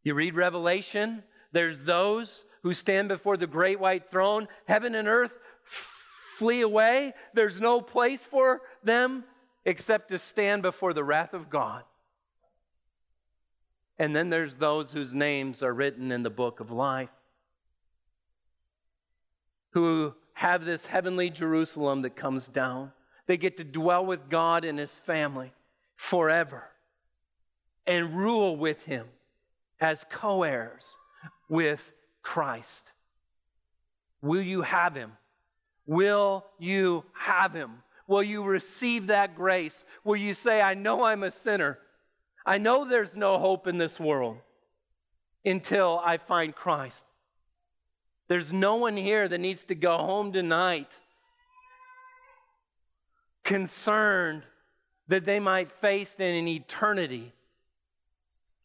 You 0.01 0.13
read 0.13 0.36
Revelation, 0.36 1.23
there's 1.51 1.81
those 1.81 2.45
who 2.61 2.73
stand 2.73 3.09
before 3.09 3.36
the 3.36 3.47
great 3.47 3.81
white 3.81 4.09
throne. 4.09 4.47
Heaven 4.65 4.95
and 4.95 5.09
earth 5.09 5.38
flee 5.65 6.61
away. 6.61 7.13
There's 7.34 7.59
no 7.59 7.81
place 7.81 8.23
for 8.23 8.61
them 8.81 9.25
except 9.66 10.09
to 10.09 10.20
stand 10.20 10.61
before 10.61 10.93
the 10.93 11.03
wrath 11.03 11.34
of 11.34 11.49
God. 11.49 11.84
And 13.97 14.16
then 14.16 14.30
there's 14.30 14.55
those 14.55 14.91
whose 14.91 15.14
names 15.14 15.61
are 15.64 15.74
written 15.74 16.11
in 16.11 16.24
the 16.24 16.30
book 16.30 16.59
of 16.59 16.72
life, 16.72 17.09
who 19.72 20.14
have 20.34 20.66
this 20.66 20.86
heavenly 20.86 21.30
Jerusalem 21.30 22.01
that 22.01 22.16
comes 22.16 22.47
down. 22.47 22.91
They 23.28 23.38
get 23.38 23.57
to 23.57 23.64
dwell 23.64 24.05
with 24.05 24.30
God 24.30 24.66
and 24.66 24.78
His 24.78 24.97
family 24.97 25.53
forever 25.95 26.64
and 27.86 28.16
rule 28.16 28.57
with 28.57 28.84
Him 28.84 29.07
as 29.80 30.05
co 30.09 30.43
heirs 30.43 30.97
with 31.49 31.91
Christ. 32.22 32.93
Will 34.22 34.41
you 34.41 34.61
have 34.61 34.95
Him? 34.95 35.11
Will 35.86 36.45
you 36.59 37.05
have 37.14 37.53
Him? 37.53 37.72
Will 38.14 38.22
you 38.22 38.43
receive 38.43 39.07
that 39.07 39.36
grace? 39.36 39.86
Will 40.03 40.18
you 40.18 40.36
say, 40.36 40.61
I 40.61 40.76
know 40.76 41.01
I'm 41.01 41.24
a 41.24 41.32
sinner? 41.32 41.80
I 42.45 42.59
know 42.59 42.86
there's 42.86 43.16
no 43.16 43.39
hope 43.39 43.66
in 43.66 43.80
this 43.80 43.99
world 43.99 44.38
until 45.43 45.99
I 46.05 46.18
find 46.18 46.53
Christ. 46.53 47.07
There's 48.28 48.53
no 48.53 48.76
one 48.76 48.95
here 48.95 49.28
that 49.28 49.39
needs 49.39 49.64
to 49.64 49.74
go 49.74 49.97
home 49.97 50.32
tonight 50.32 50.99
concerned 53.43 54.43
that 55.07 55.26
they 55.26 55.39
might 55.39 55.72
face 55.72 56.16
an 56.20 56.47
eternity 56.47 57.34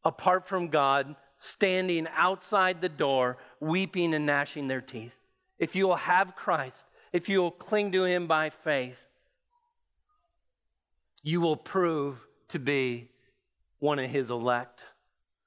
apart 0.05 0.47
from 0.47 0.69
God, 0.69 1.17
standing 1.39 2.07
outside 2.15 2.83
the 2.83 2.91
door, 2.91 3.39
weeping 3.61 4.13
and 4.13 4.27
gnashing 4.27 4.69
their 4.69 4.83
teeth. 4.83 5.15
If 5.59 5.75
you 5.75 5.89
will 5.89 5.97
have 5.97 6.37
Christ, 6.37 6.85
if 7.15 7.31
you 7.31 7.41
will 7.41 7.51
cling 7.51 7.93
to 7.93 8.05
Him 8.05 8.27
by 8.27 8.51
faith, 8.51 9.08
you 11.23 11.41
will 11.41 11.57
prove 11.57 12.19
to 12.49 12.59
be 12.59 13.11
one 13.79 13.99
of 13.99 14.11
His 14.11 14.31
elect, 14.31 14.85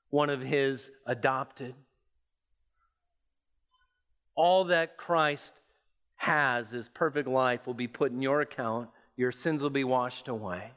one 0.09 0.29
of 0.29 0.41
His 0.41 0.91
adopted. 1.05 1.75
All 4.35 4.65
that 4.65 4.97
Christ 4.97 5.59
has, 6.15 6.69
His 6.69 6.87
perfect 6.87 7.27
life, 7.27 7.65
will 7.65 7.73
be 7.73 7.87
put 7.87 8.11
in 8.11 8.21
your 8.21 8.41
account. 8.41 8.89
Your 9.17 9.31
sins 9.31 9.61
will 9.61 9.69
be 9.69 9.83
washed 9.83 10.27
away. 10.27 10.71